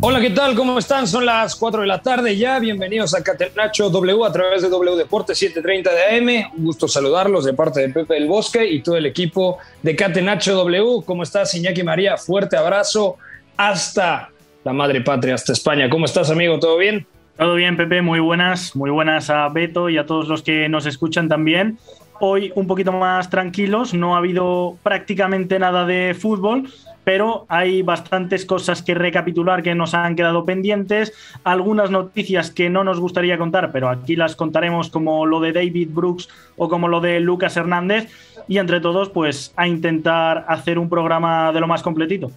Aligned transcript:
Hola, 0.00 0.20
¿qué 0.20 0.30
tal? 0.30 0.54
¿Cómo 0.54 0.78
están? 0.78 1.08
Son 1.08 1.26
las 1.26 1.56
4 1.56 1.80
de 1.80 1.88
la 1.88 2.00
tarde 2.00 2.36
ya. 2.36 2.60
Bienvenidos 2.60 3.16
a 3.16 3.22
Catenacho 3.24 3.90
W 3.90 4.24
a 4.24 4.30
través 4.30 4.62
de 4.62 4.68
W 4.68 4.96
Deportes 4.96 5.36
730 5.38 5.90
de 5.92 6.44
AM. 6.44 6.52
Un 6.56 6.66
gusto 6.66 6.86
saludarlos 6.86 7.44
de 7.44 7.52
parte 7.52 7.80
de 7.80 7.88
Pepe 7.88 8.14
del 8.14 8.28
Bosque 8.28 8.64
y 8.64 8.80
todo 8.80 8.96
el 8.96 9.06
equipo 9.06 9.58
de 9.82 9.96
Catenacho 9.96 10.54
W. 10.54 11.02
¿Cómo 11.04 11.24
estás, 11.24 11.52
Iñaki 11.56 11.82
María? 11.82 12.16
Fuerte 12.16 12.56
abrazo 12.56 13.16
hasta 13.56 14.30
la 14.62 14.72
madre 14.72 15.00
patria, 15.00 15.34
hasta 15.34 15.52
España. 15.52 15.90
¿Cómo 15.90 16.04
estás, 16.04 16.30
amigo? 16.30 16.60
¿Todo 16.60 16.78
bien? 16.78 17.04
Todo 17.36 17.56
bien, 17.56 17.76
Pepe, 17.76 18.00
muy 18.00 18.20
buenas, 18.20 18.76
muy 18.76 18.90
buenas 18.90 19.30
a 19.30 19.48
Beto 19.48 19.88
y 19.88 19.98
a 19.98 20.06
todos 20.06 20.28
los 20.28 20.42
que 20.42 20.68
nos 20.68 20.86
escuchan 20.86 21.28
también. 21.28 21.76
Hoy 22.20 22.52
un 22.54 22.68
poquito 22.68 22.92
más 22.92 23.30
tranquilos, 23.30 23.94
no 23.94 24.14
ha 24.14 24.18
habido 24.18 24.76
prácticamente 24.84 25.58
nada 25.58 25.84
de 25.84 26.16
fútbol, 26.18 26.68
pero 27.08 27.46
hay 27.48 27.80
bastantes 27.80 28.44
cosas 28.44 28.82
que 28.82 28.94
recapitular 28.94 29.62
que 29.62 29.74
nos 29.74 29.94
han 29.94 30.14
quedado 30.14 30.44
pendientes, 30.44 31.14
algunas 31.42 31.90
noticias 31.90 32.50
que 32.50 32.68
no 32.68 32.84
nos 32.84 33.00
gustaría 33.00 33.38
contar, 33.38 33.72
pero 33.72 33.88
aquí 33.88 34.14
las 34.14 34.36
contaremos 34.36 34.90
como 34.90 35.24
lo 35.24 35.40
de 35.40 35.54
David 35.54 35.88
Brooks 35.90 36.28
o 36.58 36.68
como 36.68 36.86
lo 36.86 37.00
de 37.00 37.18
Lucas 37.20 37.56
Hernández 37.56 38.12
y 38.46 38.58
entre 38.58 38.80
todos 38.80 39.08
pues 39.08 39.54
a 39.56 39.66
intentar 39.66 40.44
hacer 40.48 40.78
un 40.78 40.90
programa 40.90 41.50
de 41.50 41.60
lo 41.60 41.66
más 41.66 41.82
completito. 41.82 42.30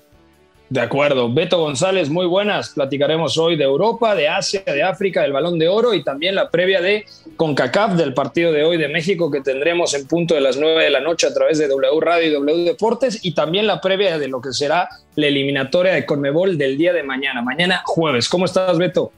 De 0.71 0.79
acuerdo. 0.79 1.29
Beto 1.29 1.57
González, 1.57 2.09
muy 2.09 2.25
buenas. 2.25 2.69
Platicaremos 2.69 3.37
hoy 3.37 3.57
de 3.57 3.65
Europa, 3.65 4.15
de 4.15 4.29
Asia, 4.29 4.63
de 4.65 4.81
África, 4.81 5.21
del 5.21 5.33
Balón 5.33 5.59
de 5.59 5.67
Oro 5.67 5.93
y 5.93 6.01
también 6.01 6.33
la 6.33 6.49
previa 6.49 6.79
de 6.79 7.03
CONCACAF 7.35 7.95
del 7.95 8.13
partido 8.13 8.53
de 8.53 8.63
hoy 8.63 8.77
de 8.77 8.87
México 8.87 9.29
que 9.29 9.41
tendremos 9.41 9.93
en 9.95 10.07
punto 10.07 10.33
de 10.33 10.39
las 10.39 10.55
9 10.55 10.81
de 10.81 10.89
la 10.89 11.01
noche 11.01 11.27
a 11.27 11.33
través 11.33 11.57
de 11.57 11.67
W 11.67 11.99
Radio 11.99 12.25
y 12.25 12.31
W 12.31 12.63
Deportes 12.63 13.19
y 13.21 13.33
también 13.33 13.67
la 13.67 13.81
previa 13.81 14.17
de 14.17 14.29
lo 14.29 14.39
que 14.39 14.53
será 14.53 14.87
la 15.15 15.27
eliminatoria 15.27 15.91
de 15.91 16.05
Conmebol 16.05 16.57
del 16.57 16.77
día 16.77 16.93
de 16.93 17.03
mañana, 17.03 17.41
mañana 17.41 17.81
jueves. 17.85 18.29
¿Cómo 18.29 18.45
estás, 18.45 18.77
Beto? 18.77 19.11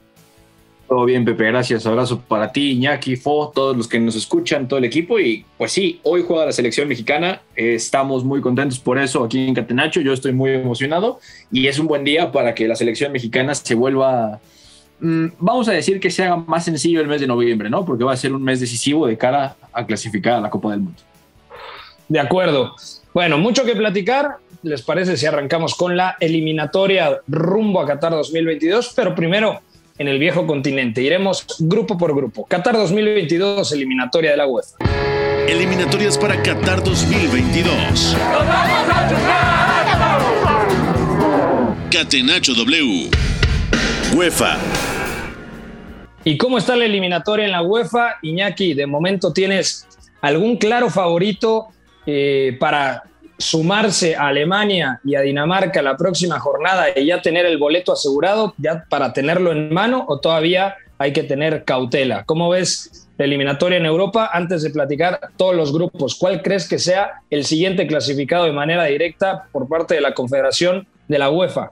Todo 0.88 1.06
bien, 1.06 1.24
Pepe, 1.24 1.46
gracias. 1.46 1.86
Abrazo 1.86 2.22
para 2.22 2.52
ti, 2.52 2.72
Iñaki, 2.72 3.16
Fo, 3.16 3.52
todos 3.54 3.76
los 3.76 3.88
que 3.88 4.00
nos 4.00 4.16
escuchan, 4.16 4.68
todo 4.68 4.80
el 4.80 4.86
equipo. 4.86 5.20
Y 5.20 5.46
pues 5.58 5.72
sí, 5.72 6.00
hoy 6.04 6.24
juega 6.28 6.46
la 6.46 6.52
selección 6.52 6.88
mexicana. 6.88 7.42
Eh, 7.56 7.76
estamos 7.76 8.24
muy 8.24 8.42
contentos 8.42 8.80
por 8.80 8.98
eso 9.00 9.24
aquí 9.24 9.48
en 9.48 9.54
Catenacho. 9.54 10.02
Yo 10.02 10.14
estoy 10.14 10.34
muy 10.34 10.52
emocionado 10.52 11.20
y 11.52 11.68
es 11.68 11.80
un 11.80 11.88
buen 11.88 12.04
día 12.04 12.32
para 12.32 12.54
que 12.54 12.68
la 12.68 12.76
selección 12.76 13.12
mexicana 13.12 13.56
se 13.56 13.76
vuelva. 13.76 14.40
mm, 15.00 15.28
vamos 15.40 15.68
a 15.70 15.72
decir 15.72 16.00
que 16.00 16.12
se 16.12 16.24
haga 16.24 16.36
más 16.36 16.66
sencillo 16.66 17.02
el 17.02 17.08
mes 17.08 17.22
de 17.22 17.28
noviembre, 17.28 17.70
¿no? 17.70 17.86
Porque 17.86 18.04
va 18.04 18.14
a 18.14 18.18
ser 18.18 18.34
un 18.34 18.44
mes 18.44 18.60
decisivo 18.60 19.08
de 19.08 19.18
cara 19.18 19.56
a 19.72 19.86
clasificar 19.86 20.34
a 20.34 20.42
la 20.42 20.50
Copa 20.50 20.72
del 20.72 20.82
Mundo. 20.82 21.02
De 22.08 22.20
acuerdo. 22.20 22.76
Bueno, 23.14 23.38
mucho 23.38 23.64
que 23.66 23.76
platicar. 23.76 24.38
¿Les 24.64 24.82
parece 24.82 25.18
si 25.18 25.26
arrancamos 25.26 25.76
con 25.76 25.98
la 25.98 26.16
eliminatoria 26.20 27.20
rumbo 27.28 27.82
a 27.82 27.88
Qatar 27.88 28.12
2022? 28.12 28.94
Pero 28.96 29.14
primero, 29.14 29.60
en 29.98 30.08
el 30.08 30.20
viejo 30.20 30.48
continente, 30.48 31.02
iremos 31.02 31.46
grupo 31.60 31.98
por 31.98 32.16
grupo. 32.16 32.46
Qatar 32.46 32.76
2022, 32.76 33.72
eliminatoria 33.72 34.32
de 34.32 34.38
la 34.38 34.48
UEFA. 34.48 34.78
Eliminatorias 35.48 36.18
para 36.18 36.42
Qatar 36.42 36.84
2022. 36.84 38.18
Catenacho 41.92 42.54
W. 42.54 43.10
UEFA. 44.16 44.58
¿Y 46.24 46.38
cómo 46.38 46.58
está 46.58 46.76
la 46.76 46.86
eliminatoria 46.86 47.46
en 47.46 47.52
la 47.52 47.62
UEFA? 47.62 48.16
Iñaki, 48.22 48.74
de 48.74 48.88
momento 48.88 49.34
tienes 49.34 49.88
algún 50.22 50.58
claro 50.58 50.90
favorito 50.90 51.68
eh, 52.06 52.56
para 52.60 53.04
sumarse 53.38 54.16
a 54.16 54.28
Alemania 54.28 55.00
y 55.04 55.16
a 55.16 55.22
Dinamarca 55.22 55.82
la 55.82 55.98
próxima 55.98 56.40
jornada 56.40 56.88
y 56.96 57.06
ya 57.06 57.22
tener 57.22 57.46
el 57.46 57.58
boleto 57.58 57.94
asegurado, 57.94 58.54
ya 58.58 58.86
para 58.90 59.14
tenerlo 59.14 59.52
en 59.52 59.74
mano 59.74 60.06
o 60.08 60.20
todavía 60.20 60.76
hay 60.98 61.14
que 61.14 61.24
tener 61.24 61.64
cautela? 61.64 62.24
¿Cómo 62.26 62.50
ves 62.50 63.10
la 63.18 63.26
eliminatoria 63.26 63.78
en 63.78 63.86
Europa? 63.86 64.30
Antes 64.32 64.64
de 64.64 64.70
platicar 64.70 65.20
todos 65.38 65.56
los 65.56 65.74
grupos, 65.74 66.16
¿cuál 66.16 66.42
crees 66.42 66.68
que 66.68 66.80
sea 66.80 67.22
el 67.30 67.46
siguiente 67.46 67.88
clasificado 67.88 68.46
de 68.46 68.54
manera 68.54 68.86
directa 68.86 69.48
por 69.52 69.68
parte 69.68 69.96
de 69.96 70.02
la 70.02 70.14
Confederación 70.14 70.88
de 71.08 71.20
la 71.20 71.30
UEFA? 71.30 71.72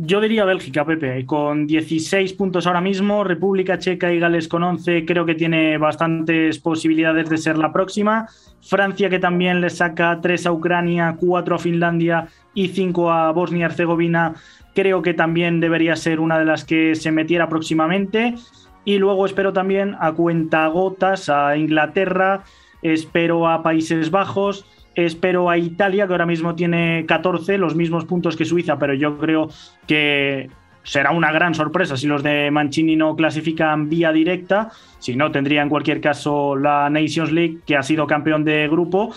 Yo 0.00 0.20
diría 0.20 0.44
Bélgica, 0.44 0.84
Pepe, 0.84 1.26
con 1.26 1.66
16 1.66 2.34
puntos 2.34 2.68
ahora 2.68 2.80
mismo, 2.80 3.24
República 3.24 3.80
Checa 3.80 4.12
y 4.12 4.20
Gales 4.20 4.46
con 4.46 4.62
11 4.62 5.04
creo 5.04 5.26
que 5.26 5.34
tiene 5.34 5.76
bastantes 5.76 6.60
posibilidades 6.60 7.28
de 7.28 7.36
ser 7.36 7.58
la 7.58 7.72
próxima. 7.72 8.28
Francia 8.62 9.10
que 9.10 9.18
también 9.18 9.60
le 9.60 9.70
saca 9.70 10.20
3 10.22 10.46
a 10.46 10.52
Ucrania, 10.52 11.16
4 11.18 11.56
a 11.56 11.58
Finlandia 11.58 12.28
y 12.54 12.68
5 12.68 13.10
a 13.10 13.32
Bosnia-Herzegovina, 13.32 14.34
creo 14.72 15.02
que 15.02 15.14
también 15.14 15.58
debería 15.58 15.96
ser 15.96 16.20
una 16.20 16.38
de 16.38 16.44
las 16.44 16.64
que 16.64 16.94
se 16.94 17.10
metiera 17.10 17.48
próximamente. 17.48 18.36
Y 18.84 18.98
luego 18.98 19.26
espero 19.26 19.52
también 19.52 19.96
a 19.98 20.12
cuentagotas 20.12 21.28
a 21.28 21.56
Inglaterra, 21.56 22.44
espero 22.82 23.48
a 23.48 23.64
Países 23.64 24.12
Bajos, 24.12 24.64
espero 25.06 25.48
a 25.48 25.56
Italia, 25.56 26.06
que 26.06 26.12
ahora 26.12 26.26
mismo 26.26 26.54
tiene 26.54 27.04
14, 27.06 27.56
los 27.58 27.76
mismos 27.76 28.04
puntos 28.04 28.36
que 28.36 28.44
Suiza, 28.44 28.78
pero 28.78 28.94
yo 28.94 29.16
creo 29.18 29.48
que 29.86 30.50
será 30.82 31.12
una 31.12 31.30
gran 31.30 31.54
sorpresa 31.54 31.96
si 31.96 32.06
los 32.06 32.22
de 32.22 32.50
Mancini 32.50 32.96
no 32.96 33.14
clasifican 33.14 33.88
vía 33.88 34.10
directa. 34.10 34.70
Si 34.98 35.14
no, 35.14 35.30
tendría 35.30 35.62
en 35.62 35.68
cualquier 35.68 36.00
caso 36.00 36.56
la 36.56 36.90
Nations 36.90 37.30
League, 37.30 37.58
que 37.64 37.76
ha 37.76 37.82
sido 37.82 38.06
campeón 38.06 38.44
de 38.44 38.66
grupo. 38.68 39.14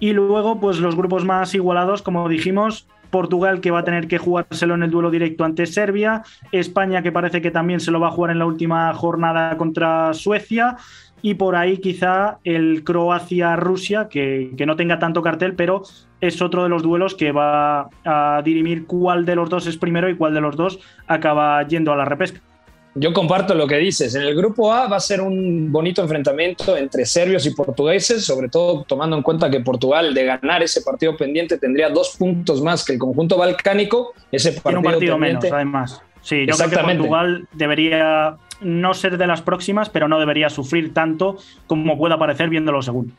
Y 0.00 0.12
luego, 0.12 0.58
pues 0.58 0.80
los 0.80 0.96
grupos 0.96 1.24
más 1.24 1.54
igualados, 1.54 2.02
como 2.02 2.28
dijimos, 2.28 2.88
Portugal 3.10 3.60
que 3.60 3.70
va 3.70 3.80
a 3.80 3.84
tener 3.84 4.08
que 4.08 4.18
jugárselo 4.18 4.74
en 4.74 4.82
el 4.82 4.90
duelo 4.90 5.10
directo 5.10 5.44
ante 5.44 5.66
Serbia, 5.66 6.22
España 6.52 7.02
que 7.02 7.12
parece 7.12 7.42
que 7.42 7.50
también 7.50 7.80
se 7.80 7.90
lo 7.90 8.00
va 8.00 8.08
a 8.08 8.12
jugar 8.12 8.30
en 8.30 8.38
la 8.38 8.46
última 8.46 8.92
jornada 8.94 9.56
contra 9.56 10.14
Suecia 10.14 10.76
y 11.22 11.34
por 11.34 11.56
ahí 11.56 11.78
quizá 11.78 12.38
el 12.44 12.84
Croacia-Rusia, 12.84 14.08
que, 14.08 14.52
que, 14.56 14.66
no 14.66 14.76
tenga 14.76 14.98
tanto 14.98 15.22
cartel, 15.22 15.54
pero 15.54 15.82
es 16.20 16.40
otro 16.42 16.62
de 16.62 16.68
los 16.68 16.82
duelos 16.82 17.14
que 17.14 17.32
va 17.32 17.88
a 18.04 18.42
dirimir 18.44 18.86
cuál 18.86 19.24
de 19.24 19.34
los 19.34 19.48
dos 19.48 19.66
es 19.66 19.76
primero 19.76 20.08
y 20.08 20.16
cuál 20.16 20.34
de 20.34 20.40
los 20.40 20.56
dos 20.56 20.80
acaba 21.06 21.66
yendo 21.66 21.92
a 21.92 21.96
la 21.96 22.04
repesca. 22.04 22.40
Yo 22.94 23.12
comparto 23.12 23.54
lo 23.54 23.68
que 23.68 23.76
dices. 23.76 24.14
En 24.16 24.22
el 24.22 24.34
grupo 24.34 24.72
A 24.72 24.88
va 24.88 24.96
a 24.96 25.00
ser 25.00 25.20
un 25.20 25.70
bonito 25.70 26.02
enfrentamiento 26.02 26.76
entre 26.76 27.06
serbios 27.06 27.46
y 27.46 27.54
portugueses, 27.54 28.24
sobre 28.24 28.48
todo 28.48 28.82
tomando 28.82 29.16
en 29.16 29.22
cuenta 29.22 29.48
que 29.48 29.60
Portugal, 29.60 30.12
de 30.12 30.24
ganar 30.24 30.62
ese 30.62 30.82
partido 30.82 31.16
pendiente, 31.16 31.56
tendría 31.56 31.88
dos 31.88 32.16
puntos 32.18 32.60
más 32.60 32.84
que 32.84 32.94
el 32.94 32.98
conjunto 32.98 33.36
balcánico. 33.36 34.12
Ese 34.32 34.52
partido, 34.52 34.62
Tiene 34.62 34.78
un 34.78 34.84
partido 34.84 35.14
pendiente, 35.14 35.46
menos, 35.46 35.56
además. 35.56 36.02
Sí, 36.22 36.46
yo 36.46 36.56
creo 36.56 36.70
que 36.70 36.76
Portugal 36.76 37.48
debería 37.52 38.36
no 38.60 38.94
ser 38.94 39.18
de 39.18 39.26
las 39.26 39.42
próximas, 39.42 39.88
pero 39.88 40.08
no 40.08 40.18
debería 40.18 40.50
sufrir 40.50 40.94
tanto 40.94 41.38
como 41.66 41.96
pueda 41.98 42.18
parecer 42.18 42.48
viéndolo 42.48 42.82
segundo. 42.82 43.12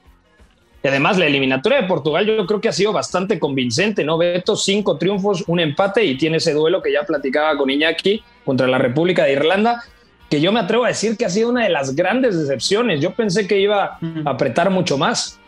Y 0.83 0.87
además, 0.87 1.17
la 1.17 1.27
eliminatoria 1.27 1.81
de 1.81 1.87
Portugal 1.87 2.25
yo 2.25 2.45
creo 2.47 2.59
que 2.59 2.69
ha 2.69 2.73
sido 2.73 2.91
bastante 2.91 3.39
convincente, 3.39 4.03
¿no? 4.03 4.17
Beto, 4.17 4.55
cinco 4.55 4.97
triunfos, 4.97 5.43
un 5.47 5.59
empate 5.59 6.03
y 6.03 6.17
tiene 6.17 6.37
ese 6.37 6.53
duelo 6.53 6.81
que 6.81 6.91
ya 6.91 7.03
platicaba 7.03 7.55
con 7.55 7.69
Iñaki 7.69 8.23
contra 8.43 8.67
la 8.67 8.79
República 8.79 9.25
de 9.25 9.33
Irlanda, 9.33 9.83
que 10.27 10.41
yo 10.41 10.51
me 10.51 10.59
atrevo 10.59 10.85
a 10.85 10.87
decir 10.87 11.17
que 11.17 11.25
ha 11.25 11.29
sido 11.29 11.49
una 11.49 11.63
de 11.63 11.69
las 11.69 11.95
grandes 11.95 12.39
decepciones. 12.39 12.99
Yo 12.99 13.13
pensé 13.13 13.47
que 13.47 13.59
iba 13.59 13.99
a 14.25 14.29
apretar 14.29 14.71
mucho 14.71 14.97
más. 14.97 15.39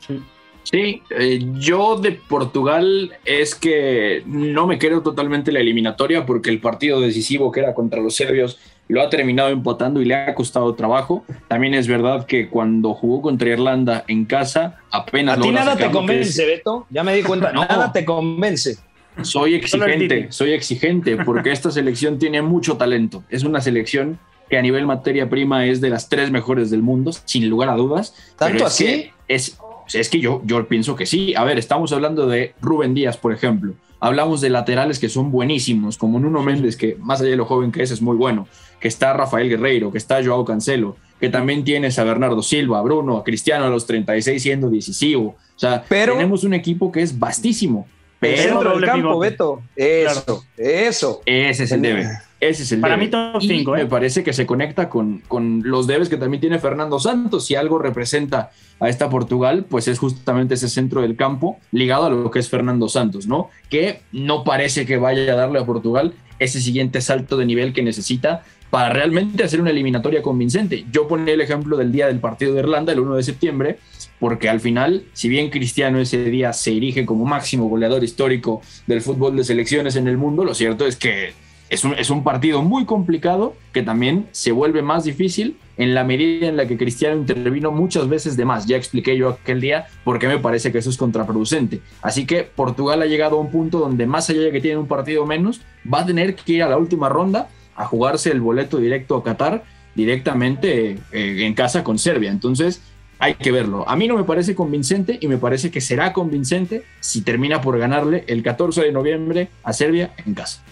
Sí. 0.00 0.20
Sí, 0.64 1.02
eh, 1.10 1.44
yo 1.58 1.98
de 1.98 2.12
Portugal 2.12 3.12
es 3.26 3.54
que 3.54 4.22
no 4.26 4.66
me 4.66 4.78
creo 4.78 5.02
totalmente 5.02 5.52
la 5.52 5.60
eliminatoria 5.60 6.24
porque 6.24 6.48
el 6.48 6.58
partido 6.58 7.00
decisivo 7.00 7.52
que 7.52 7.60
era 7.60 7.74
contra 7.74 8.00
los 8.00 8.16
serbios 8.16 8.58
lo 8.88 9.02
ha 9.02 9.08
terminado 9.08 9.48
empatando 9.48 10.00
y 10.02 10.04
le 10.04 10.14
ha 10.14 10.34
costado 10.34 10.74
trabajo. 10.74 11.24
También 11.48 11.74
es 11.74 11.88
verdad 11.88 12.26
que 12.26 12.48
cuando 12.48 12.94
jugó 12.94 13.22
contra 13.22 13.48
Irlanda 13.48 14.04
en 14.08 14.24
casa, 14.24 14.80
apenas... 14.90 15.38
A 15.38 15.40
ti 15.40 15.50
nada 15.50 15.76
te 15.76 15.90
convence, 15.90 16.44
Beto. 16.44 16.86
Ya 16.90 17.02
me 17.02 17.14
di 17.14 17.22
cuenta, 17.22 17.52
no, 17.54 17.60
nada 17.62 17.92
te 17.92 18.04
convence. 18.04 18.76
Soy 19.22 19.54
exigente, 19.54 20.26
soy 20.30 20.52
exigente 20.52 21.16
porque 21.16 21.52
esta 21.52 21.70
selección 21.70 22.18
tiene 22.18 22.42
mucho 22.42 22.76
talento. 22.76 23.22
Es 23.28 23.44
una 23.44 23.60
selección 23.60 24.18
que 24.50 24.58
a 24.58 24.62
nivel 24.62 24.86
materia 24.86 25.28
prima 25.30 25.66
es 25.66 25.80
de 25.80 25.88
las 25.88 26.08
tres 26.08 26.30
mejores 26.30 26.70
del 26.70 26.82
mundo, 26.82 27.12
sin 27.24 27.48
lugar 27.48 27.68
a 27.68 27.76
dudas. 27.76 28.14
¿Tanto 28.36 28.66
así? 28.66 29.10
es, 29.28 29.56
es 29.92 30.08
que 30.08 30.20
yo, 30.20 30.42
yo 30.44 30.66
pienso 30.66 30.96
que 30.96 31.06
sí. 31.06 31.34
A 31.36 31.44
ver, 31.44 31.58
estamos 31.58 31.92
hablando 31.92 32.26
de 32.26 32.54
Rubén 32.60 32.92
Díaz, 32.92 33.16
por 33.16 33.32
ejemplo. 33.32 33.74
Hablamos 34.04 34.42
de 34.42 34.50
laterales 34.50 34.98
que 34.98 35.08
son 35.08 35.30
buenísimos, 35.30 35.96
como 35.96 36.20
Nuno 36.20 36.42
Méndez, 36.42 36.76
que 36.76 36.94
más 37.00 37.22
allá 37.22 37.30
de 37.30 37.36
lo 37.38 37.46
joven 37.46 37.72
que 37.72 37.82
es, 37.82 37.90
es 37.90 38.02
muy 38.02 38.18
bueno. 38.18 38.46
Que 38.78 38.86
está 38.86 39.14
Rafael 39.14 39.48
Guerreiro, 39.48 39.90
que 39.90 39.96
está 39.96 40.22
Joao 40.22 40.44
Cancelo, 40.44 40.98
que 41.18 41.30
también 41.30 41.64
tienes 41.64 41.98
a 41.98 42.04
Bernardo 42.04 42.42
Silva, 42.42 42.80
a 42.80 42.82
Bruno, 42.82 43.16
a 43.16 43.24
Cristiano 43.24 43.64
a 43.64 43.70
los 43.70 43.86
36 43.86 44.42
siendo 44.42 44.68
decisivo. 44.68 45.36
O 45.56 45.58
sea, 45.58 45.82
tenemos 45.84 46.44
un 46.44 46.52
equipo 46.52 46.92
que 46.92 47.00
es 47.00 47.18
vastísimo. 47.18 47.88
Pero 48.20 48.42
centro 48.42 48.78
del 48.78 48.84
campo, 48.84 49.18
Beto. 49.18 49.62
Eso, 49.74 50.44
eso. 50.58 51.22
Ese 51.24 51.64
es 51.64 51.72
el 51.72 51.80
debe. 51.80 52.06
Ese 52.48 52.62
es 52.64 52.72
el 52.72 52.80
Para 52.80 52.96
mí, 52.98 53.08
top 53.08 53.40
5. 53.40 53.76
¿eh? 53.76 53.84
Me 53.84 53.86
parece 53.86 54.22
que 54.22 54.34
se 54.34 54.44
conecta 54.44 54.90
con, 54.90 55.20
con 55.28 55.62
los 55.64 55.86
debes 55.86 56.10
que 56.10 56.18
también 56.18 56.42
tiene 56.42 56.58
Fernando 56.58 56.98
Santos. 56.98 57.46
Si 57.46 57.54
algo 57.54 57.78
representa 57.78 58.50
a 58.80 58.88
esta 58.90 59.08
Portugal, 59.08 59.64
pues 59.68 59.88
es 59.88 59.98
justamente 59.98 60.54
ese 60.54 60.68
centro 60.68 61.00
del 61.00 61.16
campo 61.16 61.58
ligado 61.72 62.04
a 62.04 62.10
lo 62.10 62.30
que 62.30 62.40
es 62.40 62.50
Fernando 62.50 62.88
Santos, 62.88 63.26
¿no? 63.26 63.48
Que 63.70 64.02
no 64.12 64.44
parece 64.44 64.84
que 64.84 64.98
vaya 64.98 65.32
a 65.32 65.36
darle 65.36 65.58
a 65.58 65.64
Portugal 65.64 66.12
ese 66.38 66.60
siguiente 66.60 67.00
salto 67.00 67.38
de 67.38 67.46
nivel 67.46 67.72
que 67.72 67.82
necesita 67.82 68.42
para 68.68 68.90
realmente 68.90 69.44
hacer 69.44 69.60
una 69.60 69.70
eliminatoria 69.70 70.20
convincente. 70.20 70.84
Yo 70.90 71.08
ponía 71.08 71.32
el 71.32 71.40
ejemplo 71.40 71.76
del 71.76 71.92
día 71.92 72.08
del 72.08 72.18
partido 72.18 72.52
de 72.52 72.60
Irlanda, 72.60 72.92
el 72.92 73.00
1 73.00 73.14
de 73.14 73.22
septiembre, 73.22 73.78
porque 74.18 74.48
al 74.48 74.60
final, 74.60 75.04
si 75.12 75.28
bien 75.28 75.48
Cristiano 75.48 76.00
ese 76.00 76.24
día 76.24 76.52
se 76.52 76.76
erige 76.76 77.06
como 77.06 77.24
máximo 77.24 77.68
goleador 77.68 78.02
histórico 78.02 78.60
del 78.86 79.00
fútbol 79.00 79.36
de 79.36 79.44
selecciones 79.44 79.96
en 79.96 80.08
el 80.08 80.18
mundo, 80.18 80.44
lo 80.44 80.54
cierto 80.54 80.86
es 80.86 80.96
que 80.96 81.32
es 81.70 81.84
un, 81.84 81.94
es 81.94 82.10
un 82.10 82.22
partido 82.22 82.62
muy 82.62 82.84
complicado 82.84 83.54
que 83.72 83.82
también 83.82 84.26
se 84.32 84.52
vuelve 84.52 84.82
más 84.82 85.04
difícil 85.04 85.56
en 85.76 85.94
la 85.94 86.04
medida 86.04 86.46
en 86.46 86.56
la 86.56 86.66
que 86.66 86.76
Cristiano 86.76 87.16
intervino 87.16 87.72
muchas 87.72 88.08
veces 88.08 88.36
de 88.36 88.44
más. 88.44 88.66
Ya 88.66 88.76
expliqué 88.76 89.16
yo 89.16 89.30
aquel 89.30 89.60
día 89.60 89.86
por 90.04 90.18
qué 90.18 90.28
me 90.28 90.38
parece 90.38 90.70
que 90.70 90.78
eso 90.78 90.90
es 90.90 90.96
contraproducente. 90.96 91.80
Así 92.02 92.26
que 92.26 92.42
Portugal 92.42 93.02
ha 93.02 93.06
llegado 93.06 93.36
a 93.36 93.40
un 93.40 93.50
punto 93.50 93.78
donde 93.78 94.06
más 94.06 94.30
allá 94.30 94.42
de 94.42 94.52
que 94.52 94.60
tiene 94.60 94.78
un 94.78 94.86
partido 94.86 95.26
menos, 95.26 95.60
va 95.92 96.00
a 96.00 96.06
tener 96.06 96.34
que 96.34 96.52
ir 96.52 96.62
a 96.62 96.68
la 96.68 96.78
última 96.78 97.08
ronda 97.08 97.48
a 97.76 97.86
jugarse 97.86 98.30
el 98.30 98.40
boleto 98.40 98.78
directo 98.78 99.16
a 99.16 99.24
Qatar 99.24 99.64
directamente 99.94 100.98
eh, 101.12 101.44
en 101.44 101.54
casa 101.54 101.82
con 101.82 101.98
Serbia. 101.98 102.30
Entonces, 102.30 102.82
hay 103.18 103.34
que 103.34 103.52
verlo. 103.52 103.88
A 103.88 103.96
mí 103.96 104.06
no 104.06 104.16
me 104.16 104.24
parece 104.24 104.54
convincente 104.54 105.18
y 105.20 105.28
me 105.28 105.38
parece 105.38 105.70
que 105.70 105.80
será 105.80 106.12
convincente 106.12 106.84
si 107.00 107.22
termina 107.22 107.60
por 107.60 107.78
ganarle 107.78 108.24
el 108.26 108.42
14 108.42 108.82
de 108.82 108.92
noviembre 108.92 109.48
a 109.62 109.72
Serbia 109.72 110.12
en 110.24 110.34
casa. 110.34 110.62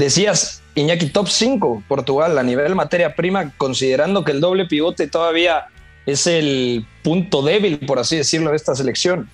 Decías, 0.00 0.62
Iñaki, 0.76 1.10
top 1.10 1.28
5 1.28 1.82
Portugal 1.86 2.38
a 2.38 2.42
nivel 2.42 2.74
materia 2.74 3.14
prima, 3.14 3.52
considerando 3.58 4.24
que 4.24 4.32
el 4.32 4.40
doble 4.40 4.64
pivote 4.64 5.06
todavía 5.08 5.66
es 6.06 6.26
el 6.26 6.86
punto 7.02 7.42
débil, 7.42 7.80
por 7.80 7.98
así 7.98 8.16
decirlo, 8.16 8.48
de 8.48 8.56
esta 8.56 8.74
selección. 8.74 9.28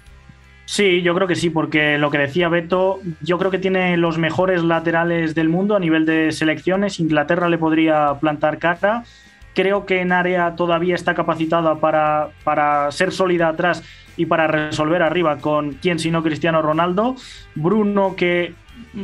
Sí, 0.64 1.02
yo 1.02 1.14
creo 1.14 1.28
que 1.28 1.36
sí, 1.36 1.50
porque 1.50 1.98
lo 1.98 2.10
que 2.10 2.18
decía 2.18 2.48
Beto, 2.48 2.98
yo 3.20 3.38
creo 3.38 3.52
que 3.52 3.60
tiene 3.60 3.96
los 3.96 4.18
mejores 4.18 4.64
laterales 4.64 5.36
del 5.36 5.48
mundo 5.48 5.76
a 5.76 5.78
nivel 5.78 6.04
de 6.04 6.32
selecciones. 6.32 6.98
Inglaterra 6.98 7.48
le 7.48 7.58
podría 7.58 8.14
plantar 8.18 8.58
cara. 8.58 9.04
Creo 9.54 9.86
que 9.86 10.00
en 10.00 10.10
área 10.10 10.56
todavía 10.56 10.96
está 10.96 11.14
capacitada 11.14 11.76
para, 11.76 12.30
para 12.42 12.90
ser 12.90 13.12
sólida 13.12 13.46
atrás 13.46 13.84
y 14.16 14.26
para 14.26 14.48
resolver 14.48 15.02
arriba 15.02 15.38
con 15.38 15.74
quién 15.74 16.00
sino 16.00 16.24
Cristiano 16.24 16.60
Ronaldo. 16.60 17.14
Bruno 17.54 18.16
que 18.16 18.52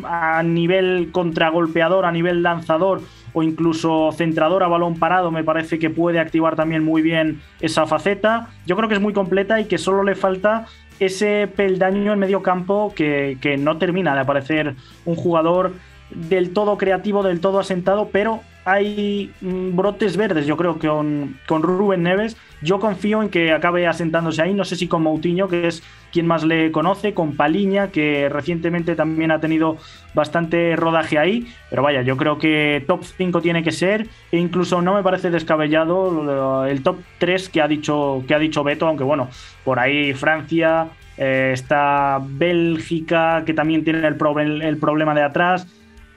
a 0.04 0.42
nivel 0.42 1.10
contragolpeador, 1.12 2.04
a 2.04 2.12
nivel 2.12 2.42
lanzador 2.42 3.02
o 3.34 3.42
incluso 3.42 4.12
centrador 4.12 4.62
a 4.62 4.69
balón 4.69 4.98
parado, 4.98 5.30
me 5.30 5.44
parece 5.44 5.78
que 5.78 5.90
puede 5.90 6.19
activar 6.19 6.54
también 6.54 6.84
muy 6.84 7.02
bien 7.02 7.40
esa 7.60 7.86
faceta. 7.86 8.50
Yo 8.66 8.76
creo 8.76 8.88
que 8.88 8.96
es 8.96 9.00
muy 9.00 9.12
completa 9.12 9.60
y 9.60 9.64
que 9.64 9.78
solo 9.78 10.04
le 10.04 10.14
falta 10.14 10.66
ese 11.00 11.48
peldaño 11.48 12.12
en 12.12 12.19
medio 12.19 12.42
campo 12.42 12.92
que, 12.94 13.38
que 13.40 13.56
no 13.56 13.78
termina 13.78 14.14
de 14.14 14.20
aparecer 14.20 14.74
un 15.04 15.16
jugador 15.16 15.72
del 16.10 16.52
todo 16.52 16.76
creativo, 16.76 17.22
del 17.22 17.40
todo 17.40 17.58
asentado, 17.58 18.10
pero 18.12 18.42
hay 18.64 19.32
mm, 19.40 19.74
brotes 19.74 20.16
verdes, 20.16 20.46
yo 20.46 20.56
creo, 20.56 20.78
que 20.78 20.88
con, 20.88 21.38
con 21.46 21.62
Rubén 21.62 22.02
Neves. 22.02 22.36
Yo 22.60 22.78
confío 22.78 23.22
en 23.22 23.28
que 23.28 23.52
acabe 23.52 23.86
asentándose 23.86 24.42
ahí. 24.42 24.54
No 24.54 24.64
sé 24.64 24.76
si 24.76 24.86
con 24.86 25.02
Moutinho, 25.02 25.48
que 25.48 25.66
es 25.66 25.82
quien 26.12 26.26
más 26.26 26.44
le 26.44 26.70
conoce, 26.70 27.14
con 27.14 27.37
Paliña, 27.37 27.88
que 27.88 28.29
recientemente 28.29 28.94
también 28.94 29.31
ha 29.31 29.41
tenido 29.41 29.79
bastante 30.14 30.76
rodaje 30.76 31.19
ahí. 31.19 31.47
Pero 31.70 31.82
vaya, 31.82 32.03
yo 32.03 32.17
creo 32.17 32.38
que 32.38 32.85
top 32.87 33.03
5 33.03 33.41
tiene 33.41 33.62
que 33.62 33.73
ser. 33.73 34.06
E 34.31 34.38
incluso 34.38 34.82
no 34.82 34.94
me 34.94 35.03
parece 35.03 35.31
descabellado 35.31 36.67
el 36.67 36.82
top 36.82 36.99
3 37.19 37.49
que 37.49 37.62
ha 37.62 37.69
dicho, 37.69 38.23
que 38.29 38.35
ha 38.35 38.38
dicho 38.38 38.62
Beto, 38.62 38.87
aunque 38.87 39.05
bueno, 39.05 39.29
por 39.64 39.79
ahí 39.79 40.12
Francia, 40.12 40.88
eh, 41.17 41.50
está 41.55 42.20
Bélgica, 42.23 43.43
que 43.47 43.55
también 43.55 43.82
tiene 43.82 44.06
el, 44.06 44.62
el 44.62 44.76
problema 44.76 45.15
de 45.15 45.23
atrás. 45.23 45.67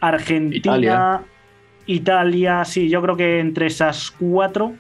Argentina. 0.02 1.24
Italia, 1.88 2.66
sí, 2.66 2.90
yo 2.90 3.02
creo 3.02 3.16
que 3.16 3.40
entre 3.40 3.68
esas 3.68 4.12
cuatro 4.12 4.74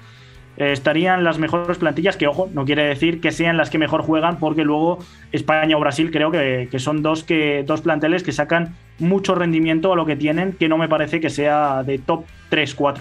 estarían 0.57 1.23
las 1.23 1.37
mejores 1.37 1.77
plantillas, 1.77 2.17
que 2.17 2.27
ojo, 2.27 2.49
no 2.53 2.65
quiere 2.65 2.83
decir 2.83 3.21
que 3.21 3.31
sean 3.31 3.57
las 3.57 3.69
que 3.69 3.77
mejor 3.77 4.01
juegan, 4.01 4.39
porque 4.39 4.63
luego 4.63 4.99
España 5.31 5.75
o 5.75 5.79
Brasil 5.79 6.11
creo 6.11 6.31
que, 6.31 6.69
son 6.77 7.01
dos, 7.01 7.23
que, 7.23 7.63
dos 7.65 7.81
planteles 7.81 8.23
que 8.23 8.31
sacan 8.31 8.75
mucho 8.99 9.35
rendimiento 9.35 9.93
a 9.93 9.95
lo 9.95 10.05
que 10.05 10.15
tienen, 10.15 10.53
que 10.53 10.69
no 10.69 10.77
me 10.77 10.87
parece 10.87 11.19
que 11.19 11.29
sea 11.29 11.83
de 11.83 11.97
top 11.99 12.25
3-4. 12.51 12.99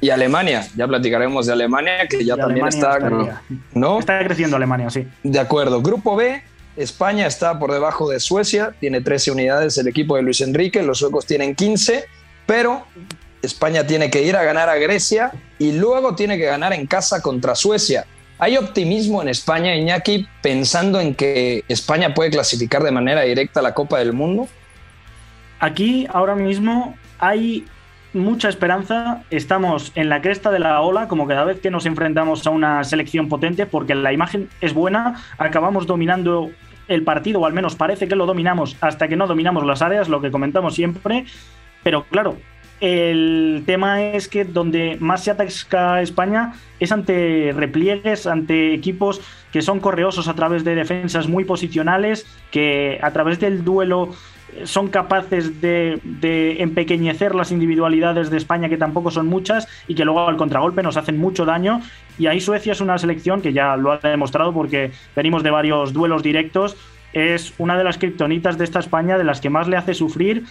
Y 0.00 0.10
Alemania, 0.10 0.66
ya 0.76 0.88
platicaremos 0.88 1.46
de 1.46 1.52
Alemania, 1.52 2.08
que 2.08 2.24
ya 2.24 2.36
también 2.36 2.66
está, 2.66 2.98
¿no? 3.72 4.00
está 4.00 4.22
creciendo 4.24 4.56
Alemania, 4.56 4.90
sí. 4.90 5.06
De 5.22 5.38
acuerdo. 5.38 5.80
Grupo 5.80 6.16
B, 6.16 6.42
España 6.76 7.26
está 7.26 7.58
por 7.58 7.70
debajo 7.70 8.10
de 8.10 8.18
Suecia, 8.18 8.74
tiene 8.80 9.00
13 9.00 9.30
unidades 9.30 9.78
el 9.78 9.86
equipo 9.86 10.16
de 10.16 10.22
Luis 10.22 10.40
Enrique, 10.40 10.82
los 10.82 10.98
suecos 10.98 11.24
tienen 11.24 11.54
15, 11.54 12.04
pero 12.46 12.84
España 13.42 13.86
tiene 13.86 14.10
que 14.10 14.22
ir 14.22 14.36
a 14.36 14.44
ganar 14.44 14.68
a 14.68 14.76
Grecia 14.76 15.32
y 15.58 15.72
luego 15.72 16.14
tiene 16.14 16.38
que 16.38 16.46
ganar 16.46 16.72
en 16.72 16.86
casa 16.86 17.20
contra 17.20 17.54
Suecia. 17.54 18.06
¿Hay 18.38 18.56
optimismo 18.56 19.22
en 19.22 19.28
España, 19.28 19.76
Iñaki, 19.76 20.26
pensando 20.42 21.00
en 21.00 21.14
que 21.14 21.64
España 21.68 22.14
puede 22.14 22.30
clasificar 22.30 22.82
de 22.82 22.90
manera 22.90 23.22
directa 23.22 23.60
a 23.60 23.62
la 23.62 23.74
Copa 23.74 23.98
del 23.98 24.12
Mundo? 24.12 24.48
Aquí 25.60 26.08
ahora 26.10 26.34
mismo 26.34 26.96
hay 27.18 27.64
mucha 28.12 28.48
esperanza. 28.48 29.22
Estamos 29.30 29.92
en 29.94 30.08
la 30.08 30.20
cresta 30.20 30.50
de 30.50 30.58
la 30.58 30.80
ola, 30.80 31.06
como 31.08 31.26
cada 31.26 31.44
vez 31.44 31.60
que 31.60 31.70
nos 31.70 31.86
enfrentamos 31.86 32.46
a 32.46 32.50
una 32.50 32.82
selección 32.84 33.28
potente, 33.28 33.66
porque 33.66 33.94
la 33.94 34.12
imagen 34.12 34.48
es 34.60 34.74
buena. 34.74 35.22
Acabamos 35.38 35.86
dominando 35.86 36.50
el 36.88 37.04
partido, 37.04 37.40
o 37.40 37.46
al 37.46 37.52
menos 37.52 37.76
parece 37.76 38.08
que 38.08 38.16
lo 38.16 38.26
dominamos 38.26 38.76
hasta 38.80 39.08
que 39.08 39.16
no 39.16 39.26
dominamos 39.26 39.64
las 39.64 39.82
áreas, 39.82 40.08
lo 40.08 40.20
que 40.20 40.30
comentamos 40.30 40.74
siempre. 40.74 41.26
Pero 41.84 42.04
claro, 42.04 42.36
el 42.82 43.62
tema 43.64 44.02
es 44.02 44.26
que 44.26 44.44
donde 44.44 44.96
más 44.98 45.22
se 45.22 45.30
ataca 45.30 46.02
España 46.02 46.54
es 46.80 46.90
ante 46.90 47.52
repliegues, 47.54 48.26
ante 48.26 48.74
equipos 48.74 49.20
que 49.52 49.62
son 49.62 49.78
correosos 49.78 50.26
a 50.26 50.34
través 50.34 50.64
de 50.64 50.74
defensas 50.74 51.28
muy 51.28 51.44
posicionales, 51.44 52.26
que 52.50 52.98
a 53.00 53.12
través 53.12 53.38
del 53.38 53.62
duelo 53.62 54.08
eh, 54.52 54.66
son 54.66 54.88
capaces 54.88 55.60
de, 55.60 56.00
empequeñecer 56.58 57.36
las 57.36 57.52
individualidades 57.52 58.30
de 58.30 58.38
España, 58.38 58.68
que 58.68 58.78
tampoco 58.78 59.12
son 59.12 59.28
muchas, 59.28 59.68
y 59.86 59.94
que 59.94 60.04
luego 60.04 60.26
al 60.26 60.36
contragolpe 60.36 60.82
nos 60.82 60.96
hacen 60.96 61.18
mucho 61.18 61.44
daño. 61.44 61.82
Y 62.18 62.26
ahí 62.26 62.40
Suecia 62.40 62.72
es 62.72 62.80
una 62.80 62.98
selección 62.98 63.42
que 63.42 63.52
ya 63.52 63.76
lo 63.76 63.92
ha 63.92 63.98
demostrado 63.98 64.52
porque 64.52 64.90
venimos 65.14 65.44
de 65.44 65.52
varios 65.52 65.92
duelos 65.92 66.24
directos. 66.24 66.76
Es 67.12 67.54
una 67.58 67.78
de 67.78 67.84
las 67.84 67.96
criptonitas 67.96 68.58
de 68.58 68.64
esta 68.64 68.80
España, 68.80 69.18
de 69.18 69.24
las 69.24 69.40
que 69.40 69.50
más 69.50 69.68
le 69.68 69.76
hace 69.76 69.94
sufrir 69.94 70.46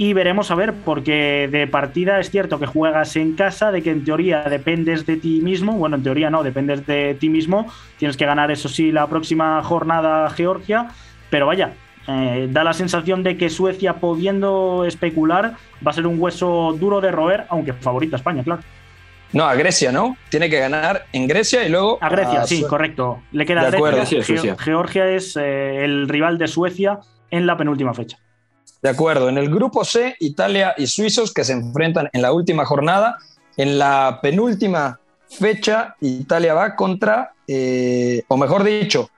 y 0.00 0.14
veremos 0.14 0.50
a 0.50 0.54
ver, 0.54 0.72
porque 0.72 1.46
de 1.52 1.66
partida 1.66 2.20
es 2.20 2.30
cierto 2.30 2.58
que 2.58 2.64
juegas 2.64 3.16
en 3.16 3.34
casa, 3.34 3.70
de 3.70 3.82
que 3.82 3.90
en 3.90 4.02
teoría 4.02 4.44
dependes 4.44 5.04
de 5.04 5.18
ti 5.18 5.42
mismo, 5.42 5.74
bueno, 5.74 5.96
en 5.96 6.02
teoría 6.02 6.30
no, 6.30 6.42
dependes 6.42 6.86
de 6.86 7.14
ti 7.20 7.28
mismo, 7.28 7.70
tienes 7.98 8.16
que 8.16 8.24
ganar 8.24 8.50
eso 8.50 8.70
sí 8.70 8.92
la 8.92 9.06
próxima 9.08 9.62
jornada 9.62 10.30
Georgia, 10.30 10.88
pero 11.28 11.44
vaya, 11.44 11.74
eh, 12.08 12.48
da 12.50 12.64
la 12.64 12.72
sensación 12.72 13.22
de 13.22 13.36
que 13.36 13.50
Suecia, 13.50 13.96
pudiendo 13.96 14.86
especular, 14.86 15.56
va 15.86 15.90
a 15.90 15.92
ser 15.92 16.06
un 16.06 16.18
hueso 16.18 16.74
duro 16.80 17.02
de 17.02 17.10
roer, 17.10 17.44
aunque 17.50 17.74
favorita 17.74 18.16
España, 18.16 18.42
claro. 18.42 18.62
No, 19.34 19.44
a 19.44 19.54
Grecia, 19.54 19.92
¿no? 19.92 20.16
Tiene 20.30 20.48
que 20.48 20.60
ganar 20.60 21.04
en 21.12 21.28
Grecia 21.28 21.62
y 21.62 21.68
luego. 21.68 21.98
A 22.00 22.08
Grecia, 22.08 22.46
sí, 22.46 22.62
correcto. 22.62 23.20
Le 23.32 23.44
queda 23.44 23.70
de 23.70 23.78
Grecia. 23.78 24.56
Georgia 24.58 25.08
es 25.10 25.36
eh, 25.36 25.84
el 25.84 26.08
rival 26.08 26.38
de 26.38 26.48
Suecia 26.48 27.00
en 27.30 27.46
la 27.46 27.58
penúltima 27.58 27.92
fecha. 27.92 28.16
De 28.82 28.88
acuerdo, 28.88 29.28
en 29.28 29.36
el 29.36 29.50
grupo 29.50 29.84
C, 29.84 30.16
Italia 30.20 30.74
y 30.76 30.86
suizos 30.86 31.34
que 31.34 31.44
se 31.44 31.52
enfrentan 31.52 32.08
en 32.12 32.22
la 32.22 32.32
última 32.32 32.64
jornada. 32.64 33.18
En 33.56 33.78
la 33.78 34.20
penúltima 34.22 35.00
fecha, 35.28 35.96
Italia 36.00 36.54
va 36.54 36.76
contra, 36.76 37.34
eh, 37.46 38.22
o 38.28 38.36
mejor 38.36 38.64
dicho, 38.64 39.10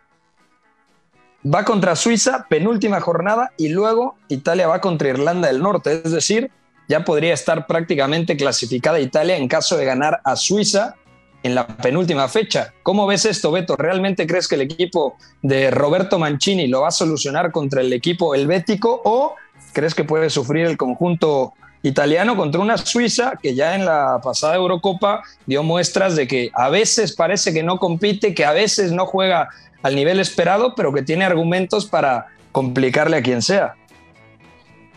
va 1.45 1.64
contra 1.64 1.97
Suiza, 1.97 2.47
penúltima 2.49 3.00
jornada, 3.00 3.52
y 3.57 3.69
luego 3.69 4.16
Italia 4.28 4.66
va 4.66 4.81
contra 4.81 5.09
Irlanda 5.09 5.49
del 5.49 5.62
Norte. 5.62 6.02
Es 6.04 6.12
decir, 6.12 6.50
ya 6.88 7.04
podría 7.04 7.35
estar 7.35 7.66
prácticamente 7.66 8.37
clasificada 8.37 9.00
Italia 9.00 9.37
en 9.37 9.49
caso 9.49 9.76
de 9.76 9.85
ganar 9.85 10.21
a 10.25 10.37
Suiza 10.37 10.97
en 11.42 11.54
la 11.54 11.66
penúltima 11.66 12.28
fecha. 12.28 12.73
¿Cómo 12.83 13.07
ves 13.07 13.25
esto, 13.25 13.50
Beto? 13.50 13.76
¿Realmente 13.76 14.26
crees 14.26 14.47
que 14.47 14.54
el 14.54 14.61
equipo 14.62 15.16
de 15.42 15.71
Roberto 15.71 16.19
Mancini 16.19 16.69
lo 16.69 16.83
va 16.83 16.88
a 16.88 16.92
solucionar 16.92 17.50
contra 17.50 17.81
el 17.81 17.92
equipo 17.92 18.35
helvético 18.35 19.00
o 19.04 19.35
crees 19.73 19.95
que 19.95 20.04
puede 20.04 20.31
sufrir 20.31 20.66
el 20.66 20.76
conjunto 20.76 21.52
italiano 21.83 22.37
contra 22.37 22.61
una 22.61 22.76
Suiza 22.76 23.35
que 23.42 23.54
ya 23.54 23.75
en 23.75 23.85
la 23.85 24.21
pasada 24.23 24.57
Eurocopa 24.57 25.23
dio 25.47 25.62
muestras 25.62 26.14
de 26.14 26.28
que 26.28 26.50
a 26.54 26.69
veces 26.69 27.12
parece 27.12 27.52
que 27.52 27.62
no 27.62 27.78
compite, 27.78 28.35
que 28.35 28.45
a 28.45 28.52
veces 28.52 28.92
no 28.92 29.07
juega 29.07 29.49
al 29.83 29.97
nivel 29.97 30.21
esperado, 30.21 30.75
pero 30.75 30.92
que 30.92 31.02
tiene 31.02 31.25
argumentos 31.25 31.87
para 31.87 32.28
complicarle 32.52 33.16
a 33.16 33.23
quien 33.23 33.42
sea? 33.42 33.75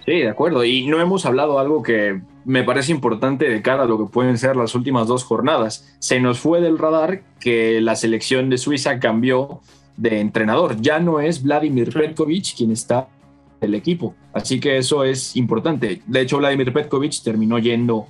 Sí, 0.06 0.20
de 0.20 0.30
acuerdo. 0.30 0.64
Y 0.64 0.86
no 0.86 1.02
hemos 1.02 1.26
hablado 1.26 1.58
algo 1.58 1.82
que 1.82 2.22
me 2.44 2.64
parece 2.64 2.92
importante 2.92 3.50
de 3.50 3.62
cara 3.64 3.84
a 3.84 3.88
lo 3.88 3.98
que 3.98 4.12
pueden 4.12 4.38
ser 4.38 4.56
las 4.56 4.76
últimas 4.76 5.08
dos 5.08 5.24
jornadas. 5.24 5.96
Se 5.98 6.20
nos 6.20 6.40
fue 6.40 6.62
del 6.62 6.78
radar 6.78 7.22
que 7.40 7.82
la 7.82 7.96
selección 7.96 8.52
de 8.52 8.60
Suiza 8.60 9.00
cambió 9.00 9.62
de 9.98 10.20
entrenador. 10.20 10.80
Ya 10.80 11.00
no 11.00 11.20
es 11.20 11.42
Vladimir 11.42 11.92
Petkovic 11.92 12.56
quien 12.56 12.72
está 12.72 13.08
el 13.66 13.76
equipo. 13.76 14.16
Así 14.34 14.60
que 14.60 14.78
eso 14.78 15.04
es 15.04 15.36
importante. 15.36 16.02
De 16.06 16.22
hecho, 16.22 16.38
Vladimir 16.38 16.72
Petkovic 16.72 17.22
terminó 17.24 17.60
yendo 17.60 18.08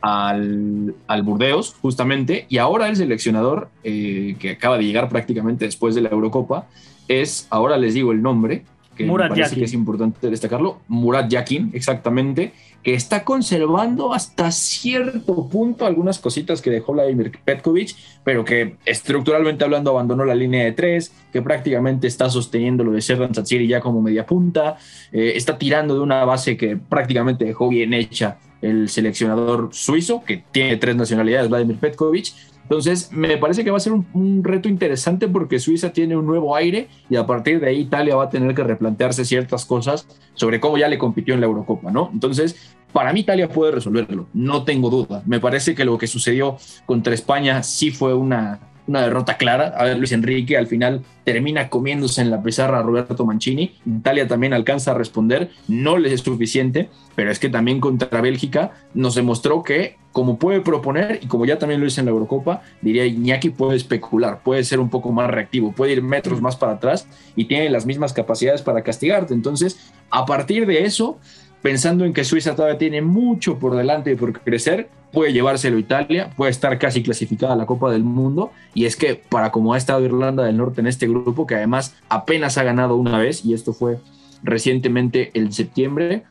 al, 0.00 0.94
al 1.06 1.22
Burdeos, 1.22 1.74
justamente, 1.80 2.46
y 2.48 2.58
ahora 2.58 2.88
el 2.88 2.96
seleccionador 2.96 3.68
eh, 3.82 4.36
que 4.38 4.52
acaba 4.52 4.78
de 4.78 4.84
llegar 4.84 5.08
prácticamente 5.08 5.64
después 5.64 5.94
de 5.94 6.02
la 6.02 6.10
Eurocopa 6.10 6.66
es, 7.08 7.46
ahora 7.50 7.76
les 7.76 7.94
digo 7.94 8.12
el 8.12 8.22
nombre, 8.22 8.64
que 8.96 9.06
Murat 9.06 9.30
me 9.30 9.36
parece 9.36 9.56
que 9.56 9.64
es 9.64 9.72
importante 9.72 10.28
destacarlo, 10.28 10.80
Murat 10.88 11.30
Yakin, 11.30 11.70
exactamente, 11.72 12.52
que 12.82 12.94
está 12.94 13.24
conservando 13.24 14.14
hasta 14.14 14.50
cierto 14.50 15.48
punto 15.48 15.84
algunas 15.84 16.18
cositas 16.18 16.62
que 16.62 16.70
dejó 16.70 16.92
Vladimir 16.92 17.38
Petkovic, 17.44 17.94
pero 18.24 18.44
que 18.44 18.76
estructuralmente 18.84 19.64
hablando 19.64 19.90
abandonó 19.90 20.24
la 20.24 20.34
línea 20.34 20.64
de 20.64 20.72
tres, 20.72 21.12
que 21.32 21.42
prácticamente 21.42 22.06
está 22.06 22.30
sosteniendo 22.30 22.84
lo 22.84 22.92
de 22.92 23.02
Serdan 23.02 23.34
Satsiri 23.34 23.66
ya 23.66 23.80
como 23.80 24.00
media 24.00 24.26
punta, 24.26 24.76
eh, 25.12 25.32
está 25.34 25.58
tirando 25.58 25.94
de 25.94 26.00
una 26.00 26.24
base 26.24 26.56
que 26.56 26.76
prácticamente 26.76 27.44
dejó 27.44 27.68
bien 27.68 27.94
hecha 27.94 28.38
el 28.62 28.88
seleccionador 28.88 29.70
suizo, 29.72 30.24
que 30.24 30.42
tiene 30.50 30.76
tres 30.76 30.96
nacionalidades, 30.96 31.48
Vladimir 31.48 31.78
Petkovic, 31.78 32.32
entonces, 32.68 33.10
me 33.12 33.38
parece 33.38 33.64
que 33.64 33.70
va 33.70 33.78
a 33.78 33.80
ser 33.80 33.94
un, 33.94 34.44
reto 34.44 34.68
interesante 34.68 35.26
porque 35.26 35.58
Suiza 35.58 35.90
tiene 35.90 36.18
un 36.18 36.26
nuevo 36.26 36.54
aire 36.54 36.88
y 37.08 37.16
a 37.16 37.24
partir 37.24 37.60
de 37.60 37.68
ahí 37.68 37.78
Italia 37.80 38.14
va 38.14 38.24
a 38.24 38.28
tener 38.28 38.54
que 38.54 38.62
replantearse 38.62 39.24
ciertas 39.24 39.64
cosas 39.64 40.06
sobre 40.34 40.60
cómo 40.60 40.76
ya 40.76 40.86
le 40.86 40.98
compitió 40.98 41.32
en 41.32 41.40
la 41.40 41.46
Eurocopa, 41.46 41.90
¿no? 41.90 42.10
Entonces, 42.12 42.76
para 42.92 43.14
mí 43.14 43.20
Italia 43.20 43.48
puede 43.48 43.72
resolverlo, 43.72 44.26
no 44.34 44.64
tengo 44.64 44.90
duda. 44.90 45.22
Me 45.24 45.40
parece 45.40 45.74
que 45.74 45.86
lo 45.86 45.96
que 45.96 46.06
sucedió 46.06 46.58
contra 46.84 47.14
España 47.14 47.62
sí 47.62 47.90
fue 47.90 48.12
una, 48.12 48.60
una 48.88 49.02
derrota 49.02 49.36
clara. 49.36 49.74
A 49.76 49.84
ver, 49.84 49.98
Luis 49.98 50.12
Enrique 50.12 50.56
al 50.56 50.66
final 50.66 51.02
termina 51.24 51.68
comiéndose 51.68 52.22
en 52.22 52.30
la 52.30 52.42
pizarra 52.42 52.80
a 52.80 52.82
Roberto 52.82 53.24
Mancini. 53.24 53.74
Italia 53.86 54.26
también 54.26 54.54
alcanza 54.54 54.90
a 54.90 54.94
responder, 54.94 55.50
no 55.68 55.98
les 55.98 56.12
es 56.12 56.22
suficiente, 56.22 56.88
pero 57.14 57.30
es 57.30 57.38
que 57.38 57.50
también 57.50 57.80
contra 57.80 58.20
Bélgica 58.20 58.72
nos 58.94 59.14
demostró 59.14 59.62
que 59.62 59.96
como 60.12 60.38
puede 60.38 60.62
proponer 60.62 61.20
y 61.22 61.26
como 61.26 61.44
ya 61.44 61.58
también 61.58 61.80
lo 61.80 61.86
hizo 61.86 62.00
en 62.00 62.06
la 62.06 62.12
Eurocopa, 62.12 62.62
diría 62.80 63.06
Iñaki 63.06 63.50
puede 63.50 63.76
especular, 63.76 64.42
puede 64.42 64.64
ser 64.64 64.80
un 64.80 64.88
poco 64.88 65.12
más 65.12 65.30
reactivo, 65.30 65.72
puede 65.72 65.92
ir 65.92 66.02
metros 66.02 66.40
más 66.40 66.56
para 66.56 66.72
atrás 66.72 67.06
y 67.36 67.44
tiene 67.44 67.68
las 67.70 67.86
mismas 67.86 68.12
capacidades 68.12 68.62
para 68.62 68.82
castigarte. 68.82 69.34
Entonces, 69.34 69.92
a 70.10 70.24
partir 70.24 70.66
de 70.66 70.84
eso, 70.84 71.18
pensando 71.62 72.04
en 72.04 72.12
que 72.12 72.24
Suiza 72.24 72.54
todavía 72.54 72.78
tiene 72.78 73.02
mucho 73.02 73.58
por 73.58 73.76
delante 73.76 74.12
y 74.12 74.16
por 74.16 74.32
crecer, 74.40 74.88
puede 75.12 75.32
llevárselo 75.32 75.78
Italia, 75.78 76.30
puede 76.36 76.50
estar 76.50 76.78
casi 76.78 77.02
clasificada 77.02 77.54
a 77.54 77.56
la 77.56 77.66
Copa 77.66 77.90
del 77.90 78.04
Mundo. 78.04 78.52
Y 78.74 78.84
es 78.84 78.96
que 78.96 79.14
para 79.14 79.50
como 79.50 79.74
ha 79.74 79.78
estado 79.78 80.04
Irlanda 80.04 80.44
del 80.44 80.56
Norte 80.56 80.80
en 80.80 80.86
este 80.86 81.08
grupo, 81.08 81.46
que 81.46 81.56
además 81.56 81.96
apenas 82.08 82.58
ha 82.58 82.62
ganado 82.62 82.96
una 82.96 83.18
vez, 83.18 83.44
y 83.44 83.54
esto 83.54 83.72
fue 83.72 83.98
recientemente 84.42 85.30
el 85.34 85.52
septiembre 85.52 86.22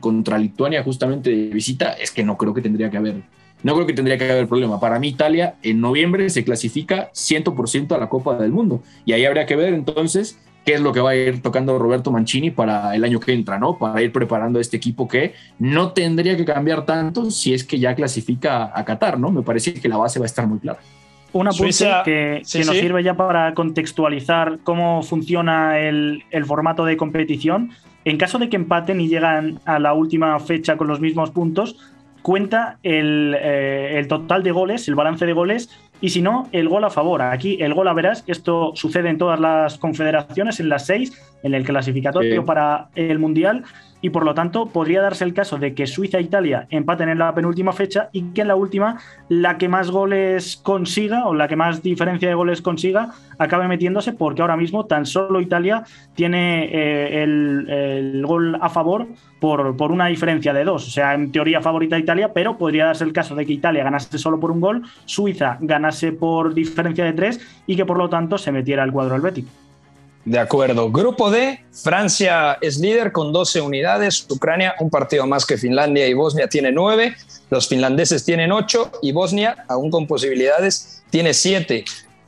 contra 0.00 0.38
Lituania 0.38 0.82
justamente 0.82 1.30
de 1.30 1.48
visita, 1.48 1.92
es 1.92 2.10
que 2.10 2.24
no 2.24 2.36
creo 2.36 2.54
que 2.54 2.62
tendría 2.62 2.90
que 2.90 2.96
haber. 2.96 3.22
No 3.62 3.74
creo 3.74 3.86
que 3.86 3.92
tendría 3.92 4.16
que 4.16 4.30
haber 4.30 4.46
problema. 4.46 4.78
Para 4.78 5.00
mí, 5.00 5.08
Italia 5.08 5.56
en 5.62 5.80
noviembre 5.80 6.30
se 6.30 6.44
clasifica 6.44 7.10
100% 7.12 7.92
a 7.92 7.98
la 7.98 8.08
Copa 8.08 8.38
del 8.38 8.52
Mundo. 8.52 8.82
Y 9.04 9.12
ahí 9.12 9.24
habría 9.24 9.46
que 9.46 9.56
ver 9.56 9.74
entonces 9.74 10.38
qué 10.68 10.74
es 10.74 10.82
lo 10.82 10.92
que 10.92 11.00
va 11.00 11.10
a 11.10 11.16
ir 11.16 11.40
tocando 11.40 11.78
Roberto 11.78 12.10
Mancini 12.10 12.50
para 12.50 12.94
el 12.94 13.02
año 13.02 13.20
que 13.20 13.32
entra, 13.32 13.58
¿no? 13.58 13.78
Para 13.78 14.02
ir 14.02 14.12
preparando 14.12 14.58
a 14.58 14.60
este 14.60 14.76
equipo 14.76 15.08
que 15.08 15.32
no 15.58 15.92
tendría 15.92 16.36
que 16.36 16.44
cambiar 16.44 16.84
tanto 16.84 17.30
si 17.30 17.54
es 17.54 17.64
que 17.64 17.78
ya 17.78 17.94
clasifica 17.94 18.70
a 18.74 18.84
Qatar, 18.84 19.18
¿no? 19.18 19.30
Me 19.30 19.40
parece 19.40 19.72
que 19.72 19.88
la 19.88 19.96
base 19.96 20.18
va 20.18 20.26
a 20.26 20.26
estar 20.26 20.46
muy 20.46 20.58
clara. 20.58 20.78
Una 21.32 21.52
apunte 21.52 21.86
que, 22.04 22.42
nos 22.66 22.76
sirve 22.76 23.02
ya 23.02 23.16
para 23.16 23.54
contextualizar 23.54 24.58
cómo 24.62 25.02
funciona 25.02 25.78
el, 25.78 26.22
formato 26.44 26.84
de 26.84 26.98
competición. 26.98 27.70
En 28.04 28.18
caso 28.18 28.38
de 28.38 28.50
que 28.50 28.56
empaten 28.56 29.00
y 29.00 29.08
llegan 29.08 29.60
a 29.64 29.78
la 29.78 29.94
última 29.94 30.38
fecha 30.38 30.76
con 30.76 30.86
los 30.86 31.00
mismos 31.00 31.30
puntos, 31.30 31.78
cuenta 32.20 32.78
el, 32.82 33.34
eh, 33.40 33.98
el 33.98 34.06
total 34.06 34.42
de 34.42 34.52
goles, 34.52 34.86
el 34.86 34.96
balance 34.96 35.24
de 35.24 35.32
goles 35.32 35.70
y 36.00 36.10
si 36.10 36.22
no, 36.22 36.48
el 36.52 36.68
gol 36.68 36.84
a 36.84 36.90
favor. 36.90 37.22
Aquí 37.22 37.58
el 37.60 37.74
gol 37.74 37.88
a 37.88 37.92
verás, 37.92 38.24
esto 38.26 38.72
sucede 38.74 39.08
en 39.08 39.18
todas 39.18 39.40
las 39.40 39.78
confederaciones, 39.78 40.60
en 40.60 40.68
las 40.68 40.86
seis, 40.86 41.12
en 41.42 41.54
el 41.54 41.64
clasificatorio 41.64 42.44
para 42.44 42.88
el 42.94 43.18
Mundial, 43.18 43.64
y 44.00 44.10
por 44.10 44.24
lo 44.24 44.34
tanto 44.34 44.66
podría 44.66 45.02
darse 45.02 45.24
el 45.24 45.34
caso 45.34 45.58
de 45.58 45.74
que 45.74 45.86
Suiza 45.86 46.18
e 46.18 46.22
Italia 46.22 46.66
empaten 46.70 47.08
en 47.08 47.18
la 47.18 47.34
penúltima 47.34 47.72
fecha 47.72 48.08
y 48.12 48.22
que 48.32 48.42
en 48.42 48.48
la 48.48 48.56
última 48.56 48.98
la 49.28 49.58
que 49.58 49.68
más 49.68 49.90
goles 49.90 50.56
consiga 50.56 51.26
o 51.26 51.34
la 51.34 51.48
que 51.48 51.56
más 51.56 51.82
diferencia 51.82 52.28
de 52.28 52.34
goles 52.34 52.62
consiga 52.62 53.10
acabe 53.38 53.68
metiéndose 53.68 54.12
porque 54.12 54.42
ahora 54.42 54.56
mismo 54.56 54.86
tan 54.86 55.06
solo 55.06 55.40
Italia 55.40 55.84
tiene 56.14 56.68
eh, 56.72 57.22
el, 57.22 58.24
gol 58.26 58.58
a 58.60 58.68
favor 58.68 59.06
por, 59.40 59.76
por, 59.76 59.92
una 59.92 60.06
diferencia 60.06 60.52
de 60.52 60.64
dos. 60.64 60.86
O 60.86 60.90
sea, 60.90 61.14
en 61.14 61.30
teoría 61.30 61.60
favorita 61.60 61.98
Italia, 61.98 62.32
pero 62.32 62.58
podría 62.58 62.86
darse 62.86 63.04
el 63.04 63.12
caso 63.12 63.34
de 63.34 63.46
que 63.46 63.52
Italia 63.52 63.84
ganase 63.84 64.18
solo 64.18 64.40
por 64.40 64.50
un 64.50 64.60
gol, 64.60 64.82
Suiza 65.04 65.58
ganase 65.60 66.12
por 66.12 66.54
diferencia 66.54 67.04
de 67.04 67.12
tres 67.12 67.40
y 67.66 67.76
que 67.76 67.86
por 67.86 67.98
lo 67.98 68.08
tanto 68.08 68.38
se 68.38 68.52
metiera 68.52 68.84
el 68.84 68.92
cuadro 68.92 69.16
helvético. 69.16 69.67
De 70.28 70.38
acuerdo. 70.38 70.92
Grupo 70.92 71.30
D, 71.30 71.64
Francia 71.72 72.58
es 72.60 72.78
líder 72.78 73.12
con 73.12 73.32
12 73.32 73.62
unidades, 73.62 74.26
Ucrania 74.28 74.74
un 74.78 74.90
partido 74.90 75.26
más 75.26 75.46
que 75.46 75.56
Finlandia 75.56 76.06
y 76.06 76.12
Bosnia 76.12 76.50
tiene 76.50 76.70
9, 76.70 77.16
los 77.48 77.66
finlandeses 77.66 78.26
tienen 78.26 78.52
8 78.52 78.92
y 79.00 79.12
Bosnia, 79.12 79.64
aún 79.68 79.90
con 79.90 80.06
posibilidades, 80.06 81.02
tiene 81.08 81.32
7. 81.32 81.82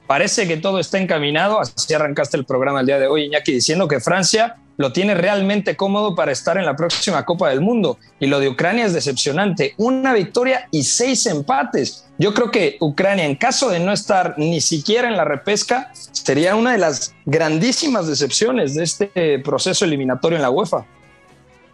Parece 0.07 0.49
que 0.49 0.57
todo 0.57 0.79
está 0.79 0.99
encaminado, 0.99 1.61
así 1.61 1.93
arrancaste 1.93 2.39
el 2.39 2.47
programa 2.47 2.81
el 2.81 2.87
día 2.87 2.99
de 2.99 3.07
hoy, 3.07 3.25
Iñaki, 3.25 3.53
diciendo 3.53 3.87
que 3.87 4.01
Francia 4.01 4.57
lo 4.81 4.95
tiene 4.95 5.15
realmente 5.15 5.77
cómodo 5.77 6.15
para 6.15 6.33
estar 6.33 6.57
en 6.57 6.65
la 6.65 6.75
próxima 6.75 7.27
Copa 7.27 7.51
del 7.51 7.61
Mundo. 7.61 7.99
Y 8.19 8.29
lo 8.29 8.41
de 8.41 8.49
Ucrania 8.49 8.87
es 8.87 8.95
decepcionante. 8.95 9.75
Una 9.77 10.15
victoria 10.15 10.69
y 10.71 10.85
seis 10.85 11.27
empates. 11.27 12.07
Yo 12.17 12.33
creo 12.33 12.51
que 12.51 12.79
Ucrania, 12.81 13.27
en 13.27 13.35
caso 13.35 13.69
de 13.69 13.79
no 13.79 13.93
estar 13.93 14.37
ni 14.39 14.63
siquiera 14.63 15.07
en 15.07 15.19
la 15.19 15.25
repesca, 15.27 15.91
sería 15.93 16.57
una 16.57 16.73
de 16.73 16.79
las 16.79 17.15
grandísimas 17.27 18.07
decepciones 18.07 18.75
de 18.75 18.85
este 18.85 19.39
proceso 19.41 19.85
eliminatorio 19.85 20.37
en 20.37 20.43
la 20.43 20.51
UEFA. 20.51 20.87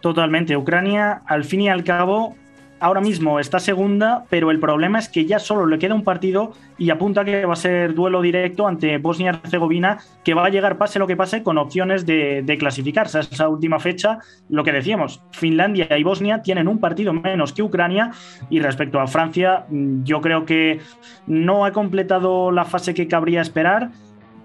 Totalmente. 0.01 0.57
Ucrania, 0.57 1.21
al 1.27 1.45
fin 1.45 1.61
y 1.61 1.69
al 1.69 1.85
cabo, 1.85 2.35
ahora 2.79 3.01
mismo 3.01 3.39
está 3.39 3.59
segunda, 3.59 4.25
pero 4.29 4.51
el 4.51 4.59
problema 4.59 4.99
es 4.99 5.09
que 5.09 5.25
ya 5.25 5.39
solo 5.39 5.65
le 5.65 5.79
queda 5.79 5.95
un 5.95 6.03
partido 6.03 6.53
y 6.77 6.89
apunta 6.89 7.25
que 7.25 7.45
va 7.45 7.53
a 7.53 7.57
ser 7.57 7.93
duelo 7.93 8.21
directo 8.21 8.67
ante 8.67 8.97
Bosnia-Herzegovina, 8.97 9.99
que 10.23 10.33
va 10.33 10.45
a 10.45 10.49
llegar 10.49 10.77
pase 10.77 10.99
lo 10.99 11.07
que 11.07 11.15
pase 11.15 11.43
con 11.43 11.57
opciones 11.57 12.05
de, 12.05 12.57
clasificarse 12.59 13.17
a 13.17 13.21
esa 13.21 13.49
última 13.49 13.79
fecha. 13.79 14.19
Lo 14.49 14.63
que 14.63 14.71
decíamos, 14.71 15.21
Finlandia 15.31 15.97
y 15.97 16.03
Bosnia 16.03 16.41
tienen 16.41 16.67
un 16.67 16.79
partido 16.79 17.13
menos 17.13 17.53
que 17.53 17.63
Ucrania 17.63 18.11
y 18.49 18.59
respecto 18.59 18.99
a 18.99 19.07
Francia, 19.07 19.65
mm, 19.69 20.03
yo 20.03 20.21
creo 20.21 20.45
que 20.45 20.79
no 21.25 21.65
ha 21.65 21.71
completado 21.71 22.51
la 22.51 22.65
fase 22.65 22.93
que 22.93 23.07
cabría 23.07 23.41
esperar 23.41 23.91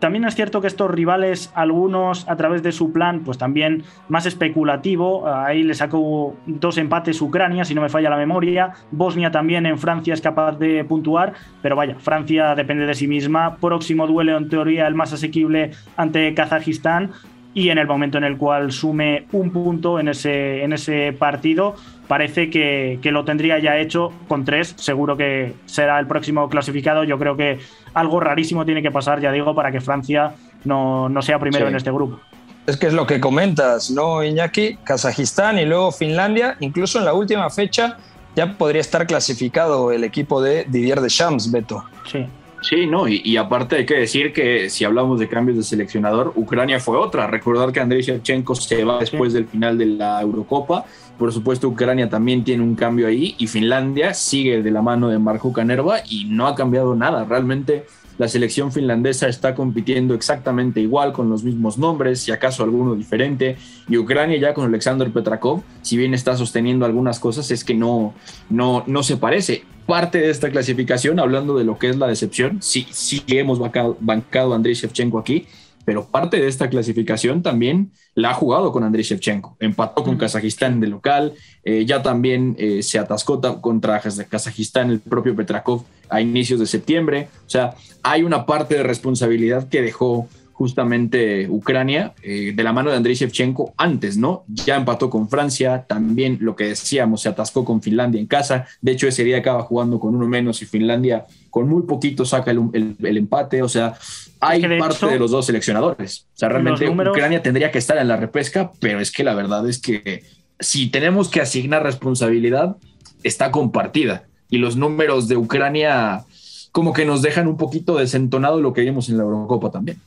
también 0.02 0.25
es 0.25 0.35
cierto 0.35 0.61
que 0.61 0.66
estos 0.66 0.90
rivales, 0.90 1.52
algunos 1.54 2.28
a 2.28 2.35
través 2.35 2.64
de 2.64 2.73
su 2.73 2.92
plan, 2.92 3.21
pues 3.21 3.38
también 3.38 3.85
más 4.09 4.26
especulativo, 4.26 5.32
ahí 5.32 5.62
le 5.62 5.75
sacó 5.75 6.35
dos 6.44 6.76
empates 6.76 7.23
Ucrania, 7.23 7.64
si 7.64 7.73
no 7.73 7.82
me 7.82 7.88
falla 7.88 8.11
la 8.11 8.16
memoria, 8.16 8.73
Bosnia 8.90 9.30
también 9.30 9.64
en 9.64 9.78
Francia 9.78 10.12
es 10.12 10.21
capaz 10.21 10.59
de 10.59 10.82
puntuar, 10.82 11.35
pero 11.62 11.76
vaya, 11.76 11.94
Francia 12.00 12.56
depende 12.56 12.85
de 12.85 12.94
sí 12.94 13.06
misma, 13.06 13.59
próximo 13.59 14.09
duelo 14.09 14.37
en 14.37 14.49
teoría 14.49 14.88
el 14.88 14.97
más 14.97 15.12
asequible 15.12 15.71
ante 15.97 16.35
Kazajistán, 16.35 17.12
y 17.54 17.68
en 17.68 17.78
el 17.78 17.87
momento 17.87 18.18
en 18.18 18.25
el 18.25 18.37
cual 18.37 18.73
sume 18.73 19.26
un 19.30 19.52
punto 19.52 20.00
en 20.00 20.09
ese, 20.09 20.64
en 20.64 20.73
ese 20.73 21.12
partido, 21.12 21.76
parece 22.12 22.50
que, 22.50 22.99
lo 23.04 23.25
tendría 23.25 23.59
ya 23.59 23.78
hecho 23.78 24.12
con 24.28 24.45
tres. 24.45 24.75
Seguro 24.76 25.16
que 25.16 25.54
será 25.64 25.99
el 25.99 26.07
próximo 26.07 26.47
clasificado. 26.50 27.04
Yo 27.04 27.19
creo 27.19 27.38
que 27.38 27.59
algo 27.95 28.21
rarísimo 28.21 28.66
tiene 28.66 28.83
que 28.83 28.90
pasar, 28.90 29.19
ya 29.23 29.33
digo, 29.33 29.54
para 29.54 29.73
que 29.73 29.81
Francia 29.81 30.35
no, 30.64 31.11
sea 31.23 31.38
primero 31.38 31.69
en 31.69 31.75
este 31.75 31.90
grupo. 31.90 32.21
Es 32.66 32.76
que 32.76 32.88
es 32.88 32.92
lo 32.92 33.07
que 33.07 33.19
comentas, 33.19 33.90
¿no, 33.90 34.23
Iñaki? 34.23 34.76
Kazajistán 34.85 35.59
y 35.59 35.64
luego 35.64 35.90
Finlandia, 35.90 36.59
incluso 36.61 36.99
en 36.99 37.07
la 37.07 37.14
última 37.14 37.49
fecha 37.49 37.97
ya 38.37 38.59
podría 38.59 38.83
estar 38.83 39.07
clasificado 39.07 39.90
el 39.90 40.04
equipo 40.04 40.42
de 40.42 40.66
Didier 40.69 41.00
Deschamps, 41.00 41.50
Beto. 41.50 41.83
Sí. 42.04 42.26
Sí, 42.62 42.87
no, 42.87 43.09
y, 43.09 43.37
aparte 43.37 43.76
hay 43.76 43.87
que 43.87 43.95
decir 43.95 44.33
que 44.33 44.71
si 44.71 44.85
hablamos 44.85 45.19
de 45.19 45.28
cambios 45.28 45.57
de 45.59 45.64
seleccionador, 45.64 46.33
Ucrania 46.37 46.78
fue 46.78 46.97
otra. 46.97 47.26
Recordar 47.26 47.73
que 47.73 47.81
Andrei 47.81 48.02
Shevchenko 48.02 48.54
se 48.54 48.85
va 48.85 49.00
después 49.00 49.33
del 49.33 49.47
final 49.47 49.76
de 49.76 49.87
la 49.87 50.23
Eurocopa. 50.23 50.85
Por 51.19 51.33
supuesto, 51.33 51.69
Ucrania 51.69 52.09
también 52.09 52.45
tiene 52.45 52.62
un 52.62 52.76
cambio 52.76 53.09
ahí 53.09 53.35
y 53.37 53.49
Finlandia 53.49 54.14
sigue 54.14 54.62
de 54.62 54.71
la 54.71 54.81
mano 54.81 55.09
de 55.09 55.19
Marco 55.19 55.52
Canerva 55.52 55.99
y 56.09 56.25
no 56.26 56.47
ha 56.47 56.54
cambiado 56.54 56.95
nada. 56.95 57.25
Realmente 57.25 57.85
la 58.23 58.29
selección 58.29 58.71
finlandesa 58.71 59.26
está 59.26 59.52
compitiendo 59.52 60.14
exactamente 60.14 60.79
igual, 60.81 61.12
con 61.12 61.29
los 61.29 61.43
mismos 61.43 61.76
nombres, 61.76 62.21
si 62.21 62.31
acaso 62.31 62.62
alguno 62.62 62.95
diferente. 62.95 63.57
Y 63.88 63.97
Ucrania 63.97 64.38
ya 64.38 64.55
con 64.55 64.64
Alexander 64.64 65.11
Petrakov, 65.11 65.62
si 65.83 65.97
bien 65.97 66.14
está 66.14 66.37
sosteniendo 66.37 66.87
algunas 66.87 67.19
cosas, 67.19 67.50
es 67.50 67.64
que 67.64 67.75
no, 67.75 68.14
no, 68.49 68.85
no 68.87 69.02
se 69.02 69.17
parece. 69.17 69.64
Parte 69.87 70.19
de 70.19 70.31
esta 70.31 70.50
clasificación, 70.50 71.19
hablando 71.19 71.59
de 71.59 71.64
lo 71.64 71.81
que 71.81 71.88
es 71.88 71.97
la 71.97 72.07
decepción, 72.07 72.59
sí, 72.62 72.87
sí 72.93 73.25
hemos 73.26 73.59
bancado, 73.59 73.97
bancado 73.99 74.52
a 74.52 74.55
Andriy 74.55 74.75
Shevchenko 74.75 75.19
aquí, 75.19 75.49
pero 75.84 76.06
parte 76.06 76.38
de 76.38 76.48
esta 76.48 76.68
clasificación 76.68 77.42
también 77.42 77.92
la 78.14 78.30
ha 78.30 78.34
jugado 78.34 78.72
con 78.72 78.84
Andriy 78.84 79.04
Shevchenko. 79.04 79.56
Empató 79.60 80.04
con 80.04 80.16
Kazajistán 80.16 80.80
de 80.80 80.86
local, 80.86 81.34
eh, 81.64 81.84
ya 81.84 82.02
también 82.02 82.54
eh, 82.58 82.82
se 82.82 82.98
atascó 82.98 83.40
contra 83.60 84.00
Kazajistán 84.00 84.90
el 84.90 85.00
propio 85.00 85.34
Petrakov 85.34 85.84
a 86.08 86.20
inicios 86.20 86.60
de 86.60 86.66
septiembre. 86.66 87.28
O 87.46 87.50
sea, 87.50 87.74
hay 88.02 88.22
una 88.22 88.46
parte 88.46 88.76
de 88.76 88.82
responsabilidad 88.82 89.68
que 89.68 89.82
dejó 89.82 90.28
justamente 90.52 91.49
Ucrania 91.49 92.14
eh, 92.23 92.52
de 92.54 92.62
la 92.62 92.73
mano 92.73 92.90
de 92.90 92.97
Andriy 92.97 93.14
Shevchenko 93.14 93.75
antes, 93.76 94.16
¿no? 94.16 94.44
Ya 94.49 94.76
empató 94.76 95.11
con 95.11 95.28
Francia, 95.28 95.85
también 95.88 96.38
lo 96.40 96.54
que 96.56 96.64
decíamos, 96.64 97.23
se 97.23 97.28
atascó 97.28 97.64
con 97.64 97.82
Finlandia 97.82 98.21
en 98.21 98.26
casa. 98.26 98.66
De 98.80 98.92
hecho, 98.92 99.09
ese 99.09 99.25
día 99.25 99.38
acaba 99.38 99.62
jugando 99.62 99.99
con 99.99 100.14
uno 100.14 100.26
menos 100.26 100.62
y 100.62 100.66
Finlandia 100.66 101.26
con 101.50 101.68
muy 101.68 101.82
poquito 101.82 102.25
saca 102.25 102.50
el 102.50 103.16
empate. 103.16 103.62
O 103.62 103.68
sea, 103.68 103.94
hay 104.40 104.62
parte 104.78 105.06
de 105.06 105.18
los 105.18 105.30
dos 105.30 105.47
seleccionadores. 105.47 106.26
O 106.35 106.38
sea, 106.38 106.49
realmente 106.49 106.88
Ucrania 106.88 107.42
tendría 107.42 107.71
que 107.71 107.78
estar 107.78 107.97
en 107.99 108.09
la 108.09 108.16
repesca, 108.16 108.73
pero 108.80 109.00
es 109.00 109.12
que 109.12 109.23
la 109.23 109.35
verdad 109.35 109.68
es 109.68 109.78
que 109.78 110.25
si 110.59 110.88
tenemos 110.88 111.28
que 111.28 111.40
asignar 111.40 111.82
responsabilidad, 111.82 112.76
está 113.23 113.50
compartida. 113.50 114.25
Y 114.50 114.59
los 114.59 114.76
números 114.76 115.28
de 115.28 115.37
Ucrania 115.37 116.25
como 116.73 116.94
que 116.94 117.04
nos 117.04 117.23
dejan 117.23 117.47
un 117.47 117.56
poquito 117.56 117.99
desentonado 117.99 118.61
lo 118.61 118.73
que 118.73 118.80
vimos 118.80 119.09
en 119.11 119.18
la 119.18 119.23
Eurocopa 119.23 119.71
también. 119.71 119.99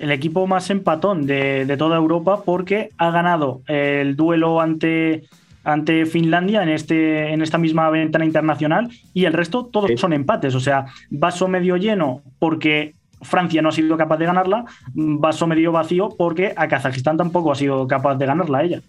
El 0.00 0.10
equipo 0.10 0.46
más 0.46 0.70
empatón 0.70 1.26
de, 1.26 1.76
toda 1.78 1.96
Europa 1.96 2.42
porque 2.44 2.90
ha 2.98 3.10
ganado 3.10 3.60
el 3.68 4.16
duelo 4.16 4.60
ante, 4.60 5.24
ante 5.62 6.06
Finlandia 6.06 6.62
en, 6.62 6.70
este, 6.70 7.32
en 7.32 7.42
esta 7.42 7.58
misma 7.58 7.88
ventana 7.90 8.24
internacional 8.24 8.90
y 9.14 9.26
el 9.26 9.32
resto 9.32 9.66
todos 9.66 9.90
son 10.00 10.12
empates. 10.12 10.54
O 10.54 10.60
sea, 10.60 10.86
vaso 11.10 11.46
medio 11.48 11.76
lleno 11.76 12.22
porque 12.38 12.94
Francia 13.22 13.62
no 13.62 13.68
ha 13.68 13.72
sido 13.72 13.96
capaz 13.96 14.16
de 14.16 14.26
ganarla, 14.26 14.64
vaso 14.94 15.46
medio 15.46 15.72
vacío 15.72 16.08
porque 16.16 16.54
a 16.56 16.66
Kazajistán 16.66 17.16
tampoco 17.16 17.52
ha 17.52 17.54
sido 17.54 17.86
capaz 17.86 18.16
de 18.16 18.26
ganarla 18.26 18.62
ella. 18.62 18.80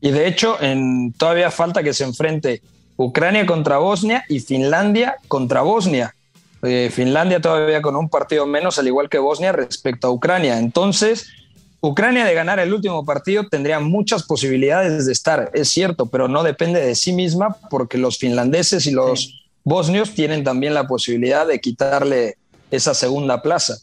Y 0.00 0.10
de 0.10 0.28
hecho, 0.28 0.60
en, 0.62 1.12
todavía 1.12 1.50
falta 1.50 1.82
que 1.82 1.92
se 1.92 2.04
enfrente 2.04 2.62
Ucrania 2.96 3.46
contra 3.46 3.78
Bosnia 3.78 4.24
y 4.28 4.40
Finlandia 4.40 5.16
contra 5.28 5.62
Bosnia. 5.62 6.14
Eh, 6.62 6.90
Finlandia 6.92 7.40
todavía 7.40 7.80
con 7.80 7.96
un 7.96 8.08
partido 8.08 8.46
menos, 8.46 8.78
al 8.78 8.86
igual 8.86 9.08
que 9.08 9.18
Bosnia, 9.18 9.52
respecto 9.52 10.08
a 10.08 10.10
Ucrania. 10.10 10.58
Entonces, 10.58 11.30
Ucrania 11.80 12.26
de 12.26 12.34
ganar 12.34 12.58
el 12.60 12.74
último 12.74 13.04
partido 13.06 13.48
tendría 13.48 13.80
muchas 13.80 14.24
posibilidades 14.24 15.06
de 15.06 15.12
estar, 15.12 15.50
es 15.54 15.70
cierto, 15.70 16.06
pero 16.06 16.28
no 16.28 16.42
depende 16.42 16.80
de 16.80 16.94
sí 16.94 17.12
misma 17.12 17.56
porque 17.70 17.96
los 17.96 18.18
finlandeses 18.18 18.86
y 18.86 18.90
los 18.90 19.48
bosnios 19.64 20.14
tienen 20.14 20.44
también 20.44 20.74
la 20.74 20.86
posibilidad 20.86 21.46
de 21.46 21.60
quitarle 21.60 22.36
esa 22.70 22.92
segunda 22.92 23.40
plaza. 23.40 23.78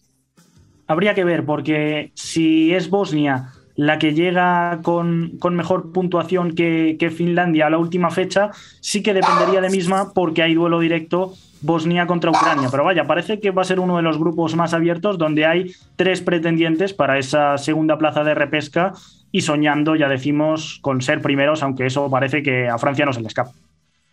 Habría 0.85 1.15
que 1.15 1.23
ver, 1.23 1.45
porque 1.45 2.11
si 2.13 2.73
es 2.73 2.89
Bosnia 2.89 3.51
la 3.75 3.99
que 3.99 4.13
llega 4.13 4.79
con, 4.81 5.37
mejor 5.51 5.91
puntuación 5.91 6.55
que, 6.55 7.13
Finlandia 7.15 7.67
a 7.67 7.69
la 7.69 7.77
última 7.77 8.09
fecha, 8.09 8.51
sí 8.81 9.03
que 9.03 9.13
dependería 9.13 9.61
de 9.61 9.69
misma 9.69 10.13
porque 10.13 10.41
hay 10.41 10.55
duelo 10.55 10.79
directo 10.79 11.33
Bosnia 11.61 12.07
contra 12.07 12.31
Ucrania. 12.31 12.69
Pero 12.69 12.83
vaya, 12.83 13.05
parece 13.05 13.39
que 13.39 13.51
va 13.51 13.61
a 13.61 13.65
ser 13.65 13.79
uno 13.79 13.97
de 13.97 14.03
los 14.03 14.17
grupos 14.17 14.55
más 14.55 14.73
abiertos 14.73 15.17
donde 15.17 15.45
hay 15.45 15.73
tres 15.95 16.21
pretendientes 16.21 16.93
para 16.93 17.17
esa 17.17 17.57
segunda 17.57 17.97
plaza 17.97 18.23
de 18.23 18.35
repesca 18.35 18.93
y 19.31 19.41
soñando, 19.41 19.95
ya 19.95 20.07
decimos, 20.07 20.79
con 20.81 21.01
ser 21.01 21.21
primeros, 21.21 21.63
aunque 21.63 21.85
eso 21.85 22.09
parece 22.09 22.41
que 22.41 22.67
a 22.67 22.77
Francia 22.77 23.05
no 23.05 23.13
se 23.13 23.21
le 23.21 23.27
escapa. 23.27 23.51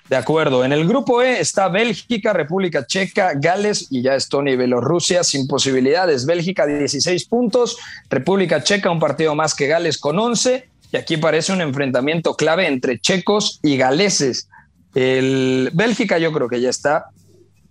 De 0.09 0.17
acuerdo. 0.17 0.65
En 0.65 0.73
el 0.73 0.87
grupo 0.87 1.23
E 1.23 1.41
está 1.41 1.69
Bélgica, 1.69 2.35
República 2.35 2.87
Checa, 2.87 3.33
Gales 3.35 3.87
y 3.91 4.03
ya 4.03 4.15
Estonia 4.15 4.53
y 4.53 4.57
Bielorrusia 4.57 5.25
sin 5.25 5.47
posibilidades. 5.47 6.27
Bélgica 6.27 6.67
16 6.67 7.25
puntos, 7.25 7.79
República 8.11 8.63
Checa 8.63 8.91
un 8.91 9.01
partido 9.01 9.35
más 9.35 9.55
que 9.55 9.67
Gales 9.67 9.99
con 9.99 10.19
11 10.19 10.69
y 10.93 10.97
aquí 10.97 11.17
parece 11.17 11.53
un 11.53 11.63
enfrentamiento 11.63 12.35
clave 12.37 12.67
entre 12.67 12.99
checos 12.99 13.61
y 13.63 13.79
galeses. 13.79 14.49
El 14.95 15.71
Bélgica 15.73 16.19
yo 16.19 16.33
creo 16.33 16.49
que 16.49 16.61
ya 16.61 16.69
está. 16.69 17.07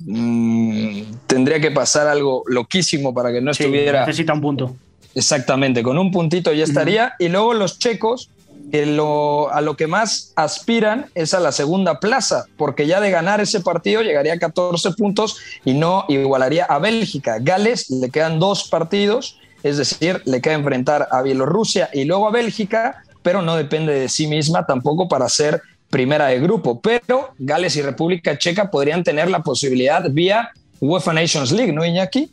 Mm, 0.06 1.02
tendría 1.28 1.60
que 1.60 1.72
pasar 1.72 2.08
algo 2.08 2.44
loquísimo 2.48 3.13
para 3.13 3.32
que 3.32 3.42
no 3.42 3.52
estuviera. 3.52 4.06
Necesita 4.06 4.34
un 4.34 4.42
punto. 4.42 4.76
Exactamente, 5.16 5.84
con 5.84 5.98
un 5.98 6.12
puntito 6.12 6.52
ya 6.54 6.63
estaría. 6.63 7.13
Y 7.20 7.30
luego 7.30 7.54
los 7.54 7.78
checos, 7.78 8.30
a 8.74 9.62
lo 9.62 9.78
que 9.78 9.88
más 9.88 10.34
aspiran 10.36 11.06
es 11.13 11.34
a 11.34 11.39
la 11.39 11.52
segunda 11.52 12.00
plaza, 12.00 12.46
porque 12.58 12.88
ya 12.88 13.00
de 13.00 13.12
ganar 13.12 13.39
ese 13.39 13.60
partido 13.60 14.02
llegaría 14.02 14.34
a 14.34 14.39
14 14.39 14.92
puntos 14.92 15.38
y 15.63 15.74
no 15.74 16.06
igualaría 16.08 16.66
a 16.66 16.80
Bélgica. 16.80 17.38
Gales 17.39 17.92
le 17.92 18.10
quedan 18.10 18.39
dos 18.39 18.68
partidos, 18.68 19.38
es 19.62 19.78
decir, 19.78 20.22
le 20.26 20.42
queda 20.42 20.56
enfrentar 20.56 21.08
a 21.12 21.22
Bielorrusia 21.22 21.89
y 21.94 22.06
luego 22.06 22.28
a 22.28 22.32
Bélgica, 22.32 23.04
pero 23.22 23.44
no 23.44 23.56
depende 23.56 23.94
de 23.94 24.10
sí 24.10 24.26
misma 24.26 24.66
tampoco 24.66 25.08
para 25.08 25.30
ser 25.30 25.62
primera 25.89 26.28
de 26.28 26.39
grupo. 26.39 26.82
Pero 26.82 27.30
Gales 27.38 27.76
y 27.76 27.82
República 27.82 28.38
Checa 28.38 28.69
podrían 28.69 29.04
tener 29.04 29.30
la 29.30 29.41
posibilidad 29.41 30.10
vía 30.10 30.52
UEFA 30.80 31.13
Nations 31.13 31.52
League, 31.52 31.72
¿no, 31.72 31.86
Iñaki? 31.86 32.30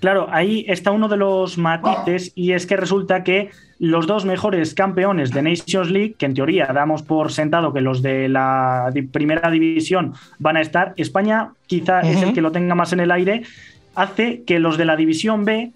Claro, 0.00 0.28
ahí 0.30 0.64
está 0.68 0.90
uno 0.90 1.08
de 1.08 1.16
los 1.16 1.56
matices 1.56 2.30
y 2.34 2.52
es 2.52 2.66
que 2.66 2.76
resulta 2.76 3.24
que 3.24 3.50
los 3.78 4.06
dos 4.06 4.24
mejores 4.24 4.74
campeones 4.74 5.30
de 5.32 5.42
Nations 5.42 5.90
League, 5.90 6.14
que 6.18 6.26
en 6.26 6.34
teoría 6.34 6.66
damos 6.66 7.02
por 7.02 7.32
sentado 7.32 7.72
que 7.72 7.80
los 7.80 8.02
de 8.02 8.28
la 8.28 8.92
primera 9.10 9.50
división 9.50 10.14
van 10.38 10.58
a 10.58 10.60
estar, 10.60 10.94
España 10.96 11.52
quizá 11.66 12.00
es 12.00 12.22
el 12.22 12.34
que 12.34 12.42
lo 12.42 12.52
tenga 12.52 12.74
más 12.74 12.92
en 12.92 13.00
el 13.00 13.10
aire, 13.10 13.42
hace 13.94 14.42
que 14.44 14.58
los 14.58 14.76
de 14.76 14.84
la 14.84 14.96
división 14.96 15.44
B 15.44 15.72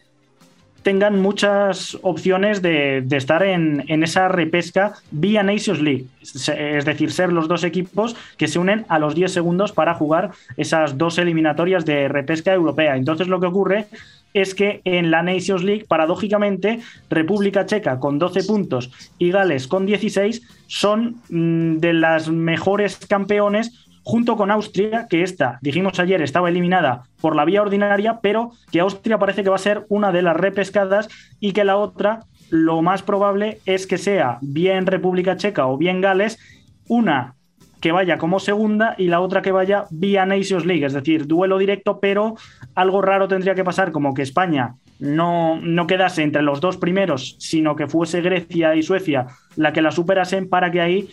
tengan 0.82 1.20
muchas 1.20 1.98
opciones 2.02 2.62
de, 2.62 3.04
estar 3.10 3.42
en, 3.42 3.84
en, 3.88 4.02
esa 4.02 4.28
repesca 4.28 4.94
vía 5.10 5.42
Nations 5.42 5.80
League. 5.80 6.06
Es 6.22 6.84
decir, 6.84 7.12
ser 7.12 7.32
los 7.32 7.48
dos 7.48 7.64
equipos 7.64 8.16
que 8.36 8.48
se 8.48 8.58
unen 8.58 8.86
a 8.88 8.98
los 8.98 9.14
10 9.14 9.32
segundos 9.32 9.72
para 9.72 9.94
jugar 9.94 10.30
esas 10.56 10.96
dos 10.96 11.18
eliminatorias 11.18 11.84
de 11.84 12.08
repesca 12.08 12.52
europea. 12.52 12.96
Entonces 12.96 13.28
lo 13.28 13.40
que 13.40 13.46
ocurre 13.46 13.86
es 14.32 14.54
que 14.54 14.80
en 14.84 15.10
la 15.10 15.22
Nations 15.22 15.64
League, 15.64 15.86
paradójicamente, 15.88 16.80
República 17.08 17.66
Checa 17.66 17.98
con 17.98 18.18
12 18.18 18.44
puntos 18.44 18.90
y 19.18 19.30
Gales 19.30 19.66
con 19.66 19.86
16 19.86 20.42
son 20.66 21.16
mm, 21.28 21.78
de 21.78 21.92
las 21.92 22.28
mejores 22.28 22.96
campeones 22.96 23.89
junto 24.10 24.36
con 24.36 24.50
Austria, 24.50 25.06
que 25.08 25.22
esta, 25.22 25.60
dijimos 25.62 26.00
ayer, 26.00 26.20
estaba 26.20 26.48
eliminada 26.48 27.04
por 27.20 27.36
la 27.36 27.44
vía 27.44 27.62
ordinaria, 27.62 28.18
pero 28.20 28.50
que 28.72 28.80
Austria 28.80 29.20
parece 29.20 29.44
que 29.44 29.50
va 29.50 29.54
a 29.54 29.60
ser 29.60 29.86
una 29.88 30.10
de 30.10 30.22
las 30.22 30.36
repescadas 30.36 31.08
y 31.38 31.52
que 31.52 31.62
la 31.62 31.76
otra, 31.76 32.24
lo 32.50 32.82
más 32.82 33.04
probable 33.04 33.60
es 33.66 33.86
que 33.86 33.98
sea 33.98 34.38
bien 34.40 34.86
República 34.86 35.36
Checa 35.36 35.68
o 35.68 35.78
bien 35.78 36.00
Gales, 36.00 36.40
una 36.88 37.36
que 37.80 37.92
vaya 37.92 38.18
como 38.18 38.40
segunda 38.40 38.96
y 38.98 39.06
la 39.06 39.20
otra 39.20 39.42
que 39.42 39.52
vaya 39.52 39.84
vía 39.90 40.26
Nations 40.26 40.66
League, 40.66 40.84
es 40.84 40.92
decir, 40.92 41.28
duelo 41.28 41.56
directo, 41.56 42.00
pero 42.00 42.34
algo 42.74 43.02
raro 43.02 43.28
tendría 43.28 43.54
que 43.54 43.62
pasar, 43.62 43.92
como 43.92 44.12
que 44.12 44.22
España 44.22 44.74
no, 44.98 45.60
no 45.62 45.86
quedase 45.86 46.24
entre 46.24 46.42
los 46.42 46.60
dos 46.60 46.78
primeros, 46.78 47.36
sino 47.38 47.76
que 47.76 47.86
fuese 47.86 48.22
Grecia 48.22 48.74
y 48.74 48.82
Suecia 48.82 49.28
la 49.54 49.72
que 49.72 49.82
la 49.82 49.92
superasen 49.92 50.48
para 50.48 50.72
que 50.72 50.80
ahí 50.80 51.08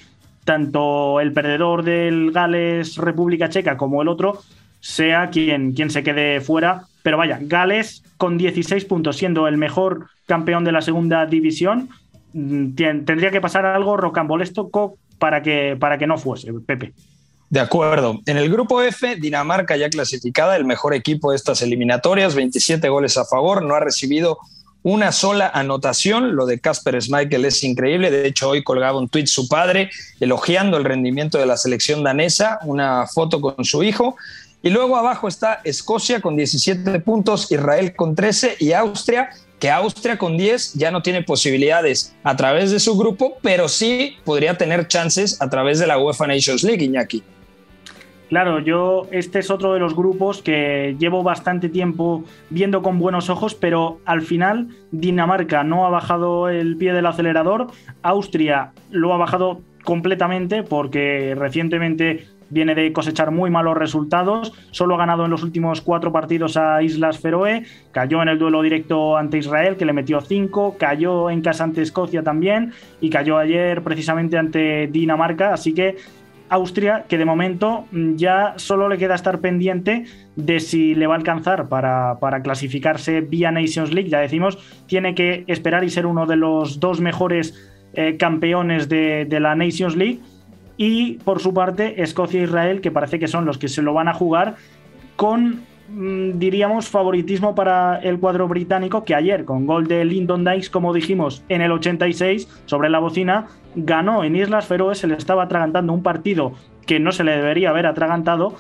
tanto 0.47 1.19
el 1.19 1.33
perdedor 1.33 1.83
del 1.83 2.31
Gales 2.31 2.95
República 2.95 3.49
Checa 3.49 3.75
como 3.75 4.01
el 4.01 4.07
otro 4.07 4.41
sea 4.79 5.29
quien, 5.29 5.73
quien 5.73 5.89
se 5.89 6.03
quede 6.03 6.39
fuera. 6.39 6.83
Pero 7.03 7.17
vaya, 7.17 7.38
Gales 7.41 8.01
con 8.15 8.38
16 8.38 8.86
puntos, 8.86 9.17
siendo 9.17 9.49
el 9.49 9.57
mejor 9.57 10.07
campeón 10.25 10.63
de 10.63 10.71
la 10.71 10.81
segunda 10.81 11.25
división. 11.25 11.89
Mm, 12.31 12.75
tendría 12.75 13.29
que 13.29 13.41
pasar 13.41 13.65
algo 13.65 13.97
rocambolesco 13.97 14.97
para 15.19 15.43
que, 15.43 15.75
para 15.77 15.97
que 15.97 16.07
no 16.07 16.17
fuese, 16.17 16.53
Pepe. 16.65 16.93
De 17.49 17.60
acuerdo. 17.60 18.21
En 18.25 18.38
el 18.38 18.49
grupo 18.49 18.81
F, 18.81 19.17
Dinamarca 19.17 19.75
ya 19.75 19.89
clasificada, 19.89 20.55
el 20.55 20.63
mejor 20.63 20.93
equipo 20.93 21.31
de 21.31 21.36
estas 21.36 21.62
eliminatorias, 21.62 22.36
27 22.36 22.88
goles 22.88 23.17
a 23.17 23.25
favor, 23.25 23.63
no 23.63 23.75
ha 23.75 23.81
recibido 23.81 24.38
una 24.88 25.12
sola 25.12 25.52
anotación. 25.54 26.38
Lo 26.38 26.45
de 26.45 26.60
Casper 26.60 27.02
Schmeichel 27.02 27.43
es 27.43 27.62
increíble. 27.63 28.10
De 28.10 28.26
hecho, 28.26 28.47
hoy 28.50 28.63
colgaba 28.63 28.97
un 28.97 29.10
tuit 29.10 29.28
su 29.28 29.50
padre 29.50 29.89
elogiando 30.21 30.78
el 30.78 30.86
rendimiento 30.86 31.38
de 31.38 31.45
la 31.45 31.58
selección 31.58 32.04
danesa, 32.04 32.60
una 32.63 33.06
foto 33.06 33.41
con 33.41 33.65
su 33.65 33.84
hijo. 33.84 34.15
Y 34.63 34.69
luego 34.69 34.95
abajo 34.95 35.28
está 35.28 35.60
Escocia 35.65 36.21
con 36.21 36.38
17 36.38 37.02
puntos, 37.02 37.52
Israel 37.52 37.97
con 37.97 38.15
13 38.15 38.56
y 38.60 38.71
Austria, 38.71 39.30
que 39.60 39.69
Austria 39.69 40.17
con 40.17 40.38
10 40.38 40.76
ya 40.76 40.89
no 40.89 41.02
tiene 41.02 41.21
posibilidades 41.21 42.15
a 42.23 42.38
través 42.38 42.71
de 42.71 42.80
su 42.80 42.97
grupo, 42.97 43.38
pero 43.41 43.67
sí 43.67 44.15
podría 44.23 44.58
tener 44.58 44.88
chances 44.88 45.41
a 45.41 45.50
través 45.50 45.80
de 45.80 45.88
la 45.88 45.97
UEFA 45.97 46.28
Nations 46.28 46.63
League, 46.63 46.86
Iñaki. 46.86 47.23
Claro, 48.29 48.59
yo 48.59 49.07
este 49.11 49.39
es 49.39 49.49
otro 49.49 49.73
de 49.73 49.79
los 49.79 49.95
grupos 49.95 50.41
que 50.41 50.97
llevo 50.99 51.23
bastante 51.23 51.69
tiempo 51.69 52.25
viendo 52.49 52.81
con 52.81 52.99
buenos 52.99 53.29
ojos, 53.29 53.55
pero 53.55 53.99
al 54.03 54.21
final 54.21 54.67
Dinamarca 54.91 55.63
no 55.63 55.85
ha 55.85 55.89
bajado 55.89 56.49
el 56.49 56.75
pie 56.75 56.91
del 56.91 57.05
acelerador, 57.05 57.67
Austria 58.01 58.73
lo 58.91 59.13
ha 59.13 59.17
bajado 59.17 59.61
completamente 59.85 60.63
porque 60.63 61.35
recientemente 61.37 62.27
viene 62.49 62.75
de 62.75 62.91
cosechar 62.93 63.31
muy 63.31 63.49
malos 63.49 63.77
resultados, 63.77 64.53
solo 64.71 64.95
ha 64.95 64.97
ganado 64.97 65.25
en 65.25 65.31
los 65.31 65.43
últimos 65.43 65.81
cuatro 65.81 66.11
partidos 66.11 66.57
a 66.57 66.81
Islas 66.81 67.19
Feroe, 67.19 67.63
cayó 67.91 68.21
en 68.21 68.29
el 68.29 68.39
duelo 68.39 68.61
directo 68.61 69.17
ante 69.17 69.37
Israel 69.37 69.77
que 69.77 69.85
le 69.85 69.93
metió 69.93 70.21
cinco, 70.21 70.75
cayó 70.77 71.29
en 71.29 71.41
casa 71.41 71.63
ante 71.63 71.81
Escocia 71.81 72.23
también 72.23 72.73
y 73.01 73.09
cayó 73.09 73.37
ayer 73.37 73.81
precisamente 73.83 74.37
ante 74.37 74.87
Dinamarca, 74.87 75.53
así 75.53 75.73
que 75.73 75.97
Austria, 76.49 77.05
que 77.07 77.17
de 77.17 77.25
momento 77.25 77.86
mm, 77.91 78.15
ya 78.15 78.53
solo 78.57 78.89
le 78.89 78.97
queda 78.97 79.15
estar 79.15 79.39
pendiente 79.39 80.05
de 80.36 80.60
si 80.60 80.95
le 80.95 81.07
va 81.07 81.15
a 81.15 81.17
alcanzar 81.17 81.67
para, 81.69 82.41
clasificarse 82.43 83.21
vía 83.21 83.51
Nations 83.51 83.93
League. 83.93 84.10
Ya 84.10 84.19
decimos, 84.19 84.57
tiene 84.88 85.15
que 85.15 85.43
esperar 85.47 85.83
y 85.83 85.89
ser 85.89 86.05
uno 86.05 86.25
de 86.25 86.36
los 86.36 86.79
dos 86.79 87.01
mejores 87.01 87.55
eh, 87.93 88.17
campeones 88.17 88.89
de, 88.89 89.25
de, 89.25 89.39
la 89.39 89.55
Nations 89.55 89.95
League. 89.95 90.19
Y 90.77 91.13
por 91.19 91.39
su 91.39 91.53
parte, 91.53 92.01
Escocia 92.01 92.39
e 92.39 92.43
Israel, 92.43 92.81
que 92.81 92.91
parece 92.91 93.19
que 93.19 93.27
son 93.27 93.45
los 93.45 93.57
que 93.57 93.67
se 93.67 93.81
lo 93.81 93.93
van 93.93 94.07
a 94.07 94.13
jugar 94.13 94.55
con 95.15 95.62
diríamos, 95.89 96.89
favoritismo 96.89 97.56
para 97.56 97.97
el 98.00 98.19
cuadro 98.19 98.47
británico 98.47 99.04
que 99.04 99.15
ayer, 99.15 99.45
con 99.45 99.65
gol 99.65 99.88
de 99.88 100.04
Lyndon 100.04 100.43
Dykes, 100.43 100.69
como 100.69 100.93
dijimos, 100.93 101.43
en 101.50 101.62
el 101.62 101.71
86, 101.71 102.47
sobre 102.65 102.89
la 102.89 103.00
bocina, 103.00 103.47
ganó 103.76 104.23
en 104.23 104.36
Islas 104.36 104.67
Feroe, 104.67 104.95
se 104.95 105.08
le 105.08 105.15
estaba 105.15 105.43
atragantando 105.43 105.93
un 105.93 106.04
partido 106.04 106.54
que 106.86 107.00
no 107.00 107.12
se 107.12 107.23
le 107.23 107.32
debería 107.32 107.69
haber 107.69 107.86
atragantado, 107.86 108.56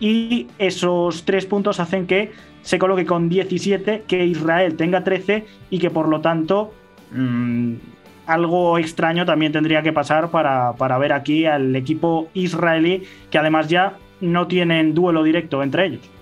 y 0.00 0.46
esos 0.58 1.24
tres 1.24 1.46
puntos 1.46 1.80
hacen 1.80 2.06
que 2.06 2.30
se 2.62 2.78
coloque 2.78 3.04
con 3.04 3.28
17, 3.28 4.04
que 4.06 4.26
Israel 4.26 4.76
tenga 4.76 5.02
13 5.02 5.44
y 5.70 5.78
que 5.78 5.90
por 5.90 6.08
lo 6.08 6.20
tanto 6.20 6.72
mm, 7.10 7.74
algo 8.26 8.78
extraño 8.78 9.24
también 9.24 9.52
tendría 9.52 9.82
que 9.82 9.92
pasar 9.92 10.30
para, 10.30 10.74
para 10.74 10.98
ver 10.98 11.12
aquí 11.12 11.46
al 11.46 11.74
equipo 11.74 12.28
israelí, 12.34 13.02
que 13.30 13.38
además 13.38 13.68
ya 13.68 13.96
no 14.20 14.46
tienen 14.46 14.94
duelo 14.94 15.22
directo 15.22 15.62
entre 15.62 15.86
ellos. 15.86 16.17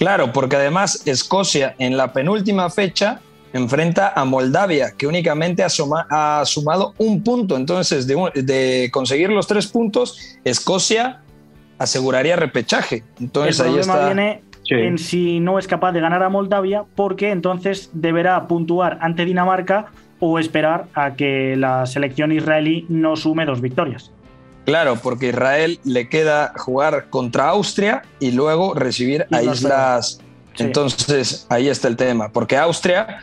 Claro, 0.00 0.32
porque 0.32 0.56
además 0.56 1.06
Escocia 1.06 1.74
en 1.78 1.98
la 1.98 2.14
penúltima 2.14 2.70
fecha 2.70 3.20
enfrenta 3.52 4.14
a 4.16 4.24
Moldavia, 4.24 4.94
que 4.96 5.06
únicamente 5.06 5.62
ha, 5.62 5.68
sumado 6.46 6.94
un 6.96 7.22
punto. 7.22 7.54
Entonces, 7.54 8.06
de, 8.06 8.88
conseguir 8.90 9.28
los 9.28 9.46
tres 9.46 9.66
puntos, 9.66 10.38
Escocia 10.42 11.20
aseguraría 11.78 12.34
repechaje. 12.36 13.04
Entonces, 13.20 13.60
ahí 13.60 13.76
está. 13.76 14.06
Viene 14.06 14.42
en 14.70 14.96
si 14.96 15.38
no 15.38 15.58
es 15.58 15.68
capaz 15.68 15.92
de 15.92 16.00
ganar 16.00 16.22
a 16.22 16.30
Moldavia, 16.30 16.84
porque 16.94 17.30
entonces 17.30 17.90
deberá 17.92 18.48
puntuar 18.48 18.96
ante 19.02 19.26
Dinamarca 19.26 19.92
o 20.18 20.38
esperar 20.38 20.86
a 20.94 21.14
que 21.14 21.56
la 21.56 21.84
selección 21.84 22.32
israelí 22.32 22.86
no 22.88 23.16
sume 23.16 23.44
dos 23.44 23.60
victorias. 23.60 24.12
Claro, 24.70 24.94
porque 25.02 25.30
Israel 25.30 25.80
le 25.82 26.08
queda 26.08 26.52
jugar 26.56 27.10
contra 27.10 27.48
Austria 27.48 28.02
y 28.20 28.30
luego 28.30 28.72
recibir 28.72 29.26
a 29.32 29.42
Islas. 29.42 30.20
Entonces, 30.58 31.44
ahí 31.48 31.68
está 31.68 31.88
el 31.88 31.96
tema, 31.96 32.28
porque 32.28 32.56
Austria, 32.56 33.18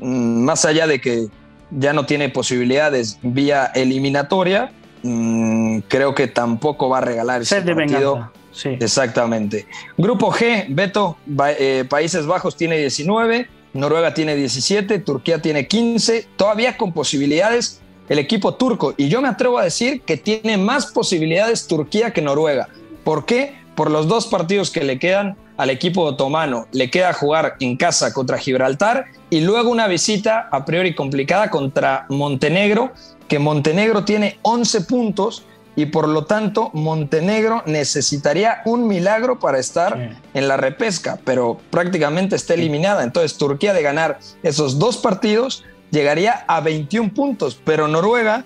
mm, 0.00 0.42
más 0.42 0.64
allá 0.64 0.86
de 0.86 0.98
que 0.98 1.26
ya 1.70 1.92
no 1.92 2.06
tiene 2.06 2.30
posibilidades 2.30 3.18
vía 3.20 3.66
eliminatoria, 3.74 4.72
mm, 5.02 5.80
creo 5.80 6.14
que 6.14 6.28
tampoco 6.28 6.88
va 6.88 6.98
a 6.98 7.02
regalar 7.02 7.42
ese 7.42 7.60
de 7.60 7.74
partido. 7.74 8.32
Sí. 8.52 8.70
Exactamente. 8.80 9.66
Grupo 9.98 10.32
G, 10.32 10.64
Beto, 10.70 11.18
eh, 11.58 11.84
Países 11.90 12.24
Bajos 12.24 12.56
tiene 12.56 12.78
19, 12.78 13.48
Noruega 13.74 14.14
tiene 14.14 14.34
17, 14.34 14.98
Turquía 15.00 15.42
tiene 15.42 15.66
15, 15.68 16.26
todavía 16.36 16.78
con 16.78 16.94
posibilidades 16.94 17.82
el 18.08 18.18
equipo 18.18 18.54
turco. 18.54 18.94
Y 18.96 19.08
yo 19.08 19.20
me 19.20 19.28
atrevo 19.28 19.58
a 19.58 19.64
decir 19.64 20.02
que 20.02 20.16
tiene 20.16 20.56
más 20.56 20.86
posibilidades 20.86 21.66
Turquía 21.66 22.12
que 22.12 22.22
Noruega. 22.22 22.68
¿Por 23.04 23.24
qué? 23.24 23.56
Por 23.74 23.90
los 23.90 24.08
dos 24.08 24.26
partidos 24.26 24.70
que 24.70 24.84
le 24.84 24.98
quedan 24.98 25.36
al 25.56 25.70
equipo 25.70 26.02
otomano. 26.02 26.66
Le 26.72 26.90
queda 26.90 27.12
jugar 27.12 27.56
en 27.60 27.76
casa 27.76 28.12
contra 28.12 28.38
Gibraltar 28.38 29.06
y 29.30 29.40
luego 29.40 29.70
una 29.70 29.86
visita 29.86 30.48
a 30.50 30.64
priori 30.64 30.94
complicada 30.94 31.50
contra 31.50 32.06
Montenegro, 32.08 32.92
que 33.28 33.38
Montenegro 33.38 34.04
tiene 34.04 34.38
11 34.42 34.82
puntos 34.82 35.44
y 35.74 35.86
por 35.86 36.08
lo 36.08 36.24
tanto 36.24 36.70
Montenegro 36.72 37.62
necesitaría 37.66 38.62
un 38.64 38.88
milagro 38.88 39.38
para 39.38 39.58
estar 39.58 40.18
en 40.32 40.48
la 40.48 40.56
repesca, 40.56 41.18
pero 41.24 41.58
prácticamente 41.70 42.34
está 42.34 42.54
eliminada. 42.54 43.04
Entonces 43.04 43.36
Turquía 43.36 43.74
de 43.74 43.82
ganar 43.82 44.18
esos 44.42 44.78
dos 44.78 44.96
partidos 44.96 45.64
llegaría 45.90 46.44
a 46.46 46.60
21 46.60 47.12
puntos, 47.14 47.60
pero 47.64 47.88
Noruega 47.88 48.44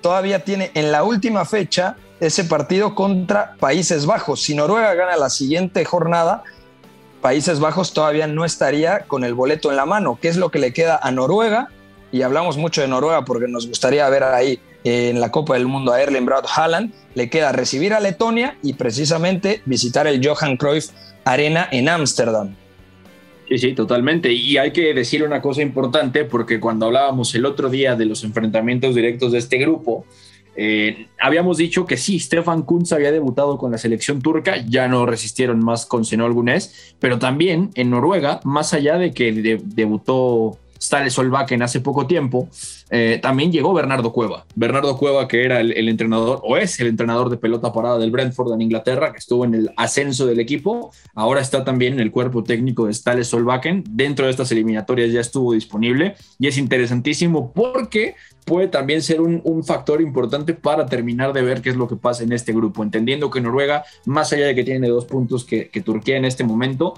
todavía 0.00 0.44
tiene 0.44 0.70
en 0.74 0.92
la 0.92 1.04
última 1.04 1.44
fecha 1.44 1.96
ese 2.20 2.44
partido 2.44 2.94
contra 2.94 3.54
Países 3.60 4.06
Bajos. 4.06 4.42
Si 4.42 4.54
Noruega 4.54 4.94
gana 4.94 5.16
la 5.16 5.30
siguiente 5.30 5.84
jornada, 5.84 6.42
Países 7.20 7.60
Bajos 7.60 7.92
todavía 7.92 8.26
no 8.26 8.44
estaría 8.44 9.00
con 9.00 9.24
el 9.24 9.34
boleto 9.34 9.70
en 9.70 9.76
la 9.76 9.86
mano. 9.86 10.18
¿Qué 10.20 10.28
es 10.28 10.36
lo 10.36 10.50
que 10.50 10.58
le 10.58 10.72
queda 10.72 10.98
a 11.02 11.10
Noruega? 11.10 11.68
Y 12.10 12.22
hablamos 12.22 12.56
mucho 12.56 12.80
de 12.80 12.88
Noruega 12.88 13.24
porque 13.24 13.48
nos 13.48 13.66
gustaría 13.66 14.08
ver 14.08 14.24
ahí 14.24 14.60
en 14.84 15.20
la 15.20 15.30
Copa 15.30 15.54
del 15.54 15.66
Mundo 15.66 15.92
a 15.92 16.00
Erling 16.00 16.24
Braut 16.24 16.46
Haaland. 16.46 16.92
Le 17.14 17.28
queda 17.28 17.52
recibir 17.52 17.92
a 17.92 18.00
Letonia 18.00 18.56
y 18.62 18.74
precisamente 18.74 19.62
visitar 19.66 20.06
el 20.06 20.26
Johan 20.26 20.56
Cruyff 20.56 20.90
Arena 21.24 21.68
en 21.70 21.88
Ámsterdam. 21.88 22.54
Sí, 23.48 23.58
sí, 23.58 23.72
totalmente. 23.72 24.30
Y 24.30 24.58
hay 24.58 24.72
que 24.72 24.92
decir 24.92 25.24
una 25.24 25.40
cosa 25.40 25.62
importante, 25.62 26.24
porque 26.24 26.60
cuando 26.60 26.86
hablábamos 26.86 27.34
el 27.34 27.46
otro 27.46 27.70
día 27.70 27.96
de 27.96 28.04
los 28.04 28.22
enfrentamientos 28.22 28.94
directos 28.94 29.32
de 29.32 29.38
este 29.38 29.56
grupo, 29.56 30.04
eh, 30.54 31.06
habíamos 31.18 31.56
dicho 31.56 31.86
que 31.86 31.96
sí, 31.96 32.18
Stefan 32.18 32.62
Kunz 32.62 32.92
había 32.92 33.10
debutado 33.10 33.56
con 33.56 33.70
la 33.70 33.78
selección 33.78 34.20
turca, 34.20 34.56
ya 34.66 34.86
no 34.88 35.06
resistieron 35.06 35.64
más 35.64 35.86
con 35.86 36.04
Senol 36.04 36.34
Gunes, 36.34 36.94
pero 36.98 37.18
también 37.18 37.70
en 37.74 37.90
Noruega, 37.90 38.40
más 38.44 38.74
allá 38.74 38.98
de 38.98 39.12
que 39.12 39.32
debutó 39.64 40.58
Stale 40.80 41.10
Solbakken 41.10 41.62
hace 41.62 41.80
poco 41.80 42.06
tiempo, 42.06 42.48
eh, 42.90 43.18
también 43.20 43.52
llegó 43.52 43.72
Bernardo 43.74 44.12
Cueva. 44.12 44.46
Bernardo 44.54 44.96
Cueva, 44.96 45.28
que 45.28 45.44
era 45.44 45.60
el, 45.60 45.88
entrenador, 45.88 46.40
o 46.44 46.56
es 46.56 46.78
el 46.80 46.88
entrenador 46.88 47.30
de 47.30 47.36
pelota 47.36 47.72
parada 47.72 47.98
del 47.98 48.10
Brentford 48.10 48.52
en 48.52 48.62
Inglaterra, 48.62 49.12
que 49.12 49.18
estuvo 49.18 49.44
en 49.44 49.54
el 49.54 49.70
ascenso 49.76 50.26
del 50.26 50.40
equipo, 50.40 50.92
ahora 51.14 51.40
está 51.40 51.64
también 51.64 51.94
en 51.94 52.00
el 52.00 52.10
cuerpo 52.10 52.42
técnico 52.42 52.86
de 52.86 52.94
Stale 52.94 53.24
Solbakken. 53.24 53.84
Dentro 53.90 54.24
de 54.24 54.30
estas 54.30 54.50
eliminatorias 54.52 55.12
ya 55.12 55.20
estuvo 55.20 55.52
disponible 55.52 56.14
y 56.38 56.46
es 56.46 56.58
interesantísimo 56.58 57.52
porque 57.52 58.14
puede 58.44 58.68
también 58.68 59.02
ser 59.02 59.20
un, 59.20 59.62
factor 59.64 60.00
importante 60.00 60.54
para 60.54 60.86
terminar 60.86 61.32
de 61.32 61.42
ver 61.42 61.60
qué 61.60 61.70
es 61.70 61.76
lo 61.76 61.88
que 61.88 61.96
pasa 61.96 62.22
en 62.22 62.32
este 62.32 62.52
grupo, 62.52 62.82
entendiendo 62.82 63.28
que 63.28 63.40
Noruega, 63.40 63.84
más 64.06 64.32
allá 64.32 64.46
de 64.46 64.54
que 64.54 64.64
tiene 64.64 64.88
dos 64.88 65.04
puntos 65.04 65.44
que, 65.44 65.68
que 65.68 65.82
Turquía 65.82 66.16
en 66.16 66.24
este 66.24 66.44
momento, 66.44 66.94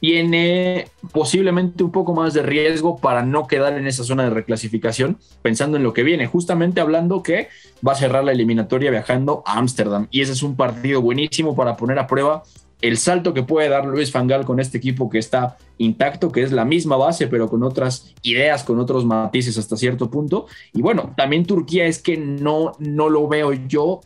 tiene 0.00 0.86
posiblemente 1.12 1.82
un 1.82 1.90
poco 1.90 2.14
más 2.14 2.34
de 2.34 2.42
riesgo 2.42 2.98
para 2.98 3.22
no 3.22 3.46
quedar 3.46 3.76
en 3.76 3.86
esa 3.86 4.04
zona 4.04 4.24
de 4.24 4.30
reclasificación, 4.30 5.18
pensando 5.42 5.76
en 5.76 5.82
lo 5.82 5.92
que 5.92 6.02
viene, 6.02 6.26
justamente 6.26 6.80
hablando 6.80 7.22
que 7.22 7.48
va 7.86 7.92
a 7.92 7.96
cerrar 7.96 8.24
la 8.24 8.32
eliminatoria 8.32 8.90
viajando 8.90 9.42
a 9.46 9.58
Ámsterdam. 9.58 10.08
Y 10.10 10.20
ese 10.20 10.32
es 10.32 10.42
un 10.42 10.56
partido 10.56 11.02
buenísimo 11.02 11.56
para 11.56 11.76
poner 11.76 11.98
a 11.98 12.06
prueba 12.06 12.42
el 12.80 12.96
salto 12.96 13.34
que 13.34 13.42
puede 13.42 13.68
dar 13.68 13.86
Luis 13.86 14.12
Fangal 14.12 14.44
con 14.44 14.60
este 14.60 14.78
equipo 14.78 15.10
que 15.10 15.18
está 15.18 15.56
intacto, 15.78 16.30
que 16.30 16.42
es 16.42 16.52
la 16.52 16.64
misma 16.64 16.96
base, 16.96 17.26
pero 17.26 17.48
con 17.48 17.62
otras 17.62 18.14
ideas, 18.22 18.62
con 18.62 18.78
otros 18.78 19.04
matices 19.04 19.58
hasta 19.58 19.76
cierto 19.76 20.10
punto. 20.10 20.46
Y 20.72 20.80
bueno, 20.80 21.12
también 21.16 21.44
Turquía 21.44 21.86
es 21.86 22.00
que 22.00 22.16
no, 22.16 22.72
no 22.78 23.08
lo 23.08 23.26
veo 23.26 23.52
yo 23.52 24.00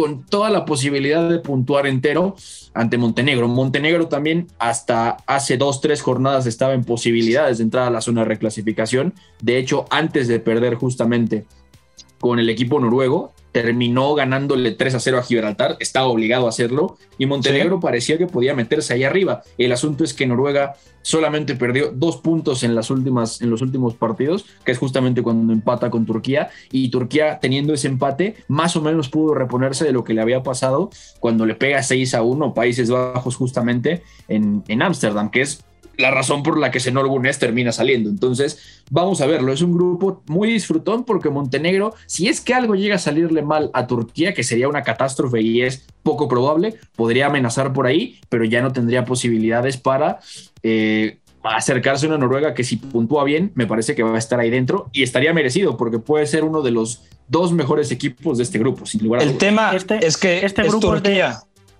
con 0.00 0.24
toda 0.24 0.48
la 0.48 0.64
posibilidad 0.64 1.28
de 1.28 1.40
puntuar 1.40 1.86
entero 1.86 2.34
ante 2.72 2.96
Montenegro. 2.96 3.48
Montenegro 3.48 4.08
también 4.08 4.46
hasta 4.58 5.18
hace 5.26 5.58
dos, 5.58 5.82
tres 5.82 6.00
jornadas 6.00 6.46
estaba 6.46 6.72
en 6.72 6.84
posibilidades 6.84 7.58
de 7.58 7.64
entrar 7.64 7.86
a 7.86 7.90
la 7.90 8.00
zona 8.00 8.22
de 8.22 8.28
reclasificación. 8.28 9.12
De 9.42 9.58
hecho, 9.58 9.84
antes 9.90 10.26
de 10.26 10.40
perder 10.40 10.76
justamente 10.76 11.44
con 12.18 12.38
el 12.38 12.48
equipo 12.48 12.80
noruego, 12.80 13.34
terminó 13.52 14.14
ganándole 14.14 14.72
3 14.72 14.94
a 14.94 15.00
0 15.00 15.18
a 15.18 15.22
Gibraltar, 15.22 15.76
estaba 15.80 16.06
obligado 16.06 16.46
a 16.46 16.50
hacerlo, 16.50 16.96
y 17.18 17.26
Montenegro 17.26 17.80
parecía 17.80 18.18
que 18.18 18.26
podía 18.26 18.54
meterse 18.54 18.94
ahí 18.94 19.04
arriba. 19.04 19.42
El 19.58 19.72
asunto 19.72 20.04
es 20.04 20.14
que 20.14 20.26
Noruega 20.26 20.74
solamente 21.02 21.54
perdió 21.54 21.90
dos 21.92 22.18
puntos 22.18 22.62
en, 22.62 22.74
las 22.74 22.90
últimas, 22.90 23.40
en 23.40 23.50
los 23.50 23.62
últimos 23.62 23.94
partidos, 23.94 24.46
que 24.64 24.72
es 24.72 24.78
justamente 24.78 25.22
cuando 25.22 25.52
empata 25.52 25.90
con 25.90 26.06
Turquía, 26.06 26.50
y 26.70 26.90
Turquía 26.90 27.38
teniendo 27.40 27.74
ese 27.74 27.88
empate, 27.88 28.36
más 28.48 28.76
o 28.76 28.82
menos 28.82 29.08
pudo 29.08 29.34
reponerse 29.34 29.84
de 29.84 29.92
lo 29.92 30.04
que 30.04 30.14
le 30.14 30.20
había 30.20 30.42
pasado 30.42 30.90
cuando 31.18 31.46
le 31.46 31.54
pega 31.54 31.82
6 31.82 32.14
a 32.14 32.22
1 32.22 32.54
Países 32.54 32.90
Bajos 32.90 33.36
justamente 33.36 34.02
en 34.28 34.82
Ámsterdam, 34.82 35.30
que 35.30 35.42
es 35.42 35.64
la 36.00 36.10
razón 36.10 36.42
por 36.42 36.58
la 36.58 36.70
que 36.70 36.80
Senor 36.80 37.06
Gunes 37.08 37.38
termina 37.38 37.72
saliendo. 37.72 38.10
Entonces, 38.10 38.82
vamos 38.90 39.20
a 39.20 39.26
verlo. 39.26 39.52
Es 39.52 39.62
un 39.62 39.72
grupo 39.72 40.22
muy 40.26 40.50
disfrutón 40.50 41.04
porque 41.04 41.30
Montenegro, 41.30 41.94
si 42.06 42.28
es 42.28 42.40
que 42.40 42.54
algo 42.54 42.74
llega 42.74 42.96
a 42.96 42.98
salirle 42.98 43.42
mal 43.42 43.70
a 43.74 43.86
Turquía, 43.86 44.34
que 44.34 44.42
sería 44.42 44.68
una 44.68 44.82
catástrofe 44.82 45.40
y 45.40 45.62
es 45.62 45.86
poco 46.02 46.28
probable, 46.28 46.74
podría 46.96 47.26
amenazar 47.26 47.72
por 47.72 47.86
ahí, 47.86 48.18
pero 48.28 48.44
ya 48.44 48.62
no 48.62 48.72
tendría 48.72 49.04
posibilidades 49.04 49.76
para 49.76 50.20
eh, 50.62 51.18
acercarse 51.42 52.06
a 52.06 52.08
una 52.08 52.18
Noruega 52.18 52.54
que 52.54 52.64
si 52.64 52.76
puntúa 52.76 53.24
bien, 53.24 53.52
me 53.54 53.66
parece 53.66 53.94
que 53.94 54.02
va 54.02 54.14
a 54.14 54.18
estar 54.18 54.40
ahí 54.40 54.50
dentro 54.50 54.90
y 54.92 55.02
estaría 55.02 55.32
merecido 55.32 55.76
porque 55.76 55.98
puede 55.98 56.26
ser 56.26 56.44
uno 56.44 56.62
de 56.62 56.70
los 56.70 57.02
dos 57.28 57.52
mejores 57.52 57.90
equipos 57.90 58.38
de 58.38 58.44
este 58.44 58.58
grupo, 58.58 58.86
sin 58.86 59.02
lugar 59.04 59.20
a 59.20 59.24
El 59.24 59.38
tema 59.38 59.72
este, 59.74 60.04
es 60.04 60.16
que 60.16 60.44
este 60.44 60.64
grupo 60.64 60.96
es 60.96 61.02
de, 61.02 61.32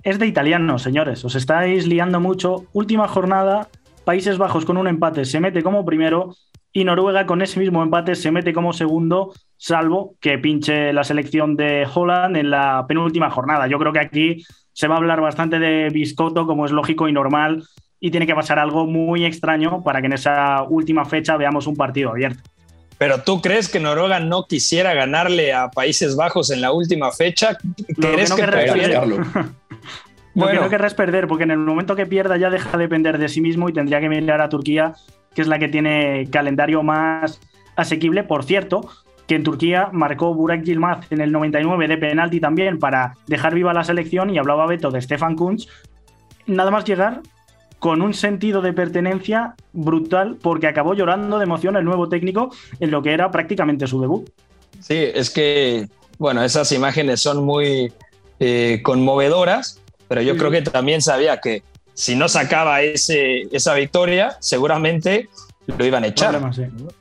es 0.03 0.19
de 0.19 0.27
italianos, 0.27 0.83
señores. 0.83 1.25
Os 1.25 1.35
estáis 1.35 1.87
liando 1.87 2.21
mucho. 2.21 2.67
Última 2.73 3.09
jornada, 3.09 3.69
Países 4.05 4.39
Bajos 4.39 4.65
con 4.65 4.77
un 4.77 4.89
empate 4.89 5.25
se 5.25 5.41
mete 5.41 5.63
como 5.63 5.85
primero 5.85 6.35
y 6.73 6.85
Noruega 6.85 7.27
con 7.27 7.43
ese 7.43 7.61
mismo 7.61 7.83
empate 7.83 8.15
se 8.15 8.31
mete 8.31 8.53
como 8.53 8.73
segundo, 8.73 9.35
salvo 9.57 10.15
que 10.21 10.39
pinche 10.39 10.93
la 10.93 11.05
selección 11.05 11.57
de 11.57 11.87
Holland 11.93 12.37
en 12.37 12.51
la 12.51 12.85
penúltima 12.87 13.31
jornada. 13.31 13.67
Yo 13.67 13.79
creo 13.79 13.93
que 13.93 13.99
aquí 13.99 14.45
se 14.73 14.87
va 14.87 14.95
a 14.95 14.99
hablar 14.99 15.21
bastante 15.21 15.59
de 15.59 15.89
Biscotto, 15.91 16.47
como 16.47 16.67
es 16.67 16.73
lógico 16.73 17.09
y 17.09 17.13
normal, 17.13 17.65
y 17.99 18.11
tiene 18.11 18.27
que 18.27 18.35
pasar 18.35 18.59
algo 18.59 18.87
muy 18.87 19.25
extraño 19.25 19.83
para 19.83 20.01
que 20.01 20.07
en 20.07 20.15
esa 20.15 20.63
última 20.63 21.05
fecha 21.05 21.37
veamos 21.37 21.67
un 21.67 21.77
partido 21.77 22.11
abierto. 22.11 22.43
Pero 22.99 23.23
tú 23.23 23.41
crees 23.41 23.69
que 23.69 23.81
Noruega 23.81 24.21
no 24.21 24.45
quisiera 24.45 24.95
ganarle 24.95 25.53
a 25.53 25.71
Países 25.71 26.17
Bajos 26.17 26.51
en 26.51 26.61
la 26.61 26.71
última 26.71 27.11
fecha? 27.11 27.57
¿Crees 27.99 28.33
que, 28.33 28.43
que 28.43 28.99
Bueno. 28.99 29.55
Lo 30.35 30.47
que 30.47 30.79
no 30.79 30.88
perder, 30.97 31.27
porque 31.27 31.45
en 31.45 31.51
el 31.51 31.59
momento 31.59 31.97
que 31.97 32.07
pierda 32.07 32.37
ya 32.37 32.51
deja 32.51 32.77
de 32.77 32.85
depender 32.85 33.19
de 33.19 33.29
sí 33.29 33.40
mismo 33.40 33.69
y 33.69 33.73
tendría 33.73 34.01
que 34.01 34.09
mirar 34.09 34.40
a 34.40 34.49
Turquía, 34.49 34.95
que 35.35 35.43
es 35.43 35.49
la 35.49 35.59
que 35.59 35.69
tiene 35.69 36.29
calendario 36.31 36.83
más 36.83 37.40
asequible. 37.77 38.23
Por 38.23 38.45
cierto, 38.45 38.88
que 39.27 39.35
en 39.35 39.43
Turquía 39.43 39.90
marcó 39.93 40.35
Burak 40.35 40.62
Yilmaz 40.62 41.11
en 41.11 41.21
el 41.21 41.33
99 41.33 41.88
de 41.88 41.99
penalti 41.99 42.40
también 42.40 42.79
para 42.79 43.16
dejar 43.27 43.55
viva 43.55 43.73
la 43.73 43.85
selección 43.85 44.31
y 44.31 44.38
hablaba 44.38 44.66
Beto 44.66 44.90
de 44.90 45.01
Stefan 45.01 45.37
Kunz. 45.37 45.66
Nada 46.47 46.71
más 46.71 46.85
llegar 46.85 47.23
con 47.79 48.03
un 48.03 48.14
sentido 48.14 48.61
de 48.61 48.73
pertenencia 48.73 49.55
brutal 49.73 50.37
porque 50.40 50.66
acabó 50.66 50.95
llorando 50.95 51.38
de 51.38 51.45
emoción 51.45 51.77
el 51.77 51.85
nuevo 51.85 52.09
técnico 52.09 52.51
en 52.79 52.90
lo 52.90 53.03
que 53.03 53.12
era 53.12 53.31
prácticamente 53.31 53.87
su 53.87 54.01
debut. 54.01 54.29
Sí, 54.81 54.97
es 54.97 55.31
que, 55.31 55.88
bueno, 56.19 56.43
esas 56.43 56.71
imágenes 56.73 57.21
son 57.21 57.45
muy 57.45 57.93
eh, 58.38 58.81
conmovedoras 58.83 59.80
pero 60.11 60.23
yo 60.23 60.37
creo 60.37 60.51
que 60.51 60.61
también 60.62 61.01
sabía 61.01 61.40
que 61.40 61.62
si 61.94 62.16
no 62.16 62.29
sacaba 62.29 62.83
ese, 62.83 63.42
esa 63.55 63.75
victoria, 63.75 64.33
seguramente 64.40 65.29
lo 65.68 65.85
iban 65.85 66.03
a 66.03 66.09
echar. 66.09 66.40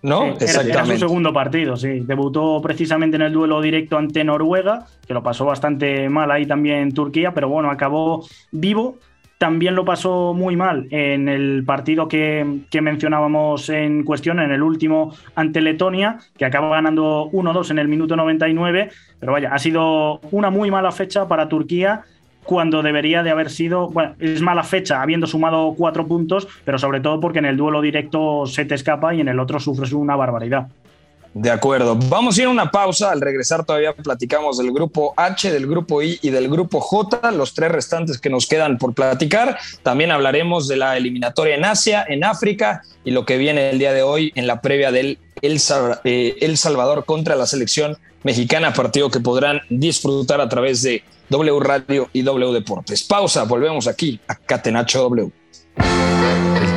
¿No? 0.04 0.28
Exactamente. 0.28 0.72
Era, 0.74 0.86
su 0.86 0.98
segundo 0.98 1.34
partido, 1.34 1.76
sí. 1.76 2.02
Debutó 2.02 2.62
precisamente 2.62 3.16
en 3.16 3.24
el 3.24 3.34
duelo 3.34 3.62
directo 3.62 3.98
ante 3.98 4.24
Noruega, 4.24 4.86
que 5.08 5.16
lo 5.16 5.24
pasó 5.24 5.44
bastante 5.44 6.08
mal 6.08 6.30
ahí 6.30 6.46
también 6.46 6.94
Turquía, 6.94 7.34
pero 7.34 7.50
bueno, 7.50 7.72
acabó 7.72 8.28
vivo. 8.52 9.00
También 9.40 9.74
lo 9.74 9.86
pasó 9.86 10.36
muy 10.36 10.56
mal 10.56 10.88
en 10.92 11.30
el 11.30 11.64
partido 11.66 12.08
que, 12.08 12.60
que 12.70 12.82
mencionábamos 12.82 13.70
en 13.70 14.04
cuestión, 14.04 14.40
en 14.40 14.52
el 14.52 14.62
último 14.62 15.16
ante 15.34 15.62
Letonia, 15.62 16.20
que 16.38 16.46
acaba 16.46 16.70
ganando 16.70 17.32
1-2 17.32 17.72
en 17.72 17.80
el 17.80 17.88
minuto 17.88 18.16
99. 18.16 18.92
Pero 19.20 19.32
vaya, 19.32 19.50
ha 19.52 19.58
sido 19.58 20.20
una 20.30 20.52
muy 20.52 20.70
mala 20.70 20.92
fecha 20.92 21.28
para 21.28 21.50
Turquía 21.50 22.04
cuando 22.50 22.82
debería 22.82 23.22
de 23.22 23.30
haber 23.30 23.52
sido, 23.52 23.90
bueno, 23.90 24.16
es 24.18 24.42
mala 24.42 24.64
fecha 24.64 25.04
habiendo 25.04 25.28
sumado 25.28 25.76
cuatro 25.78 26.08
puntos, 26.08 26.48
pero 26.66 26.80
sobre 26.80 27.00
todo 27.00 27.20
porque 27.20 27.38
en 27.38 27.46
el 27.46 27.58
duelo 27.58 27.80
directo 27.80 28.48
se 28.48 28.66
te 28.66 28.74
escapa 28.74 29.14
y 29.14 29.22
en 29.22 29.28
el 29.28 29.40
otro 29.40 29.60
sufres 29.60 29.94
una 29.94 30.16
barbaridad. 30.16 30.68
De 31.34 31.52
acuerdo. 31.52 31.96
Vamos 31.96 32.38
a 32.38 32.42
ir 32.42 32.48
a 32.48 32.50
una 32.50 32.72
pausa. 32.72 33.12
Al 33.12 33.22
regresar 33.22 33.64
todavía 33.64 33.94
platicamos 33.94 34.58
del 34.58 34.72
grupo 34.72 35.14
H, 35.16 35.52
del 35.52 35.68
grupo 35.68 36.02
I 36.02 36.20
y 36.22 36.30
del 36.32 36.50
grupo 36.50 36.80
J, 36.80 37.32
los 37.32 37.54
tres 37.54 37.72
restantes 37.72 38.18
que 38.20 38.30
nos 38.30 38.48
quedan 38.48 38.78
por 38.78 38.94
platicar. 38.94 39.58
También 39.84 40.12
hablaremos 40.12 40.68
de 40.68 40.78
la 40.78 40.98
eliminatoria 40.98 41.56
en 41.56 41.66
Asia, 41.66 42.04
en 42.08 42.24
África 42.24 42.82
y 43.04 43.12
lo 43.12 43.26
que 43.26 43.38
viene 43.38 43.70
el 43.70 43.80
día 43.80 43.94
de 43.94 44.02
hoy 44.02 44.32
en 44.36 44.48
la 44.48 44.62
previa 44.62 44.92
del 44.92 45.20
El, 45.42 45.62
eh, 46.04 46.56
Salvador 46.56 47.06
contra 47.06 47.36
la 47.36 47.46
selección 47.46 47.98
mexicana, 48.24 48.74
partido 48.74 49.10
que 49.10 49.20
podrán 49.20 49.62
disfrutar 49.70 50.42
a 50.42 50.50
través 50.50 50.82
de 50.82 51.04
W 51.30 51.60
Radio 51.60 52.10
y 52.12 52.24
W 52.24 52.54
Deportes. 52.54 53.04
Pausa, 53.04 53.44
volvemos 53.44 53.88
aquí 53.88 54.20
a 54.28 54.36
Catenacho 54.36 55.00
W. 55.04 55.32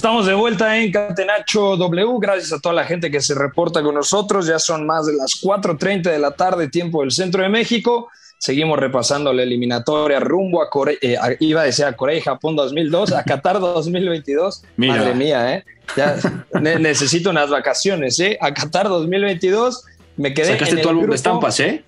Estamos 0.00 0.24
de 0.24 0.32
vuelta 0.32 0.78
en 0.78 0.90
Catenacho 0.90 1.76
W. 1.76 2.14
Gracias 2.20 2.54
a 2.54 2.58
toda 2.58 2.74
la 2.74 2.84
gente 2.84 3.10
que 3.10 3.20
se 3.20 3.34
reporta 3.34 3.82
con 3.82 3.94
nosotros. 3.94 4.46
Ya 4.46 4.58
son 4.58 4.86
más 4.86 5.04
de 5.04 5.12
las 5.12 5.34
4:30 5.42 6.10
de 6.10 6.18
la 6.18 6.30
tarde, 6.30 6.70
tiempo 6.70 7.02
del 7.02 7.10
centro 7.10 7.42
de 7.42 7.50
México. 7.50 8.08
Seguimos 8.38 8.78
repasando 8.78 9.30
la 9.34 9.42
eliminatoria 9.42 10.18
rumbo 10.18 10.62
a 10.62 10.70
Corea, 10.70 10.96
eh, 11.02 11.36
iba 11.40 11.60
a 11.60 11.64
decir 11.64 11.84
a 11.84 11.92
Corea 11.92 12.16
y 12.16 12.22
Japón 12.22 12.56
2002, 12.56 13.12
a 13.12 13.24
Qatar 13.24 13.60
2022. 13.60 14.62
Madre 14.78 15.14
mía, 15.14 15.56
¿eh? 15.56 15.64
Ya 15.94 16.16
necesito 16.78 17.28
unas 17.28 17.50
vacaciones, 17.50 18.18
¿eh? 18.20 18.38
A 18.40 18.54
Qatar 18.54 18.88
2022 18.88 19.84
me 20.16 20.32
quedé. 20.32 20.52
Sacaste 20.52 20.76
en 20.76 20.80
tu 20.80 20.88
álbum 20.88 21.10
de 21.10 21.14
estampas, 21.14 21.60
¿eh? 21.60 21.84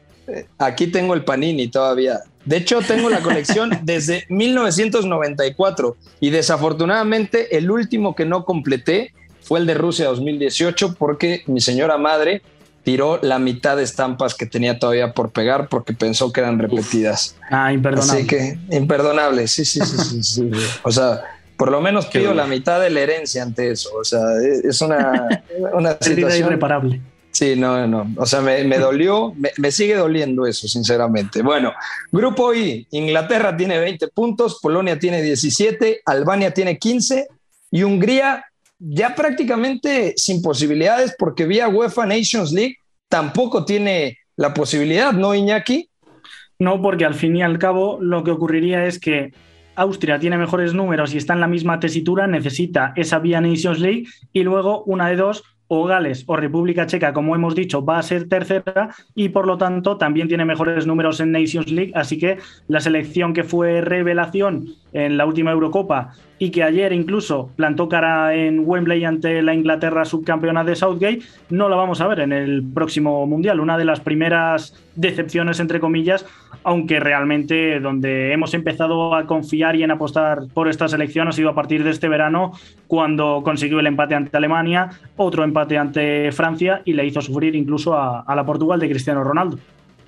Aquí 0.59 0.88
tengo 0.88 1.14
el 1.14 1.25
Panini 1.25 1.68
todavía. 1.68 2.20
De 2.44 2.57
hecho, 2.57 2.81
tengo 2.81 3.09
la 3.09 3.20
colección 3.20 3.78
desde 3.83 4.24
1994 4.28 5.96
y 6.20 6.31
desafortunadamente 6.31 7.57
el 7.57 7.70
último 7.70 8.14
que 8.14 8.24
no 8.24 8.44
completé 8.44 9.12
fue 9.42 9.61
el 9.61 9.66
de 9.66 9.74
Rusia 9.74 10.07
2018 10.07 10.94
porque 10.94 11.42
mi 11.46 11.61
señora 11.61 11.98
madre 11.98 12.42
tiró 12.85 13.20
la 13.22 13.38
mitad 13.38 13.76
de 13.76 13.85
estampas 13.85 14.35
que 14.35 14.46
tenía 14.46 14.78
todavía 14.78 15.12
por 15.12 15.31
pegar 15.31 15.68
porque 15.68 15.92
pensó 15.92 16.33
que 16.33 16.40
eran 16.40 16.59
repetidas. 16.59 17.37
Ah, 17.50 17.72
imperdonable. 17.72 18.12
Así 18.12 18.26
que, 18.26 18.59
imperdonable, 18.70 19.48
sí, 19.48 19.64
sí, 19.64 19.81
sí, 19.81 20.22
sí, 20.22 20.50
O 20.83 20.90
sea, 20.90 21.22
por 21.57 21.70
lo 21.70 21.81
menos 21.81 22.07
pido 22.07 22.35
la 22.35 22.46
mitad 22.46 22.81
de 22.81 22.90
la 22.90 23.00
herencia 23.00 23.42
ante 23.42 23.70
eso. 23.70 23.90
O 23.94 24.05
sea, 24.05 24.20
es 24.64 24.81
una, 24.81 25.44
una 25.74 25.96
situación 26.00 26.48
irreparable. 26.48 27.00
Sí, 27.42 27.57
no, 27.57 27.88
no. 27.88 28.07
O 28.18 28.24
sea, 28.24 28.40
me, 28.40 28.62
dolió, 28.78 29.35
me, 29.59 29.72
sigue 29.72 29.96
doliendo 29.96 30.46
eso, 30.46 30.68
sinceramente. 30.68 31.42
Bueno, 31.42 31.72
Grupo 32.12 32.55
I, 32.55 32.87
Inglaterra 32.92 33.57
tiene 33.57 33.81
20 33.81 34.07
puntos, 34.14 34.61
Polonia 34.62 34.96
tiene 34.96 35.20
17, 35.20 36.02
Albania 36.07 36.55
tiene 36.55 36.78
15 36.78 37.26
y 37.72 37.83
Hungría 37.83 38.44
ya 38.78 39.16
prácticamente 39.16 40.14
sin 40.16 40.40
posibilidades 40.40 41.16
porque 41.18 41.44
vía 41.44 41.68
UEFA 41.68 42.07
Nations 42.07 42.52
League 42.52 42.76
tampoco 43.09 43.64
tiene 43.64 44.18
la 44.37 44.55
posibilidad, 44.55 45.12
¿no, 45.12 45.35
Iñaki? 45.35 45.88
No, 46.61 46.81
porque 46.81 47.05
al 47.05 47.14
fin 47.14 47.35
y 47.35 47.42
al 47.42 47.59
cabo 47.59 47.98
lo 48.00 48.22
que 48.22 48.31
ocurriría 48.31 48.87
es 48.87 49.00
que 49.00 49.33
Austria 49.74 50.20
tiene 50.20 50.38
mejores 50.38 50.74
números 50.74 51.12
y 51.12 51.18
está 51.18 51.33
en 51.33 51.40
la 51.40 51.48
misma 51.48 51.81
tesitura, 51.81 52.28
necesita 52.28 52.92
esa 52.94 53.18
vía 53.18 53.40
Nations 53.40 53.81
League 53.81 54.05
y 54.33 54.44
luego 54.44 54.85
una 54.85 55.09
de 55.09 55.16
dos 55.16 55.42
o 55.75 55.85
Gales 55.85 56.25
o 56.27 56.37
República 56.37 56.85
Checa, 56.85 57.15
como 57.15 57.35
hemos 57.35 57.55
dicho, 57.55 57.83
va 57.83 57.99
a 57.99 58.03
ser 58.03 58.29
tercera 58.29 58.91
y 59.15 59.31
por 59.31 59.47
lo 59.47 59.57
tanto 59.57 59.97
también 59.97 60.29
tiene 60.29 60.45
mejores 60.45 60.87
números 60.87 61.19
en 61.21 61.33
Nations 61.33 61.71
League. 61.71 61.93
Así 61.95 62.19
que 62.19 62.37
la 62.69 62.83
selección 62.83 63.33
que 63.33 63.43
fue 63.43 63.81
revelación 63.81 64.67
en 64.92 65.16
la 65.16 65.26
última 65.26 65.50
Eurocopa 65.50 66.12
y 66.38 66.50
que 66.50 66.64
ayer 66.64 66.92
incluso 66.92 67.50
plantó 67.55 67.88
cara 67.88 68.35
en 68.35 68.64
Wembley 68.66 69.05
ante 69.05 69.42
la 69.42 69.55
Inglaterra 69.55 70.05
subcampeona 70.05 70.64
de 70.64 70.74
Southgate, 70.74 71.20
no 71.50 71.68
la 71.68 71.76
vamos 71.76 72.00
a 72.00 72.09
ver 72.09 72.18
en 72.18 72.33
el 72.33 72.64
próximo 72.64 73.24
Mundial. 73.26 73.61
Una 73.61 73.78
de 73.78 73.85
las 73.85 74.00
primeras 74.00 74.74
decepciones, 74.96 75.61
entre 75.61 75.78
comillas, 75.78 76.26
aunque 76.64 76.98
realmente 76.98 77.78
donde 77.78 78.33
hemos 78.33 78.55
empezado 78.55 79.14
a 79.14 79.26
confiar 79.26 79.76
y 79.76 79.85
en 79.85 79.92
apostar 79.92 80.40
por 80.52 80.68
esta 80.68 80.88
selección 80.88 81.28
ha 81.28 81.33
sido 81.33 81.50
a 81.50 81.55
partir 81.55 81.85
de 81.85 81.90
este 81.90 82.09
verano, 82.09 82.52
cuando 82.88 83.42
consiguió 83.44 83.78
el 83.78 83.87
empate 83.87 84.16
ante 84.16 84.37
Alemania, 84.37 84.90
otro 85.16 85.44
empate 85.44 85.78
ante 85.78 86.33
Francia 86.33 86.83
y 86.85 86.94
le 86.94 87.07
hizo 87.07 87.20
sufrir 87.20 87.55
incluso 87.55 87.94
a, 87.94 88.22
a 88.22 88.35
la 88.35 88.44
Portugal 88.44 88.81
de 88.81 88.88
Cristiano 88.88 89.22
Ronaldo. 89.22 89.59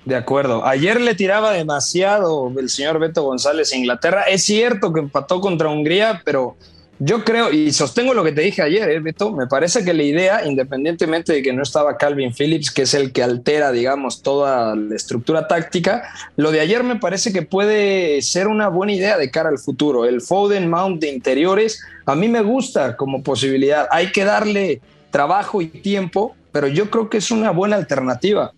De 0.05 0.15
acuerdo. 0.15 0.65
Ayer 0.65 1.01
le 1.01 1.15
tiraba 1.15 1.51
demasiado 1.51 2.51
el 2.57 2.69
señor 2.69 2.99
Beto 2.99 3.23
González 3.23 3.73
a 3.73 3.75
Inglaterra. 3.75 4.23
Es 4.23 4.43
cierto 4.43 4.93
que 4.93 4.99
empató 4.99 5.41
contra 5.41 5.69
Hungría, 5.69 6.21
pero 6.23 6.55
yo 6.99 7.25
creo, 7.25 7.51
y 7.51 7.73
sostengo 7.73 8.13
lo 8.13 8.23
que 8.23 8.31
te 8.31 8.41
dije 8.41 8.61
ayer, 8.61 8.89
¿eh, 8.89 8.99
Beto, 9.01 9.31
me 9.31 9.47
parece 9.47 9.83
que 9.83 9.93
la 9.93 10.03
idea, 10.03 10.45
independientemente 10.45 11.33
de 11.33 11.43
que 11.43 11.51
no 11.51 11.61
estaba 11.61 11.97
Calvin 11.97 12.33
Phillips, 12.33 12.71
que 12.71 12.83
es 12.83 12.93
el 12.93 13.11
que 13.11 13.21
altera, 13.21 13.73
digamos, 13.73 14.21
toda 14.21 14.75
la 14.77 14.95
estructura 14.95 15.47
táctica, 15.47 16.03
lo 16.37 16.51
de 16.51 16.61
ayer 16.61 16.83
me 16.83 16.95
parece 16.95 17.33
que 17.33 17.41
puede 17.41 18.21
ser 18.21 18.47
una 18.47 18.69
buena 18.69 18.93
idea 18.93 19.17
de 19.17 19.29
cara 19.29 19.49
al 19.49 19.59
futuro. 19.59 20.05
El 20.05 20.21
Foden 20.21 20.69
Mount 20.69 21.01
de 21.01 21.11
interiores, 21.11 21.81
a 22.05 22.15
mí 22.15 22.29
me 22.29 22.41
gusta 22.41 22.95
como 22.95 23.23
posibilidad. 23.23 23.87
Hay 23.91 24.13
que 24.13 24.23
darle 24.23 24.79
trabajo 25.11 25.61
y 25.61 25.67
tiempo, 25.67 26.33
pero 26.53 26.67
yo 26.67 26.89
creo 26.89 27.09
que 27.09 27.17
es 27.17 27.29
una 27.29 27.51
buena 27.51 27.75
alternativa. 27.75 28.53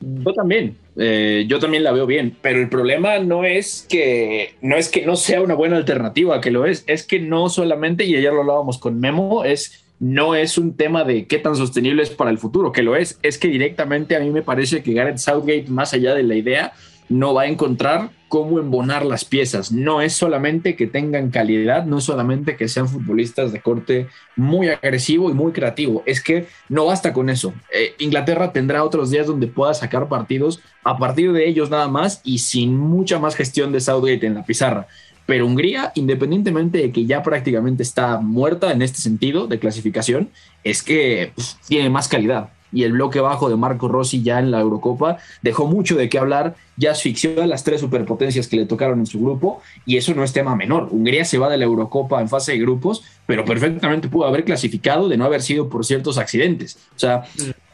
Yo 0.00 0.32
también, 0.32 0.76
eh, 0.96 1.44
yo 1.48 1.58
también 1.58 1.82
la 1.82 1.92
veo 1.92 2.06
bien, 2.06 2.36
pero 2.40 2.60
el 2.60 2.68
problema 2.68 3.18
no 3.18 3.44
es 3.44 3.84
que 3.88 4.54
no 4.60 4.76
es 4.76 4.88
que 4.88 5.04
no 5.04 5.16
sea 5.16 5.42
una 5.42 5.54
buena 5.54 5.76
alternativa, 5.76 6.40
que 6.40 6.50
lo 6.50 6.66
es, 6.66 6.84
es 6.86 7.04
que 7.04 7.18
no 7.18 7.48
solamente, 7.48 8.04
y 8.04 8.14
ayer 8.14 8.32
lo 8.32 8.40
hablábamos 8.40 8.78
con 8.78 9.00
Memo, 9.00 9.44
es 9.44 9.84
no 10.00 10.36
es 10.36 10.58
un 10.58 10.76
tema 10.76 11.02
de 11.02 11.26
qué 11.26 11.38
tan 11.38 11.56
sostenible 11.56 12.02
es 12.02 12.10
para 12.10 12.30
el 12.30 12.38
futuro, 12.38 12.70
que 12.70 12.82
lo 12.82 12.94
es, 12.94 13.18
es 13.22 13.38
que 13.38 13.48
directamente 13.48 14.14
a 14.14 14.20
mí 14.20 14.30
me 14.30 14.42
parece 14.42 14.82
que 14.82 14.92
Gareth 14.92 15.18
Southgate, 15.18 15.66
más 15.68 15.92
allá 15.92 16.14
de 16.14 16.22
la 16.22 16.36
idea, 16.36 16.72
no 17.08 17.34
va 17.34 17.42
a 17.42 17.46
encontrar 17.46 18.10
cómo 18.28 18.58
embonar 18.58 19.04
las 19.04 19.24
piezas. 19.24 19.72
No 19.72 20.00
es 20.00 20.12
solamente 20.12 20.76
que 20.76 20.86
tengan 20.86 21.30
calidad, 21.30 21.84
no 21.84 21.98
es 21.98 22.04
solamente 22.04 22.56
que 22.56 22.68
sean 22.68 22.88
futbolistas 22.88 23.52
de 23.52 23.60
corte 23.60 24.08
muy 24.36 24.68
agresivo 24.68 25.30
y 25.30 25.34
muy 25.34 25.52
creativo, 25.52 26.02
es 26.06 26.22
que 26.22 26.46
no 26.68 26.86
basta 26.86 27.12
con 27.12 27.30
eso. 27.30 27.52
Eh, 27.72 27.94
Inglaterra 27.98 28.52
tendrá 28.52 28.84
otros 28.84 29.10
días 29.10 29.26
donde 29.26 29.46
pueda 29.46 29.74
sacar 29.74 30.08
partidos 30.08 30.60
a 30.84 30.96
partir 30.98 31.32
de 31.32 31.48
ellos 31.48 31.70
nada 31.70 31.88
más 31.88 32.20
y 32.24 32.38
sin 32.38 32.76
mucha 32.76 33.18
más 33.18 33.34
gestión 33.34 33.72
de 33.72 33.80
Southgate 33.80 34.26
en 34.26 34.34
la 34.34 34.44
pizarra. 34.44 34.86
Pero 35.26 35.46
Hungría, 35.46 35.92
independientemente 35.94 36.78
de 36.78 36.92
que 36.92 37.04
ya 37.04 37.22
prácticamente 37.22 37.82
está 37.82 38.18
muerta 38.18 38.72
en 38.72 38.80
este 38.80 38.98
sentido 38.98 39.46
de 39.46 39.58
clasificación, 39.58 40.30
es 40.64 40.82
que 40.82 41.32
pues, 41.34 41.58
tiene 41.66 41.90
más 41.90 42.08
calidad 42.08 42.50
y 42.72 42.84
el 42.84 42.92
bloque 42.92 43.20
bajo 43.20 43.48
de 43.48 43.56
Marco 43.56 43.88
Rossi 43.88 44.22
ya 44.22 44.38
en 44.38 44.50
la 44.50 44.60
Eurocopa 44.60 45.18
dejó 45.42 45.66
mucho 45.66 45.96
de 45.96 46.08
qué 46.08 46.18
hablar, 46.18 46.54
ya 46.76 46.92
asfixió 46.92 47.42
a 47.42 47.46
las 47.46 47.64
tres 47.64 47.80
superpotencias 47.80 48.46
que 48.46 48.56
le 48.56 48.66
tocaron 48.66 49.00
en 49.00 49.06
su 49.06 49.20
grupo 49.20 49.60
y 49.86 49.96
eso 49.96 50.14
no 50.14 50.22
es 50.24 50.32
tema 50.32 50.54
menor. 50.54 50.88
Hungría 50.90 51.24
se 51.24 51.38
va 51.38 51.48
de 51.48 51.58
la 51.58 51.64
Eurocopa 51.64 52.20
en 52.20 52.28
fase 52.28 52.52
de 52.52 52.58
grupos, 52.58 53.02
pero 53.26 53.44
perfectamente 53.44 54.08
pudo 54.08 54.26
haber 54.26 54.44
clasificado 54.44 55.08
de 55.08 55.16
no 55.16 55.24
haber 55.24 55.42
sido 55.42 55.68
por 55.68 55.84
ciertos 55.84 56.18
accidentes. 56.18 56.78
O 56.94 56.98
sea, 56.98 57.24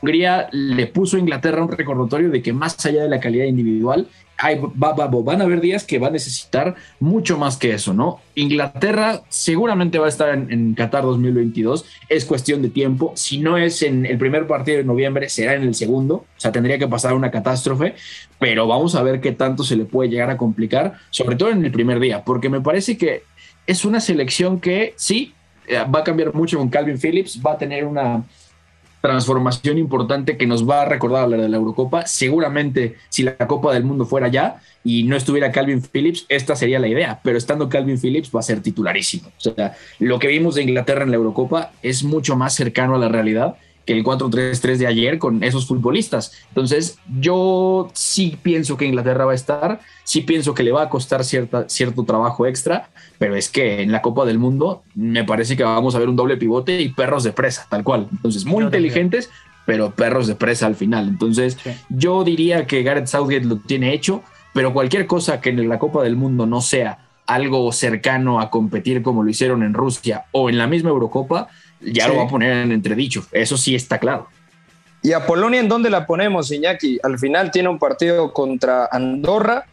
Hungría 0.00 0.48
le 0.52 0.86
puso 0.86 1.16
a 1.16 1.20
Inglaterra 1.20 1.62
un 1.62 1.70
recordatorio 1.70 2.30
de 2.30 2.42
que 2.42 2.52
más 2.52 2.84
allá 2.84 3.02
de 3.02 3.08
la 3.08 3.20
calidad 3.20 3.46
individual, 3.46 4.08
van 4.74 5.40
a 5.40 5.44
haber 5.44 5.60
días 5.60 5.84
que 5.84 5.98
va 5.98 6.08
a 6.08 6.10
necesitar 6.10 6.74
mucho 7.00 7.38
más 7.38 7.56
que 7.56 7.72
eso, 7.72 7.94
¿no? 7.94 8.20
Inglaterra 8.34 9.22
seguramente 9.28 9.98
va 9.98 10.06
a 10.06 10.08
estar 10.08 10.30
en, 10.34 10.74
Qatar 10.74 11.02
2022, 11.04 11.84
es 12.08 12.24
cuestión 12.24 12.62
de 12.62 12.68
tiempo, 12.68 13.12
si 13.14 13.38
no 13.38 13.56
es 13.56 13.82
en 13.82 14.06
el 14.06 14.18
primer 14.18 14.46
partido 14.46 14.78
de 14.78 14.84
noviembre, 14.84 15.28
será 15.28 15.54
en 15.54 15.62
el 15.62 15.74
segundo, 15.74 16.14
o 16.14 16.26
sea, 16.36 16.52
tendría 16.52 16.78
que 16.78 16.88
pasar 16.88 17.14
una 17.14 17.30
catástrofe, 17.30 17.94
pero 18.38 18.66
vamos 18.66 18.94
a 18.94 19.02
ver 19.02 19.20
qué 19.20 19.32
tanto 19.32 19.62
se 19.62 19.76
le 19.76 19.84
puede 19.84 20.10
llegar 20.10 20.30
a 20.30 20.36
complicar, 20.36 20.94
sobre 21.10 21.36
todo 21.36 21.50
en 21.50 21.64
el 21.64 21.70
primer 21.70 22.00
día, 22.00 22.24
porque 22.24 22.48
me 22.48 22.60
parece 22.60 22.98
que 22.98 23.22
es 23.66 23.84
una 23.84 24.00
selección 24.00 24.60
que 24.60 24.94
sí, 24.96 25.32
eh, 25.66 25.78
va 25.94 26.00
a 26.00 26.04
cambiar 26.04 26.34
mucho 26.34 26.58
con 26.58 26.68
Calvin 26.68 26.98
Phillips, 26.98 27.40
va 27.44 27.52
a 27.52 27.58
tener 27.58 27.84
una 27.84 28.24
transformación 29.04 29.76
importante 29.76 30.38
que 30.38 30.46
nos 30.46 30.66
va 30.66 30.80
a 30.80 30.84
recordar 30.86 31.24
a 31.24 31.26
la 31.26 31.36
de 31.36 31.50
la 31.50 31.58
Eurocopa. 31.58 32.06
Seguramente 32.06 32.96
si 33.10 33.22
la 33.22 33.36
Copa 33.36 33.74
del 33.74 33.84
Mundo 33.84 34.06
fuera 34.06 34.28
ya 34.28 34.62
y 34.82 35.02
no 35.02 35.14
estuviera 35.14 35.52
Calvin 35.52 35.82
Phillips, 35.82 36.24
esta 36.30 36.56
sería 36.56 36.78
la 36.78 36.88
idea, 36.88 37.20
pero 37.22 37.36
estando 37.36 37.68
Calvin 37.68 38.00
Phillips 38.00 38.30
va 38.34 38.40
a 38.40 38.42
ser 38.42 38.62
titularísimo. 38.62 39.28
O 39.28 39.40
sea, 39.40 39.74
lo 39.98 40.18
que 40.18 40.28
vimos 40.28 40.54
de 40.54 40.62
Inglaterra 40.62 41.02
en 41.02 41.10
la 41.10 41.16
Eurocopa 41.16 41.72
es 41.82 42.02
mucho 42.02 42.34
más 42.34 42.54
cercano 42.54 42.94
a 42.94 42.98
la 42.98 43.10
realidad 43.10 43.56
que 43.86 43.92
el 43.92 44.04
4-3-3 44.04 44.76
de 44.76 44.86
ayer 44.86 45.18
con 45.18 45.42
esos 45.42 45.66
futbolistas. 45.66 46.32
Entonces, 46.48 46.98
yo 47.20 47.90
sí 47.92 48.38
pienso 48.42 48.76
que 48.76 48.86
Inglaterra 48.86 49.24
va 49.24 49.32
a 49.32 49.34
estar, 49.36 49.80
sí 50.04 50.22
pienso 50.22 50.54
que 50.54 50.62
le 50.62 50.72
va 50.72 50.82
a 50.82 50.88
costar 50.88 51.24
cierta, 51.24 51.68
cierto 51.68 52.04
trabajo 52.04 52.46
extra, 52.46 52.90
pero 53.18 53.36
es 53.36 53.48
que 53.48 53.82
en 53.82 53.92
la 53.92 54.02
Copa 54.02 54.24
del 54.24 54.38
Mundo 54.38 54.82
me 54.94 55.24
parece 55.24 55.56
que 55.56 55.64
vamos 55.64 55.94
a 55.94 55.98
ver 55.98 56.08
un 56.08 56.16
doble 56.16 56.36
pivote 56.36 56.80
y 56.80 56.88
perros 56.90 57.24
de 57.24 57.32
presa, 57.32 57.66
tal 57.68 57.84
cual. 57.84 58.08
Entonces, 58.10 58.44
muy 58.44 58.64
inteligentes, 58.64 59.30
pero 59.66 59.90
perros 59.90 60.26
de 60.26 60.34
presa 60.34 60.66
al 60.66 60.74
final. 60.74 61.08
Entonces, 61.08 61.58
yo 61.88 62.24
diría 62.24 62.66
que 62.66 62.82
Gareth 62.82 63.06
Southgate 63.06 63.44
lo 63.44 63.56
tiene 63.58 63.92
hecho, 63.92 64.22
pero 64.52 64.72
cualquier 64.72 65.06
cosa 65.06 65.40
que 65.40 65.50
en 65.50 65.68
la 65.68 65.78
Copa 65.78 66.02
del 66.02 66.16
Mundo 66.16 66.46
no 66.46 66.60
sea 66.60 66.98
algo 67.26 67.72
cercano 67.72 68.40
a 68.40 68.50
competir 68.50 69.02
como 69.02 69.22
lo 69.22 69.30
hicieron 69.30 69.62
en 69.62 69.74
Rusia 69.74 70.26
o 70.32 70.50
en 70.50 70.58
la 70.58 70.66
misma 70.66 70.90
Eurocopa, 70.90 71.48
ya 71.84 72.08
lo 72.08 72.16
va 72.16 72.24
a 72.24 72.28
poner 72.28 72.52
en 72.52 72.72
entredicho. 72.72 73.24
Eso 73.32 73.56
sí 73.56 73.74
está 73.74 73.98
claro. 73.98 74.28
¿Y 75.02 75.12
a 75.12 75.26
Polonia 75.26 75.60
en 75.60 75.68
dónde 75.68 75.90
la 75.90 76.06
ponemos, 76.06 76.50
Iñaki? 76.50 76.98
Al 77.02 77.18
final 77.18 77.50
tiene 77.50 77.68
un 77.68 77.78
partido 77.78 78.32
contra 78.32 78.88
Andorra, 78.90 79.66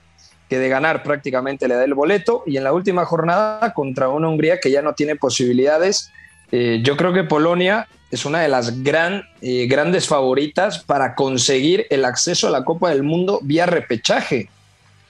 que 0.50 0.60
de 0.60 0.68
ganar 0.68 1.04
prácticamente 1.04 1.70
le 1.70 1.76
da 1.76 1.86
el 1.86 1.94
boleto, 1.94 2.44
y 2.46 2.58
en 2.58 2.66
la 2.66 2.74
última 2.74 3.06
jornada 3.06 3.74
contra 3.74 4.10
una 4.10 4.28
Hungría 4.28 4.60
que 4.60 4.72
ya 4.72 4.82
no 4.82 4.94
tiene 4.94 5.16
posibilidades. 5.16 6.12
Eh, 6.52 6.82
yo 6.84 6.98
creo 6.98 7.14
que 7.14 7.24
Polonia 7.24 7.88
es 8.12 8.26
una 8.26 8.42
de 8.42 8.50
las 8.50 8.84
gran, 8.84 9.24
eh, 9.42 9.68
grandes 9.68 10.08
favoritas 10.08 10.80
para 10.80 11.16
conseguir 11.16 11.88
el 11.90 12.04
acceso 12.04 12.48
a 12.48 12.52
la 12.52 12.66
Copa 12.66 12.90
del 12.90 13.04
Mundo 13.04 13.40
vía 13.42 13.66
repechaje. 13.66 14.50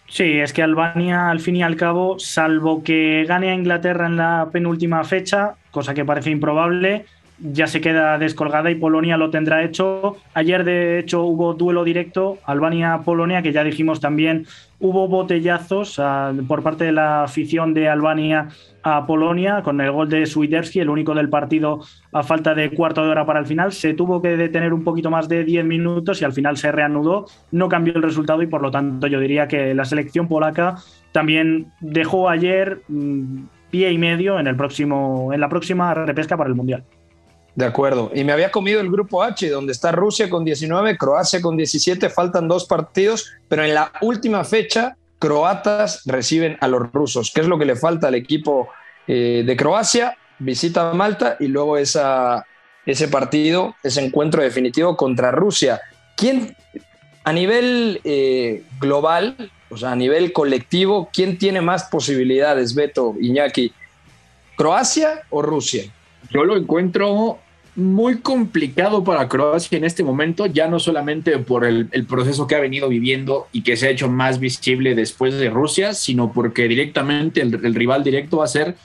Sí, 0.08 0.40
es 0.40 0.54
que 0.54 0.62
Albania, 0.62 1.32
al 1.32 1.40
fin 1.40 1.56
y 1.56 1.64
al 1.64 1.78
cabo, 1.78 2.20
salvo 2.20 2.84
que 2.84 3.26
gane 3.28 3.50
a 3.50 3.56
Inglaterra 3.56 4.06
en 4.06 4.18
la 4.18 4.50
penúltima 4.52 5.04
fecha, 5.04 5.56
cosa 5.72 5.94
que 5.94 6.06
parece 6.06 6.30
improbable, 6.30 7.06
ya 7.42 7.68
se 7.68 7.82
queda 7.82 8.18
descolgada 8.18 8.70
y 8.70 8.76
Polonia 8.76 9.18
lo 9.18 9.32
tendrá 9.32 9.64
hecho. 9.64 10.18
Ayer, 10.34 10.64
de 10.64 11.00
hecho, 11.00 11.24
hubo 11.24 11.54
duelo 11.54 11.84
directo 11.84 12.38
Albania-Polonia, 12.46 13.42
que 13.42 13.52
ya 13.52 13.64
dijimos 13.64 14.00
también 14.00 14.46
hubo 14.80 15.08
botellazos 15.08 16.02
por 16.48 16.64
parte 16.64 16.86
de 16.86 16.92
la 16.92 17.24
afición 17.24 17.74
de 17.74 17.88
Albania 17.88 18.50
a 18.84 19.06
Polonia 19.06 19.62
con 19.62 19.80
el 19.80 19.92
gol 19.92 20.10
de 20.10 20.26
Swiderski, 20.26 20.80
el 20.80 20.90
único 20.90 21.14
del 21.14 21.30
partido 21.30 21.82
a 22.12 22.24
falta 22.24 22.56
de 22.56 22.72
cuarto 22.72 23.04
de 23.04 23.10
hora 23.10 23.26
para 23.26 23.40
el 23.40 23.46
final. 23.46 23.72
Se 23.72 23.94
tuvo 23.94 24.22
que 24.22 24.36
detener 24.38 24.74
un 24.74 24.84
poquito 24.84 25.12
más 25.12 25.30
de 25.30 25.44
10 25.44 25.66
minutos 25.66 26.22
y 26.22 26.26
al 26.26 26.34
final 26.34 26.58
se 26.58 26.72
reanudó. 26.72 27.28
No 27.52 27.70
cambió 27.70 27.94
el 27.96 28.02
resultado 28.02 28.42
y 28.42 28.48
por 28.48 28.62
lo 28.62 28.72
tanto 28.72 29.08
yo 29.08 29.20
diría 29.20 29.48
que 29.48 29.74
la 29.76 29.86
selección 29.86 30.28
polaca 30.28 30.78
también 31.12 31.68
dejó 31.80 32.30
ayer 32.30 32.82
mm, 32.88 33.44
pie 33.72 33.92
y 33.92 33.98
medio 33.98 34.40
en, 34.40 34.48
el 34.48 34.56
próximo, 34.56 35.34
en 35.34 35.40
la 35.40 35.50
próxima 35.50 35.94
repesca 35.94 36.38
para 36.38 36.50
el 36.50 36.56
Mundial. 36.56 36.84
De 37.56 37.66
acuerdo. 37.66 38.12
Y 38.14 38.24
me 38.24 38.32
había 38.32 38.52
comido 38.52 38.80
el 38.80 38.90
grupo 38.90 39.24
H, 39.24 39.50
donde 39.50 39.74
está 39.74 39.92
Rusia 39.92 40.30
con 40.30 40.46
19, 40.46 40.98
Croacia 40.98 41.42
con 41.42 41.58
17, 41.58 42.10
faltan 42.10 42.48
dos 42.48 42.66
partidos, 42.66 43.34
pero 43.50 43.64
en 43.64 43.74
la 43.74 43.92
última 44.02 44.44
fecha, 44.44 44.96
croatas 45.20 46.04
reciben 46.06 46.58
a 46.62 46.68
los 46.68 46.92
rusos. 46.92 47.32
¿Qué 47.34 47.42
es 47.42 47.48
lo 47.48 47.58
que 47.60 47.66
le 47.66 47.76
falta 47.76 48.08
al 48.08 48.16
equipo 48.16 48.70
eh, 49.08 49.44
de 49.46 49.58
Croacia? 49.58 50.18
Visita 50.40 50.94
Malta 50.94 51.38
y 51.40 51.48
luego 51.48 51.78
esa, 51.78 52.46
ese 52.86 53.08
partido, 53.08 53.76
ese 53.84 54.04
encuentro 54.04 54.42
definitivo 54.42 54.96
contra 54.96 55.32
Rusia. 55.32 55.82
¿Quién, 56.16 56.56
a 57.24 57.34
nivel 57.34 58.02
eh, 58.04 58.64
global, 58.80 59.52
o 59.72 59.78
sea, 59.78 59.94
a 59.94 59.96
nivel 59.96 60.34
colectivo, 60.34 61.10
quién 61.14 61.38
tiene 61.38 61.62
más 61.62 61.86
posibilidades, 61.86 62.76
Beto, 62.76 63.16
Iñaki? 63.20 63.72
¿Croacia 64.58 65.22
o 65.30 65.42
Rusia? 65.42 65.86
Yo 66.30 66.44
lo 66.44 66.58
encuentro 66.58 67.40
muy 67.76 68.20
complicado 68.20 69.04
para 69.04 69.30
Croacia 69.30 69.78
en 69.78 69.86
este 69.86 70.04
momento, 70.04 70.46
ya 70.46 70.68
no 70.68 70.78
solamente 70.78 71.38
por 71.40 71.64
el, 71.64 71.88
proceso 72.06 72.48
que 72.48 72.56
ha 72.56 72.60
venido 72.60 72.90
viviendo 72.90 73.48
y 73.54 73.64
que 73.64 73.78
se 73.78 73.88
ha 73.88 73.90
hecho 73.92 74.10
más 74.10 74.40
visible 74.40 74.94
después 74.94 75.36
de 75.36 75.50
Rusia, 75.50 75.94
sino 75.94 76.34
porque 76.34 76.68
directamente 76.68 77.42
el, 77.42 77.74
rival 77.74 78.04
directo 78.04 78.38
va 78.38 78.46
a 78.46 78.48
ser 78.48 78.76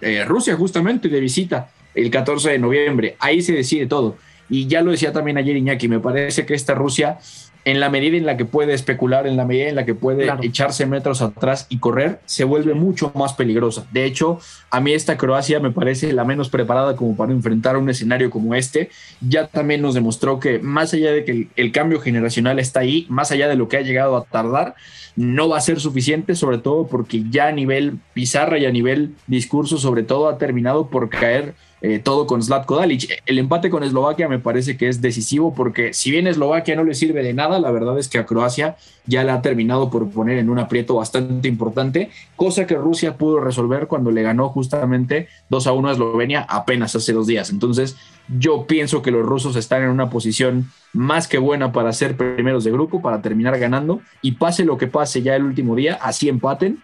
eh, 0.00 0.24
Rusia 0.24 0.54
justamente 0.54 1.08
de 1.08 1.20
visita. 1.20 1.70
el 1.94 2.10
14 2.10 2.50
de 2.50 2.58
noviembre. 2.58 3.16
Ahí 3.18 3.42
se 3.42 3.52
decide 3.52 3.86
todo. 3.86 4.16
Y 4.48 4.68
ya 4.68 4.80
lo 4.82 4.92
decía 4.92 5.12
también 5.12 5.38
ayer 5.38 5.56
Iñaki, 5.56 5.88
me 5.88 5.98
parece 5.98 6.46
que 6.46 6.54
esta 6.54 6.74
Rusia 6.74 7.18
en 7.66 7.80
la 7.80 7.90
medida 7.90 8.16
en 8.16 8.26
la 8.26 8.36
que 8.36 8.44
puede 8.44 8.74
especular, 8.74 9.26
en 9.26 9.36
la 9.36 9.44
medida 9.44 9.68
en 9.68 9.74
la 9.74 9.84
que 9.84 9.96
puede 9.96 10.32
echarse 10.42 10.86
metros 10.86 11.20
atrás 11.20 11.66
y 11.68 11.78
correr, 11.78 12.20
se 12.24 12.44
vuelve 12.44 12.74
mucho 12.74 13.10
más 13.16 13.34
peligrosa. 13.34 13.88
De 13.92 14.04
hecho, 14.04 14.38
a 14.70 14.80
mí 14.80 14.92
esta 14.92 15.16
Croacia 15.16 15.58
me 15.58 15.72
parece 15.72 16.12
la 16.12 16.24
menos 16.24 16.48
preparada 16.48 16.94
como 16.94 17.16
para 17.16 17.32
enfrentar 17.32 17.76
un 17.76 17.90
escenario 17.90 18.30
como 18.30 18.54
este. 18.54 18.90
Ya 19.20 19.48
también 19.48 19.82
nos 19.82 19.94
demostró 19.94 20.38
que 20.38 20.60
más 20.60 20.94
allá 20.94 21.10
de 21.10 21.24
que 21.24 21.48
el, 21.56 21.72
cambio 21.72 22.00
generacional 22.00 22.60
está 22.60 22.80
ahí, 22.80 23.04
más 23.08 23.32
allá 23.32 23.48
de 23.48 23.56
lo 23.56 23.66
que 23.66 23.78
ha 23.78 23.82
llegado 23.82 24.16
a 24.16 24.22
tardar, 24.22 24.76
no 25.16 25.48
va 25.48 25.58
a 25.58 25.60
ser 25.60 25.80
suficiente, 25.80 26.36
sobre 26.36 26.58
todo 26.58 26.86
porque 26.86 27.24
ya 27.30 27.48
a 27.48 27.52
nivel 27.52 27.98
pizarra 28.14 28.58
y 28.58 28.66
a 28.66 28.70
nivel 28.70 29.16
discurso, 29.26 29.76
sobre 29.76 30.04
todo, 30.04 30.28
ha 30.28 30.38
terminado 30.38 30.88
por 30.88 31.08
caer 31.08 31.56
eh, 31.82 31.98
todo 31.98 32.26
con 32.26 32.42
Zlatko 32.42 32.76
Dalic. 32.76 33.22
El 33.26 33.38
empate 33.38 33.70
con 33.70 33.82
Eslovaquia 33.82 34.28
me 34.28 34.38
parece 34.38 34.76
que 34.76 34.88
es 34.88 35.00
decisivo 35.02 35.54
porque 35.54 35.92
si 35.92 36.10
bien 36.10 36.26
Eslovaquia 36.26 36.74
no 36.74 36.84
le 36.84 36.94
sirve 36.94 37.22
de 37.22 37.34
nada, 37.34 37.58
la 37.58 37.70
verdad 37.70 37.98
es 37.98 38.08
que 38.08 38.18
a 38.18 38.26
Croacia 38.26 38.76
ya 39.06 39.24
le 39.24 39.30
ha 39.30 39.42
terminado 39.42 39.90
por 39.90 40.10
poner 40.10 40.38
en 40.38 40.48
un 40.48 40.58
aprieto 40.58 40.94
bastante 40.94 41.48
importante, 41.48 42.10
cosa 42.34 42.66
que 42.66 42.74
Rusia 42.76 43.16
pudo 43.16 43.40
resolver 43.40 43.86
cuando 43.86 44.10
le 44.10 44.22
ganó 44.22 44.48
justamente 44.48 45.28
2 45.50 45.66
a 45.66 45.72
1 45.72 45.88
a 45.88 45.92
Eslovenia 45.92 46.46
apenas 46.48 46.96
hace 46.96 47.12
dos 47.12 47.26
días. 47.26 47.50
Entonces 47.50 47.96
yo 48.28 48.66
pienso 48.66 49.02
que 49.02 49.10
los 49.10 49.24
rusos 49.24 49.56
están 49.56 49.82
en 49.82 49.90
una 49.90 50.10
posición 50.10 50.70
más 50.92 51.28
que 51.28 51.38
buena 51.38 51.72
para 51.72 51.92
ser 51.92 52.16
primeros 52.16 52.64
de 52.64 52.72
grupo, 52.72 53.02
para 53.02 53.22
terminar 53.22 53.58
ganando. 53.58 54.00
Y 54.22 54.32
pase 54.32 54.64
lo 54.64 54.78
que 54.78 54.86
pase 54.86 55.22
ya 55.22 55.36
el 55.36 55.44
último 55.44 55.76
día, 55.76 55.98
así 56.00 56.28
empaten. 56.28 56.82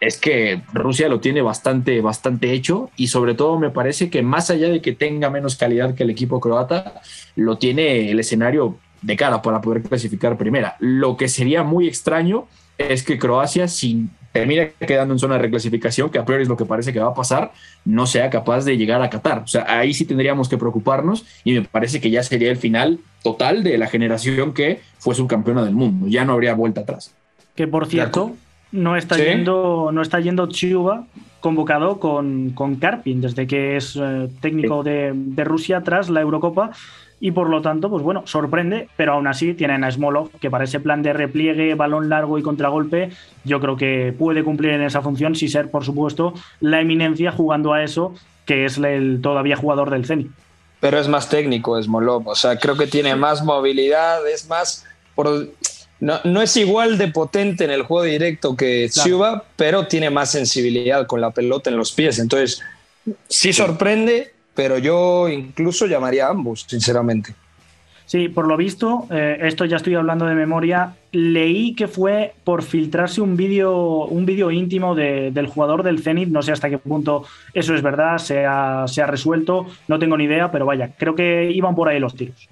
Es 0.00 0.18
que 0.18 0.62
Rusia 0.72 1.08
lo 1.08 1.20
tiene 1.20 1.42
bastante, 1.42 2.00
bastante 2.00 2.52
hecho. 2.52 2.90
Y 2.96 3.08
sobre 3.08 3.34
todo 3.34 3.58
me 3.58 3.70
parece 3.70 4.10
que 4.10 4.22
más 4.22 4.50
allá 4.50 4.68
de 4.68 4.80
que 4.80 4.92
tenga 4.92 5.30
menos 5.30 5.56
calidad 5.56 5.94
que 5.94 6.04
el 6.04 6.10
equipo 6.10 6.40
croata, 6.40 7.00
lo 7.34 7.58
tiene 7.58 8.10
el 8.10 8.20
escenario 8.20 8.78
de 9.02 9.16
cara 9.16 9.42
para 9.42 9.60
poder 9.60 9.82
clasificar 9.82 10.36
primera. 10.36 10.76
Lo 10.80 11.16
que 11.16 11.28
sería 11.28 11.62
muy 11.62 11.86
extraño 11.88 12.46
es 12.78 13.02
que 13.02 13.18
Croacia, 13.18 13.68
si 13.68 14.06
termina 14.38 14.68
quedando 14.86 15.14
en 15.14 15.18
zona 15.18 15.36
de 15.36 15.42
reclasificación, 15.42 16.10
que 16.10 16.18
a 16.18 16.24
priori 16.24 16.42
es 16.42 16.48
lo 16.48 16.56
que 16.56 16.64
parece 16.64 16.92
que 16.92 17.00
va 17.00 17.08
a 17.08 17.14
pasar, 17.14 17.52
no 17.84 18.06
sea 18.06 18.30
capaz 18.30 18.64
de 18.64 18.76
llegar 18.76 19.02
a 19.02 19.10
Qatar. 19.10 19.38
O 19.38 19.46
sea, 19.46 19.64
ahí 19.66 19.94
sí 19.94 20.04
tendríamos 20.04 20.48
que 20.48 20.58
preocuparnos 20.58 21.24
y 21.44 21.52
me 21.52 21.62
parece 21.62 22.00
que 22.00 22.10
ya 22.10 22.22
sería 22.22 22.50
el 22.50 22.56
final 22.56 22.98
total 23.22 23.62
de 23.62 23.78
la 23.78 23.86
generación 23.86 24.52
que 24.52 24.80
fue 24.98 25.14
subcampeona 25.14 25.64
del 25.64 25.74
mundo. 25.74 26.06
Ya 26.08 26.24
no 26.24 26.34
habría 26.34 26.54
vuelta 26.54 26.82
atrás. 26.82 27.14
Que 27.54 27.66
por 27.66 27.86
cierto, 27.86 28.34
no 28.72 28.96
está 28.96 29.16
yendo 29.16 29.90
no 29.92 30.02
está 30.02 30.20
yendo 30.20 30.48
Chiuba 30.48 31.06
convocado 31.40 31.98
con, 31.98 32.50
con 32.50 32.76
Karpin 32.76 33.20
desde 33.20 33.46
que 33.46 33.76
es 33.76 33.96
eh, 33.96 34.28
técnico 34.40 34.82
de, 34.82 35.14
Rusia 35.44 35.82
tras 35.82 36.10
la 36.10 36.20
Eurocopa 36.20 36.72
y 37.20 37.30
por 37.30 37.48
lo 37.48 37.62
tanto, 37.62 37.88
pues 37.88 38.02
bueno, 38.02 38.22
sorprende, 38.26 38.88
pero 38.96 39.14
aún 39.14 39.26
así 39.26 39.54
tienen 39.54 39.84
a 39.84 39.90
Smolov 39.90 40.30
que 40.40 40.50
para 40.50 40.64
ese 40.64 40.80
plan 40.80 41.02
de 41.02 41.12
repliegue, 41.12 41.74
balón 41.74 42.08
largo 42.08 42.38
y 42.38 42.42
contragolpe, 42.42 43.10
yo 43.44 43.60
creo 43.60 43.76
que 43.76 44.14
puede 44.16 44.44
cumplir 44.44 44.72
en 44.72 44.82
esa 44.82 45.00
función, 45.00 45.34
si 45.34 45.48
ser, 45.48 45.70
por 45.70 45.84
supuesto, 45.84 46.34
la 46.60 46.80
eminencia 46.80 47.32
jugando 47.32 47.72
a 47.72 47.82
eso, 47.82 48.14
que 48.44 48.64
es 48.64 48.78
el 48.78 49.20
todavía 49.22 49.56
jugador 49.56 49.90
del 49.90 50.04
Zenit. 50.04 50.30
Pero 50.80 50.98
es 50.98 51.08
más 51.08 51.28
técnico 51.28 51.82
Smolov, 51.82 52.28
o 52.28 52.34
sea, 52.34 52.58
creo 52.58 52.76
que 52.76 52.86
tiene 52.86 53.16
más 53.16 53.42
movilidad, 53.44 54.26
es 54.28 54.48
más... 54.48 54.84
Por 55.14 55.48
no, 55.98 56.42
es 56.42 56.56
igual 56.58 56.98
de 56.98 57.08
potente 57.08 57.64
en 57.64 57.70
el 57.70 57.82
juego 57.82 58.04
directo 58.04 58.54
que 58.54 58.90
Chuba, 58.90 59.44
pero 59.56 59.86
tiene 59.86 60.10
más 60.10 60.30
sensibilidad 60.30 61.06
con 61.06 61.22
la 61.22 61.30
pelota 61.30 61.70
en 61.70 61.78
los 61.78 61.92
pies. 61.92 62.18
Entonces, 62.18 62.60
sí 63.28 63.52
sorprende, 63.54 64.34
pero 64.56 64.78
yo 64.78 65.28
incluso 65.28 65.86
llamaría 65.86 66.26
a 66.26 66.30
ambos, 66.30 66.64
sinceramente. 66.66 67.34
Sí, 68.06 68.28
por 68.28 68.46
lo 68.46 68.56
visto, 68.56 69.06
eh, 69.10 69.38
esto 69.42 69.64
ya 69.64 69.76
estoy 69.76 69.96
hablando 69.96 70.26
de 70.26 70.34
memoria, 70.34 70.94
leí 71.10 71.74
que 71.74 71.88
fue 71.88 72.34
por 72.44 72.62
filtrarse 72.62 73.20
un 73.20 73.36
vídeo 73.36 74.04
un 74.06 74.24
vídeo 74.24 74.52
íntimo 74.52 74.94
del 74.94 75.46
jugador 75.48 75.82
del 75.82 76.00
Zenit, 76.00 76.28
no 76.28 76.40
sé 76.40 76.52
hasta 76.52 76.70
qué 76.70 76.78
punto 76.78 77.24
eso 77.52 77.74
es 77.74 77.82
verdad, 77.82 78.18
se 78.18 78.46
ha, 78.46 78.84
se 78.86 79.02
ha 79.02 79.06
resuelto, 79.06 79.66
no 79.88 79.98
tengo 79.98 80.16
ni 80.16 80.24
idea, 80.24 80.52
pero 80.52 80.66
vaya, 80.66 80.92
creo 80.96 81.16
que 81.16 81.50
iban 81.50 81.74
por 81.74 81.88
ahí 81.88 81.98
los 81.98 82.14
tiros. 82.14 82.48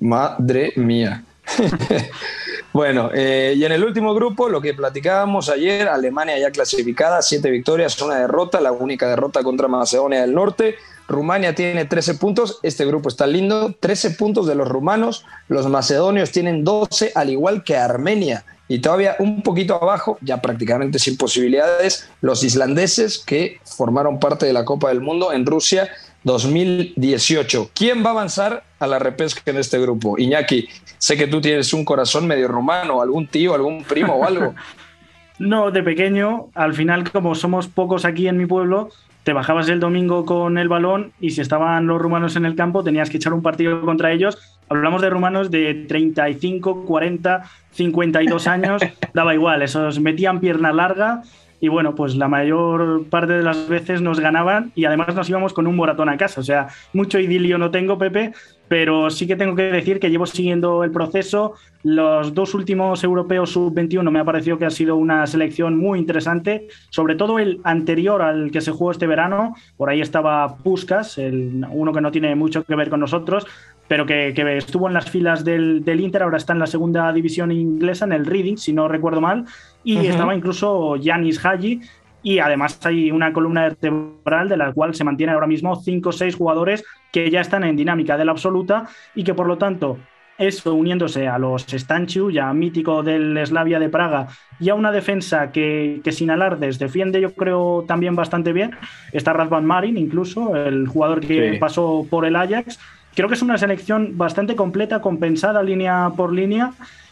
Madre 0.00 0.72
mía. 0.76 1.24
Bueno, 2.70 3.10
eh, 3.14 3.54
y 3.56 3.64
en 3.64 3.72
el 3.72 3.82
último 3.82 4.14
grupo, 4.14 4.48
lo 4.48 4.60
que 4.60 4.74
platicábamos 4.74 5.48
ayer, 5.48 5.88
Alemania 5.88 6.38
ya 6.38 6.50
clasificada, 6.50 7.22
siete 7.22 7.50
victorias, 7.50 8.00
una 8.02 8.16
derrota, 8.16 8.60
la 8.60 8.72
única 8.72 9.08
derrota 9.08 9.42
contra 9.42 9.68
Macedonia 9.68 10.20
del 10.20 10.34
Norte. 10.34 10.76
Rumania 11.08 11.54
tiene 11.54 11.86
13 11.86 12.14
puntos, 12.14 12.60
este 12.62 12.84
grupo 12.84 13.08
está 13.08 13.26
lindo, 13.26 13.74
13 13.80 14.10
puntos 14.10 14.46
de 14.46 14.54
los 14.54 14.68
rumanos, 14.68 15.24
los 15.48 15.66
macedonios 15.66 16.30
tienen 16.30 16.64
12, 16.64 17.12
al 17.14 17.30
igual 17.30 17.64
que 17.64 17.76
Armenia. 17.76 18.44
Y 18.68 18.80
todavía 18.80 19.16
un 19.18 19.42
poquito 19.42 19.82
abajo, 19.82 20.18
ya 20.20 20.42
prácticamente 20.42 20.98
sin 20.98 21.16
posibilidades, 21.16 22.10
los 22.20 22.44
islandeses 22.44 23.18
que 23.18 23.58
formaron 23.64 24.20
parte 24.20 24.44
de 24.44 24.52
la 24.52 24.66
Copa 24.66 24.90
del 24.90 25.00
Mundo 25.00 25.32
en 25.32 25.46
Rusia 25.46 25.88
2018. 26.24 27.70
¿Quién 27.74 28.04
va 28.04 28.08
a 28.08 28.12
avanzar 28.12 28.64
a 28.78 28.86
la 28.86 28.98
repesca 28.98 29.40
en 29.46 29.56
este 29.56 29.78
grupo? 29.78 30.18
Iñaki, 30.18 30.68
sé 30.98 31.16
que 31.16 31.26
tú 31.26 31.40
tienes 31.40 31.72
un 31.72 31.86
corazón 31.86 32.26
medio 32.26 32.48
rumano, 32.48 33.00
algún 33.00 33.26
tío, 33.26 33.54
algún 33.54 33.82
primo 33.82 34.14
o 34.14 34.24
algo. 34.24 34.54
No, 35.40 35.70
de 35.70 35.84
pequeño, 35.84 36.48
al 36.54 36.74
final, 36.74 37.12
como 37.12 37.36
somos 37.36 37.68
pocos 37.68 38.04
aquí 38.04 38.26
en 38.26 38.36
mi 38.36 38.46
pueblo, 38.46 38.88
te 39.28 39.34
bajabas 39.34 39.68
el 39.68 39.78
domingo 39.78 40.24
con 40.24 40.56
el 40.56 40.70
balón 40.70 41.12
y 41.20 41.32
si 41.32 41.42
estaban 41.42 41.86
los 41.86 42.00
rumanos 42.00 42.34
en 42.36 42.46
el 42.46 42.54
campo 42.54 42.82
tenías 42.82 43.10
que 43.10 43.18
echar 43.18 43.34
un 43.34 43.42
partido 43.42 43.78
contra 43.82 44.10
ellos. 44.10 44.38
Hablamos 44.70 45.02
de 45.02 45.10
rumanos 45.10 45.50
de 45.50 45.84
35, 45.86 46.86
40, 46.86 47.42
52 47.72 48.46
años, 48.46 48.80
daba 49.12 49.34
igual, 49.34 49.60
esos 49.60 50.00
metían 50.00 50.40
pierna 50.40 50.72
larga 50.72 51.24
y 51.60 51.68
bueno, 51.68 51.94
pues 51.94 52.16
la 52.16 52.26
mayor 52.26 53.06
parte 53.10 53.34
de 53.34 53.42
las 53.42 53.68
veces 53.68 54.00
nos 54.00 54.18
ganaban 54.18 54.72
y 54.74 54.86
además 54.86 55.14
nos 55.14 55.28
íbamos 55.28 55.52
con 55.52 55.66
un 55.66 55.76
moratón 55.76 56.08
a 56.08 56.16
casa. 56.16 56.40
O 56.40 56.44
sea, 56.44 56.68
mucho 56.94 57.18
idilio 57.18 57.58
no 57.58 57.70
tengo, 57.70 57.98
Pepe, 57.98 58.32
pero 58.68 59.10
sí 59.10 59.26
que 59.26 59.36
tengo 59.36 59.56
que 59.56 59.62
decir 59.62 59.98
que 59.98 60.10
llevo 60.10 60.26
siguiendo 60.26 60.84
el 60.84 60.90
proceso. 60.90 61.54
Los 61.82 62.34
dos 62.34 62.54
últimos 62.54 63.02
europeos 63.02 63.50
sub-21 63.52 64.10
me 64.10 64.20
ha 64.20 64.24
parecido 64.24 64.58
que 64.58 64.66
ha 64.66 64.70
sido 64.70 64.96
una 64.96 65.26
selección 65.26 65.78
muy 65.78 65.98
interesante, 65.98 66.68
sobre 66.90 67.14
todo 67.14 67.38
el 67.38 67.60
anterior 67.64 68.22
al 68.22 68.50
que 68.50 68.60
se 68.60 68.72
jugó 68.72 68.90
este 68.90 69.06
verano. 69.06 69.54
Por 69.76 69.88
ahí 69.88 70.00
estaba 70.00 70.56
Puskas, 70.58 71.18
el, 71.18 71.64
uno 71.70 71.92
que 71.92 72.00
no 72.00 72.10
tiene 72.10 72.34
mucho 72.34 72.64
que 72.64 72.74
ver 72.74 72.90
con 72.90 73.00
nosotros, 73.00 73.46
pero 73.88 74.04
que, 74.04 74.34
estuvo 74.58 74.86
en 74.86 74.94
las 74.94 75.10
filas 75.10 75.44
del, 75.44 75.82
Inter, 75.86 76.22
ahora 76.22 76.36
está 76.36 76.52
en 76.52 76.58
la 76.58 76.66
segunda 76.66 77.10
división 77.12 77.50
inglesa, 77.50 78.04
en 78.04 78.12
el 78.12 78.26
Reading, 78.26 78.56
si 78.56 78.74
no 78.74 78.86
recuerdo 78.86 79.22
mal, 79.22 79.46
y 79.82 80.06
estaba 80.06 80.34
incluso 80.34 80.96
Yanis 80.96 81.42
Haji, 81.44 81.80
y 82.22 82.38
además 82.38 82.84
hay 82.84 83.10
una 83.10 83.32
columna 83.32 83.62
vertebral 83.62 84.48
de 84.48 84.56
la 84.56 84.72
cual 84.72 84.94
se 84.94 85.04
mantiene 85.04 85.32
ahora 85.32 85.46
mismo 85.46 85.76
cinco 85.76 86.10
o 86.10 86.12
seis 86.12 86.34
jugadores 86.34 86.84
que 87.12 87.30
ya 87.30 87.40
están 87.40 87.64
en 87.64 87.76
dinámica 87.76 88.16
de 88.16 88.24
la 88.24 88.32
absoluta 88.32 88.88
y 89.14 89.24
que 89.24 89.34
por 89.34 89.46
lo 89.46 89.58
tanto 89.58 89.98
eso 90.38 90.74
uniéndose 90.74 91.26
a 91.26 91.36
los 91.36 91.66
Stanchu, 91.66 92.30
ya 92.30 92.52
mítico 92.52 93.02
del 93.02 93.44
Slavia 93.44 93.80
de 93.80 93.88
Praga, 93.88 94.28
y 94.60 94.68
a 94.68 94.76
una 94.76 94.92
defensa 94.92 95.50
que, 95.50 96.00
sin 96.12 96.30
alardes 96.30 96.78
defiende, 96.78 97.20
yo 97.20 97.34
creo, 97.34 97.84
también 97.88 98.14
bastante 98.14 98.52
bien. 98.52 98.70
Está 99.12 99.32
Radvan 99.32 99.66
Marin, 99.66 99.98
incluso, 99.98 100.54
el 100.54 100.86
jugador 100.86 101.20
que 101.20 101.56
pasó 101.58 102.06
por 102.08 102.24
el 102.24 102.36
Ajax. 102.36 102.78
Creo 103.16 103.26
que 103.26 103.34
es 103.34 103.42
una 103.42 103.58
selección 103.58 104.16
bastante 104.16 104.54
completa, 104.54 105.00
compensada 105.00 105.60
línea 105.60 106.12
por 106.16 106.32
línea 106.32 106.70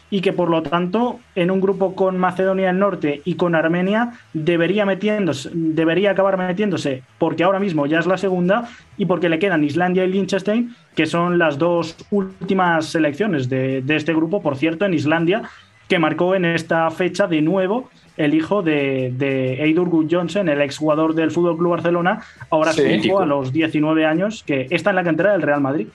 y 0.09 0.21
que 0.21 0.33
por 0.33 0.49
lo 0.49 0.63
tanto 0.63 1.19
en 1.35 1.51
un 1.51 1.59
grupo 1.59 1.95
con 1.95 2.17
Macedonia 2.17 2.67
del 2.67 2.79
Norte 2.79 3.21
y 3.25 3.35
con 3.35 3.55
Armenia 3.55 4.13
debería 4.33 4.85
metiéndose, 4.85 5.49
debería 5.53 6.11
acabar 6.11 6.37
metiéndose 6.37 7.03
porque 7.17 7.43
ahora 7.43 7.59
mismo 7.59 7.85
ya 7.85 7.99
es 7.99 8.07
la 8.07 8.17
segunda 8.17 8.69
y 8.97 9.05
porque 9.05 9.29
le 9.29 9.39
quedan 9.39 9.63
Islandia 9.63 10.05
y 10.05 10.11
Liechtenstein 10.11 10.75
que 10.95 11.05
son 11.05 11.37
las 11.37 11.57
dos 11.57 11.97
últimas 12.11 12.85
selecciones 12.85 13.49
de, 13.49 13.83
este 13.87 14.13
grupo 14.13 14.41
por 14.41 14.55
cierto 14.55 14.85
en 14.85 14.93
Islandia 14.93 15.43
que 15.89 15.99
marcó 15.99 16.35
en 16.35 16.45
esta 16.45 16.89
fecha 16.91 17.27
de 17.27 17.41
nuevo 17.41 17.89
el 18.17 18.33
hijo 18.33 18.63
de, 18.63 19.13
de 19.15 19.63
Eidur 19.63 19.89
Johnson, 20.09 20.49
el 20.49 20.61
exjugador 20.61 21.13
del 21.13 21.31
Fútbol 21.31 21.55
Club 21.55 21.71
Barcelona, 21.71 22.23
ahora 22.49 22.73
su 22.73 22.81
hijo 22.81 23.19
a 23.19 23.27
los 23.27 23.53
19 23.53 24.05
años, 24.05 24.43
que 24.43 24.65
está 24.71 24.89
en 24.89 24.95
la 24.95 25.03
cantera 25.03 25.33
del 25.33 25.43
Real 25.43 25.61
Madrid 25.61 25.87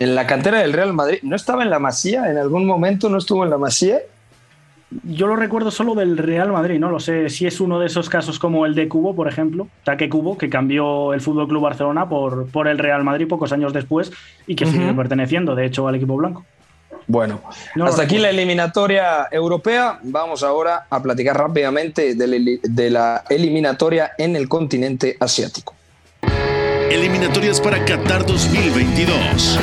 en 0.00 0.14
la 0.16 0.26
cantera 0.26 0.58
del 0.58 0.72
Real 0.72 0.92
Madrid. 0.92 1.18
¿No 1.22 1.36
estaba 1.36 1.62
en 1.62 1.70
la 1.70 1.78
Masía? 1.78 2.28
¿En 2.28 2.38
algún 2.38 2.66
momento 2.66 3.08
no 3.08 3.18
estuvo 3.18 3.44
en 3.44 3.50
la 3.50 3.58
Masía? 3.58 4.00
Yo 5.04 5.28
lo 5.28 5.36
recuerdo 5.36 5.70
solo 5.70 5.94
del 5.94 6.18
Real 6.18 6.50
Madrid, 6.50 6.80
no 6.80 6.90
lo 6.90 6.98
sé 6.98 7.28
si 7.28 7.46
es 7.46 7.60
uno 7.60 7.78
de 7.78 7.86
esos 7.86 8.08
casos 8.08 8.40
como 8.40 8.66
el 8.66 8.74
de 8.74 8.88
Cubo, 8.88 9.14
por 9.14 9.28
ejemplo, 9.28 9.68
Taque 9.84 10.08
Cubo, 10.08 10.36
que 10.36 10.50
cambió 10.50 11.14
el 11.14 11.20
Fútbol 11.20 11.46
Club 11.46 11.62
Barcelona 11.62 12.08
por, 12.08 12.48
por 12.48 12.66
el 12.66 12.76
Real 12.76 13.04
Madrid 13.04 13.28
pocos 13.28 13.52
años 13.52 13.72
después 13.72 14.10
y 14.48 14.56
que 14.56 14.66
sigue 14.66 14.92
perteneciendo, 14.92 15.54
de 15.54 15.66
hecho, 15.66 15.86
al 15.86 15.94
equipo 15.94 16.16
blanco. 16.16 16.44
Bueno, 17.06 17.40
hasta 17.84 18.02
aquí 18.02 18.18
la 18.18 18.30
eliminatoria 18.30 19.28
europea. 19.30 20.00
Vamos 20.02 20.42
ahora 20.42 20.86
a 20.90 21.00
platicar 21.00 21.36
rápidamente 21.36 22.16
de 22.16 22.90
la 22.90 23.22
eliminatoria 23.28 24.12
en 24.18 24.34
el 24.34 24.48
continente 24.48 25.16
asiático. 25.20 25.74
Eliminatorias 26.90 27.60
para 27.60 27.84
Qatar 27.84 28.26
2022. 28.26 29.60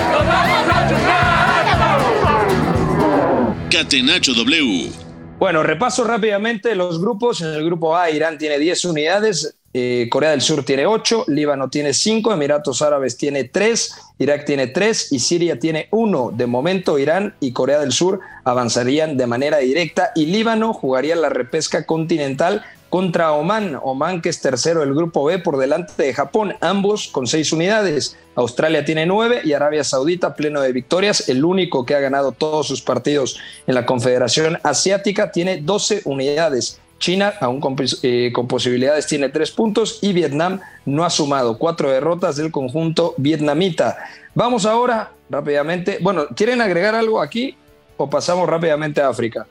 Catenacho 3.70 4.34
W. 4.34 4.90
Bueno, 5.38 5.62
repaso 5.62 6.06
rápidamente 6.06 6.74
los 6.74 7.02
grupos. 7.02 7.42
En 7.42 7.48
el 7.50 7.66
grupo 7.66 7.98
A, 7.98 8.10
Irán 8.10 8.38
tiene 8.38 8.58
10 8.58 8.86
unidades, 8.86 9.58
eh, 9.74 10.08
Corea 10.10 10.32
del 10.32 10.40
Sur 10.40 10.64
tiene 10.64 10.86
8, 10.86 11.26
Líbano 11.28 11.70
tiene 11.70 11.94
5, 11.94 12.32
Emiratos 12.32 12.82
Árabes 12.82 13.18
tiene 13.18 13.44
3, 13.44 13.96
Irak 14.20 14.46
tiene 14.46 14.68
3 14.68 15.12
y 15.12 15.20
Siria 15.20 15.60
tiene 15.60 15.90
1. 15.92 16.32
De 16.34 16.48
momento, 16.48 16.98
Irán 16.98 17.36
y 17.42 17.52
Corea 17.52 17.80
del 17.80 17.92
Sur 17.92 18.22
avanzarían 18.46 19.18
de 19.18 19.28
manera 19.28 19.58
directa 19.58 20.14
y 20.16 20.28
Líbano 20.28 20.74
jugaría 20.74 21.18
la 21.18 21.28
repesca 21.28 21.86
continental 21.86 22.64
contra 22.90 23.34
Oman. 23.34 23.80
Oman, 23.82 24.22
que 24.22 24.30
es 24.30 24.42
tercero 24.42 24.82
del 24.82 24.94
grupo 24.94 25.26
B 25.26 25.40
por 25.40 25.58
delante 25.58 26.02
de 26.02 26.14
Japón, 26.14 26.56
ambos 26.62 27.08
con 27.08 27.28
seis 27.28 27.52
unidades. 27.52 28.18
Australia 28.36 28.86
tiene 28.86 29.06
nueve 29.06 29.42
y 29.44 29.54
Arabia 29.54 29.84
Saudita, 29.84 30.36
pleno 30.36 30.62
de 30.62 30.72
victorias, 30.72 31.28
el 31.30 31.44
único 31.44 31.86
que 31.86 31.96
ha 31.96 32.00
ganado 32.00 32.32
todos 32.32 32.68
sus 32.68 32.82
partidos 32.82 33.40
en 33.66 33.76
la 33.76 33.86
Confederación 33.86 34.60
Asiática, 34.64 35.32
tiene 35.32 35.62
12 35.62 36.02
unidades. 36.06 36.80
China, 37.00 37.34
aún 37.42 37.62
con, 37.62 37.76
eh, 38.02 38.32
con, 38.34 38.48
posibilidades, 38.48 39.06
tiene 39.08 39.30
tres 39.30 39.52
puntos 39.52 40.00
y 40.02 40.14
Vietnam 40.14 40.60
no 40.86 41.06
ha 41.06 41.10
sumado 41.10 41.58
cuatro 41.58 41.92
derrotas 41.92 42.36
del 42.38 42.52
conjunto 42.52 43.14
vietnamita. 43.18 43.98
Vamos 44.34 44.66
ahora 44.66 45.12
rápidamente. 45.30 46.00
Bueno, 46.02 46.26
¿quieren 46.36 46.62
agregar 46.62 46.96
algo 46.96 47.22
aquí 47.22 47.56
o 47.98 48.10
pasamos 48.10 48.50
rápidamente 48.50 49.02
a 49.02 49.10
África? 49.10 49.46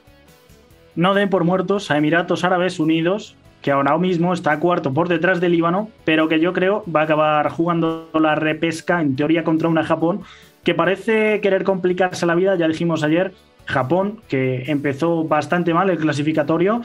No 0.97 1.15
den 1.15 1.31
por 1.31 1.45
muertos 1.45 1.91
a 1.91 1.99
Emiratos 1.99 2.43
Árabes 2.45 2.81
Unidos, 2.81 3.37
que 3.63 3.71
ahora 3.71 3.97
mismo 3.99 4.33
está 4.33 4.59
cuarto 4.59 4.93
por 4.93 5.09
detrás 5.09 5.41
de 5.41 5.49
Líbano, 5.49 5.91
pero 6.05 6.29
que 6.29 6.41
yo 6.41 6.53
creo 6.53 6.85
va 6.95 7.01
a 7.01 7.05
acabar 7.05 7.49
jugando 7.51 8.09
la 8.15 8.35
repesca 8.35 9.01
en 9.01 9.17
teoría 9.17 9.45
contra 9.45 9.69
una 9.69 9.85
Japón 9.85 10.23
que 10.65 10.75
parece 10.75 11.41
querer 11.41 11.63
complicarse 11.63 12.27
la 12.27 12.35
vida, 12.35 12.57
ya 12.57 12.67
dijimos 12.67 13.05
ayer, 13.05 13.33
Japón, 13.67 14.21
que 14.29 14.65
empezó 14.71 15.25
bastante 15.25 15.75
mal 15.75 15.91
el 15.91 15.99
clasificatorio, 15.99 16.83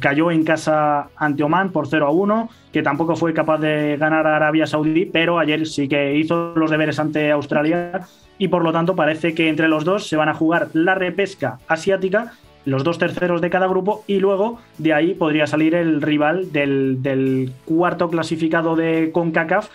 cayó 0.00 0.30
en 0.30 0.44
casa 0.44 1.08
ante 1.16 1.42
Oman 1.42 1.70
por 1.70 1.88
0 1.88 2.06
a 2.06 2.10
1, 2.10 2.50
que 2.72 2.82
tampoco 2.82 3.16
fue 3.16 3.32
capaz 3.32 3.58
de 3.58 3.96
ganar 3.98 4.26
a 4.26 4.36
Arabia 4.36 4.66
Saudí, 4.66 5.06
pero 5.06 5.38
ayer 5.38 5.66
sí 5.66 5.88
que 5.88 6.16
hizo 6.16 6.54
los 6.56 6.70
deberes 6.70 6.98
ante 6.98 7.30
Australia 7.30 8.02
y 8.38 8.48
por 8.48 8.62
lo 8.62 8.72
tanto 8.72 8.94
parece 8.94 9.34
que 9.34 9.48
entre 9.48 9.68
los 9.68 9.84
dos 9.84 10.06
se 10.06 10.16
van 10.16 10.28
a 10.28 10.34
jugar 10.34 10.68
la 10.72 10.94
repesca 10.94 11.58
asiática 11.68 12.32
los 12.64 12.84
dos 12.84 12.98
terceros 12.98 13.40
de 13.40 13.50
cada 13.50 13.66
grupo 13.66 14.04
y 14.06 14.20
luego 14.20 14.60
de 14.78 14.92
ahí 14.94 15.14
podría 15.14 15.46
salir 15.46 15.74
el 15.74 16.00
rival 16.00 16.52
del, 16.52 17.52
cuarto 17.64 18.08
clasificado 18.08 18.76
de 18.76 19.10
CONCACAF 19.12 19.68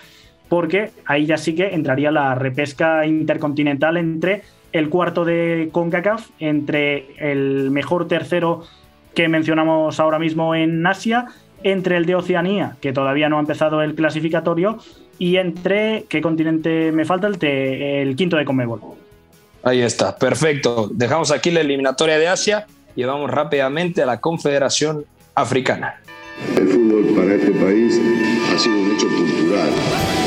porque 0.48 0.92
ahí 1.06 1.26
ya 1.26 1.38
sí 1.38 1.54
que 1.54 1.76
entraría 1.76 2.12
la 2.12 2.34
repesca 2.34 3.06
intercontinental 3.06 3.98
entre 3.98 4.42
el 4.72 4.90
cuarto 4.90 5.26
de 5.26 5.70
CONCACAF, 5.72 6.30
entre 6.40 7.08
el 7.18 7.70
mejor 7.72 8.08
tercero 8.08 8.64
que 9.14 9.28
mencionamos 9.28 10.00
ahora 10.00 10.18
mismo 10.18 10.56
en 10.56 10.86
Asia, 10.86 11.28
entre 11.64 11.98
el 11.98 12.06
de 12.06 12.16
Oceanía, 12.16 12.78
que 12.82 12.94
todavía 12.94 13.30
no 13.30 13.38
ha 13.38 13.42
empezado 13.42 13.82
el 13.82 13.96
clasificatorio, 13.96 14.80
y 15.18 15.36
entre, 15.36 16.06
¿qué 16.08 16.22
continente 16.22 16.92
me 16.92 17.06
falta? 17.06 17.28
El, 17.28 17.44
el 17.44 18.16
quinto 18.16 18.38
de 18.38 18.46
Conmebol. 18.46 18.82
Ahí 19.64 19.82
está, 19.82 20.16
perfecto. 20.18 20.90
Dejamos 20.94 21.32
aquí 21.32 21.52
la 21.52 21.62
eliminatoria 21.62 22.18
de 22.18 22.28
Asia 22.28 22.66
y 23.00 23.04
vamos 23.06 23.32
rápidamente 23.32 24.02
a 24.02 24.06
la 24.06 24.20
Confederación 24.20 25.06
Africana. 25.34 26.02
El 26.58 26.68
fútbol 26.68 27.06
para 27.16 27.34
este 27.34 27.52
país 27.52 27.98
ha 28.54 28.60
sido 28.60 28.76
un 28.76 28.92
hecho 28.92 29.08
cultural. 29.08 29.70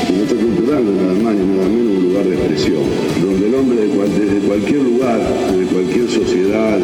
Un 0.09 0.23
hecho 0.23 0.35
cultural 0.35 0.83
no 0.83 0.91
es 0.91 0.97
nada 0.97 1.13
más 1.13 1.35
ni 1.35 1.55
nada 1.55 1.69
menos 1.69 1.97
un 1.97 2.03
lugar 2.09 2.25
de 2.25 2.33
expresión, 2.33 2.83
donde 3.21 3.47
el 3.47 3.53
hombre 3.53 3.77
desde 3.77 4.47
cualquier 4.47 4.81
lugar, 4.81 5.19
de 5.19 5.65
cualquier 5.67 6.09
sociedad 6.09 6.79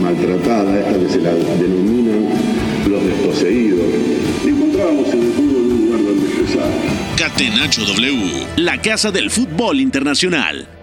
maltratada, 0.00 0.80
esta 0.80 0.98
que 0.98 1.08
se 1.10 1.20
la 1.20 1.34
denominan 1.34 2.28
los 2.88 3.04
desposeídos, 3.04 3.84
encontrábamos 4.46 5.08
en 5.08 5.22
el 5.24 5.32
fútbol 5.34 5.62
un 5.62 5.86
lugar 5.88 6.04
donde 6.06 6.26
expresar. 6.26 6.70
Catenacho 7.18 7.84
W, 7.84 8.46
la 8.56 8.80
casa 8.80 9.10
del 9.10 9.30
fútbol 9.30 9.78
internacional. 9.78 10.77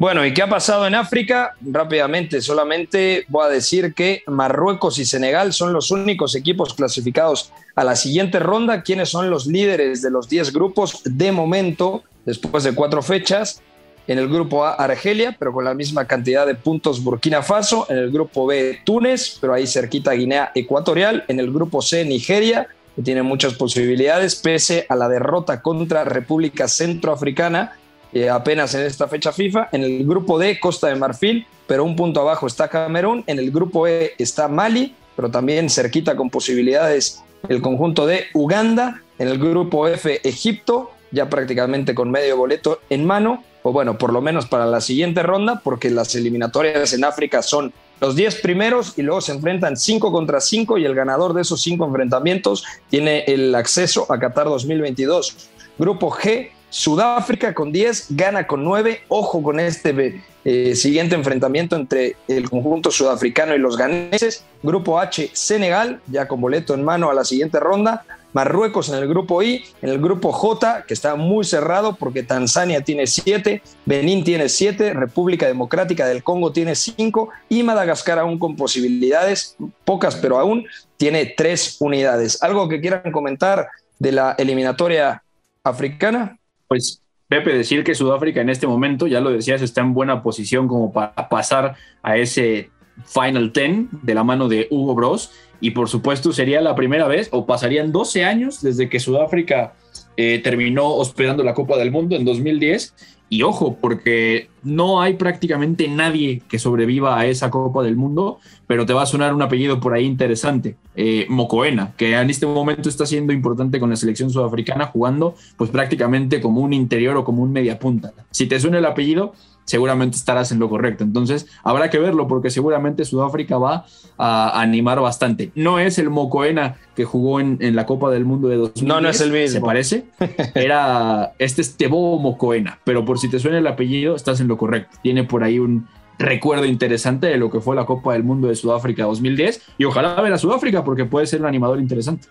Bueno, 0.00 0.24
¿y 0.24 0.32
qué 0.32 0.40
ha 0.40 0.48
pasado 0.48 0.86
en 0.86 0.94
África? 0.94 1.54
Rápidamente, 1.60 2.40
solamente 2.40 3.26
voy 3.28 3.44
a 3.44 3.50
decir 3.50 3.92
que 3.92 4.22
Marruecos 4.28 4.98
y 4.98 5.04
Senegal 5.04 5.52
son 5.52 5.74
los 5.74 5.90
únicos 5.90 6.34
equipos 6.34 6.72
clasificados 6.72 7.52
a 7.74 7.84
la 7.84 7.94
siguiente 7.94 8.38
ronda. 8.38 8.82
¿Quiénes 8.82 9.10
son 9.10 9.28
los 9.28 9.46
líderes 9.46 10.00
de 10.00 10.10
los 10.10 10.26
10 10.26 10.54
grupos 10.54 11.02
de 11.04 11.32
momento, 11.32 12.02
después 12.24 12.64
de 12.64 12.74
cuatro 12.74 13.02
fechas? 13.02 13.60
En 14.06 14.18
el 14.18 14.30
grupo 14.30 14.64
A, 14.64 14.72
Argelia, 14.72 15.36
pero 15.38 15.52
con 15.52 15.66
la 15.66 15.74
misma 15.74 16.06
cantidad 16.06 16.46
de 16.46 16.54
puntos 16.54 17.04
Burkina 17.04 17.42
Faso. 17.42 17.86
En 17.90 17.98
el 17.98 18.10
grupo 18.10 18.46
B, 18.46 18.80
Túnez, 18.86 19.36
pero 19.38 19.52
ahí 19.52 19.66
cerquita 19.66 20.12
Guinea 20.12 20.50
Ecuatorial. 20.54 21.26
En 21.28 21.40
el 21.40 21.52
grupo 21.52 21.82
C, 21.82 22.06
Nigeria, 22.06 22.68
que 22.96 23.02
tiene 23.02 23.22
muchas 23.22 23.52
posibilidades, 23.52 24.36
pese 24.36 24.86
a 24.88 24.96
la 24.96 25.10
derrota 25.10 25.60
contra 25.60 26.04
República 26.04 26.68
Centroafricana 26.68 27.76
eh, 28.12 28.28
apenas 28.28 28.74
en 28.74 28.82
esta 28.82 29.08
fecha 29.08 29.32
FIFA. 29.32 29.68
En 29.72 29.82
el 29.82 30.06
grupo 30.06 30.38
D, 30.38 30.58
Costa 30.58 30.88
de 30.88 30.96
Marfil, 30.96 31.46
pero 31.66 31.84
un 31.84 31.96
punto 31.96 32.20
abajo 32.20 32.46
está 32.46 32.68
Camerún. 32.68 33.24
En 33.26 33.38
el 33.38 33.50
grupo 33.50 33.86
E 33.86 34.14
está 34.18 34.48
Mali, 34.48 34.94
pero 35.16 35.30
también 35.30 35.70
cerquita 35.70 36.16
con 36.16 36.30
posibilidades 36.30 37.22
el 37.48 37.62
conjunto 37.62 38.06
de 38.06 38.24
Uganda. 38.34 39.02
En 39.18 39.28
el 39.28 39.38
grupo 39.38 39.86
F, 39.86 40.20
Egipto, 40.28 40.92
ya 41.10 41.28
prácticamente 41.28 41.94
con 41.94 42.10
medio 42.10 42.36
boleto 42.36 42.80
en 42.90 43.04
mano, 43.04 43.44
o 43.62 43.72
bueno, 43.72 43.98
por 43.98 44.12
lo 44.12 44.20
menos 44.20 44.46
para 44.46 44.66
la 44.66 44.80
siguiente 44.80 45.22
ronda, 45.22 45.60
porque 45.62 45.90
las 45.90 46.14
eliminatorias 46.14 46.92
en 46.92 47.04
África 47.04 47.42
son 47.42 47.72
los 48.00 48.16
10 48.16 48.40
primeros 48.40 48.94
y 48.96 49.02
luego 49.02 49.20
se 49.20 49.32
enfrentan 49.32 49.76
5 49.76 50.10
contra 50.10 50.40
5 50.40 50.78
y 50.78 50.86
el 50.86 50.94
ganador 50.94 51.34
de 51.34 51.42
esos 51.42 51.60
5 51.62 51.84
enfrentamientos 51.84 52.64
tiene 52.88 53.24
el 53.26 53.54
acceso 53.54 54.10
a 54.10 54.18
Qatar 54.18 54.46
2022. 54.46 55.50
Grupo 55.78 56.10
G, 56.10 56.50
Sudáfrica 56.70 57.52
con 57.52 57.72
10, 57.72 58.06
gana 58.10 58.46
con 58.46 58.64
9. 58.64 59.02
Ojo 59.08 59.42
con 59.42 59.60
este 59.60 60.22
eh, 60.44 60.74
siguiente 60.74 61.16
enfrentamiento 61.16 61.76
entre 61.76 62.16
el 62.28 62.48
conjunto 62.48 62.90
sudafricano 62.90 63.54
y 63.54 63.58
los 63.58 63.76
ganeses. 63.76 64.44
Grupo 64.62 64.98
H, 64.98 65.30
Senegal, 65.32 66.00
ya 66.06 66.26
con 66.28 66.40
boleto 66.40 66.74
en 66.74 66.84
mano 66.84 67.10
a 67.10 67.14
la 67.14 67.24
siguiente 67.24 67.60
ronda. 67.60 68.04
Marruecos 68.32 68.88
en 68.88 68.94
el 68.94 69.08
grupo 69.08 69.42
I, 69.42 69.64
en 69.82 69.90
el 69.90 70.00
grupo 70.00 70.30
J, 70.30 70.84
que 70.86 70.94
está 70.94 71.16
muy 71.16 71.44
cerrado 71.44 71.96
porque 71.96 72.22
Tanzania 72.22 72.82
tiene 72.82 73.08
7, 73.08 73.60
Benín 73.86 74.22
tiene 74.22 74.48
7, 74.48 74.94
República 74.94 75.46
Democrática 75.46 76.06
del 76.06 76.22
Congo 76.22 76.52
tiene 76.52 76.76
5 76.76 77.28
y 77.48 77.64
Madagascar 77.64 78.20
aún 78.20 78.38
con 78.38 78.54
posibilidades, 78.54 79.56
pocas 79.84 80.14
pero 80.14 80.38
aún, 80.38 80.64
tiene 80.96 81.26
3 81.36 81.78
unidades. 81.80 82.40
¿Algo 82.40 82.68
que 82.68 82.80
quieran 82.80 83.10
comentar 83.10 83.68
de 83.98 84.12
la 84.12 84.36
eliminatoria 84.38 85.24
africana? 85.64 86.38
Pues 86.70 87.02
Pepe, 87.26 87.52
decir 87.52 87.82
que 87.82 87.96
Sudáfrica 87.96 88.40
en 88.40 88.48
este 88.48 88.68
momento, 88.68 89.08
ya 89.08 89.20
lo 89.20 89.32
decías, 89.32 89.60
está 89.60 89.80
en 89.80 89.92
buena 89.92 90.22
posición 90.22 90.68
como 90.68 90.92
para 90.92 91.28
pasar 91.28 91.74
a 92.00 92.16
ese 92.16 92.70
Final 93.06 93.52
Ten 93.52 93.88
de 93.90 94.14
la 94.14 94.22
mano 94.22 94.46
de 94.46 94.68
Hugo 94.70 94.94
Bros. 94.94 95.32
Y 95.60 95.72
por 95.72 95.88
supuesto 95.88 96.32
sería 96.32 96.60
la 96.60 96.76
primera 96.76 97.08
vez, 97.08 97.28
o 97.32 97.44
pasarían 97.44 97.90
12 97.90 98.24
años 98.24 98.62
desde 98.62 98.88
que 98.88 99.00
Sudáfrica 99.00 99.72
eh, 100.16 100.38
terminó 100.44 100.94
hospedando 100.94 101.42
la 101.42 101.54
Copa 101.54 101.76
del 101.76 101.90
Mundo 101.90 102.14
en 102.14 102.24
2010 102.24 102.94
y 103.32 103.42
ojo, 103.42 103.78
porque 103.80 104.48
no 104.64 105.00
hay 105.00 105.14
prácticamente 105.14 105.86
nadie 105.86 106.42
que 106.48 106.58
sobreviva 106.58 107.16
a 107.16 107.26
esa 107.26 107.48
Copa 107.48 107.84
del 107.84 107.96
Mundo, 107.96 108.40
pero 108.66 108.84
te 108.84 108.92
va 108.92 109.02
a 109.02 109.06
sonar 109.06 109.32
un 109.32 109.40
apellido 109.40 109.78
por 109.78 109.94
ahí 109.94 110.04
interesante, 110.04 110.76
eh, 110.96 111.26
Mocoena, 111.28 111.94
que 111.96 112.14
en 112.14 112.28
este 112.28 112.44
momento 112.44 112.88
está 112.88 113.06
siendo 113.06 113.32
importante 113.32 113.78
con 113.78 113.88
la 113.88 113.94
selección 113.94 114.30
sudafricana, 114.30 114.86
jugando 114.86 115.36
pues 115.56 115.70
prácticamente 115.70 116.40
como 116.40 116.60
un 116.60 116.72
interior 116.72 117.16
o 117.16 117.24
como 117.24 117.44
un 117.44 117.52
media 117.52 117.78
punta. 117.78 118.12
Si 118.32 118.46
te 118.46 118.58
suena 118.58 118.78
el 118.78 118.84
apellido, 118.84 119.32
seguramente 119.70 120.16
estarás 120.16 120.50
en 120.50 120.58
lo 120.58 120.68
correcto. 120.68 121.04
Entonces, 121.04 121.46
habrá 121.62 121.90
que 121.90 122.00
verlo 122.00 122.26
porque 122.26 122.50
seguramente 122.50 123.04
Sudáfrica 123.04 123.56
va 123.56 123.86
a 124.18 124.60
animar 124.60 124.98
bastante. 124.98 125.52
No 125.54 125.78
es 125.78 126.00
el 126.00 126.10
Mocoena 126.10 126.74
que 126.96 127.04
jugó 127.04 127.38
en, 127.38 127.76
la 127.76 127.86
Copa 127.86 128.10
del 128.10 128.24
Mundo 128.24 128.48
de 128.48 128.56
2010. 128.56 128.88
No, 128.88 129.00
no 129.00 129.08
es 129.08 129.20
el 129.20 129.30
mismo. 129.30 129.60
¿Se 129.60 129.64
parece? 129.64 130.06
Era, 130.56 131.34
este 131.38 131.62
es 131.62 131.76
Tebo 131.76 132.18
Mocoena, 132.18 132.80
pero 132.82 133.04
por 133.04 133.20
si 133.20 133.30
te 133.30 133.38
suena 133.38 133.58
el 133.58 133.66
apellido, 133.68 134.16
estás 134.16 134.40
en 134.40 134.48
lo 134.48 134.58
correcto. 134.58 134.98
Tiene 135.04 135.22
por 135.22 135.44
ahí 135.44 135.60
un 135.60 135.86
recuerdo 136.18 136.64
interesante 136.64 137.28
de 137.28 137.36
lo 137.36 137.48
que 137.48 137.60
fue 137.60 137.76
la 137.76 137.86
Copa 137.86 138.14
del 138.14 138.24
Mundo 138.24 138.48
de 138.48 138.56
Sudáfrica 138.56 139.04
2010 139.04 139.62
y 139.78 139.84
ojalá 139.84 140.20
ver 140.20 140.32
a 140.32 140.38
Sudáfrica 140.38 140.82
porque 140.82 141.04
puede 141.04 141.28
ser 141.28 141.42
un 141.42 141.46
animador 141.46 141.78
interesante. 141.78 142.26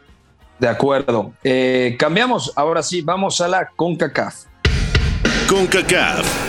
De 0.60 0.68
acuerdo. 0.68 1.32
Eh, 1.42 1.96
cambiamos, 1.98 2.52
ahora 2.58 2.84
sí, 2.84 3.02
vamos 3.02 3.40
a 3.40 3.48
la 3.48 3.70
CONCACAF. 3.78 4.44
CONCACAF. 5.48 6.49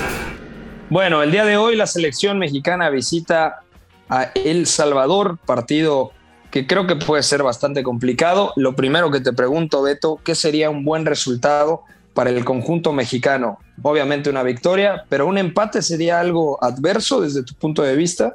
Bueno, 0.91 1.23
el 1.23 1.31
día 1.31 1.45
de 1.45 1.57
hoy 1.57 1.77
la 1.77 1.87
selección 1.87 2.41
mexicana 2.41 2.91
visita 2.91 3.61
a 4.09 4.25
El 4.35 4.67
Salvador, 4.67 5.39
partido 5.39 6.11
que 6.51 6.67
creo 6.67 6.89
que 6.89 6.97
puede 6.97 7.23
ser 7.23 7.45
bastante 7.45 7.85
complicado. 7.85 8.53
Lo 8.57 8.75
primero 8.75 9.09
que 9.13 9.21
te 9.21 9.33
pregunto, 9.33 9.83
Beto, 9.83 10.19
¿qué 10.25 10.35
sería 10.35 10.69
un 10.69 10.85
buen 10.85 11.07
resultado 11.07 11.83
para 12.13 12.31
el 12.31 12.45
conjunto 12.45 12.93
mexicano? 12.93 13.61
Obviamente 13.81 14.31
una 14.31 14.43
victoria, 14.43 15.05
pero 15.09 15.29
un 15.29 15.39
empate 15.39 15.81
sería 15.81 16.19
algo 16.19 16.59
adverso 16.61 17.21
desde 17.21 17.45
tu 17.45 17.55
punto 17.55 17.83
de 17.85 17.95
vista. 17.95 18.35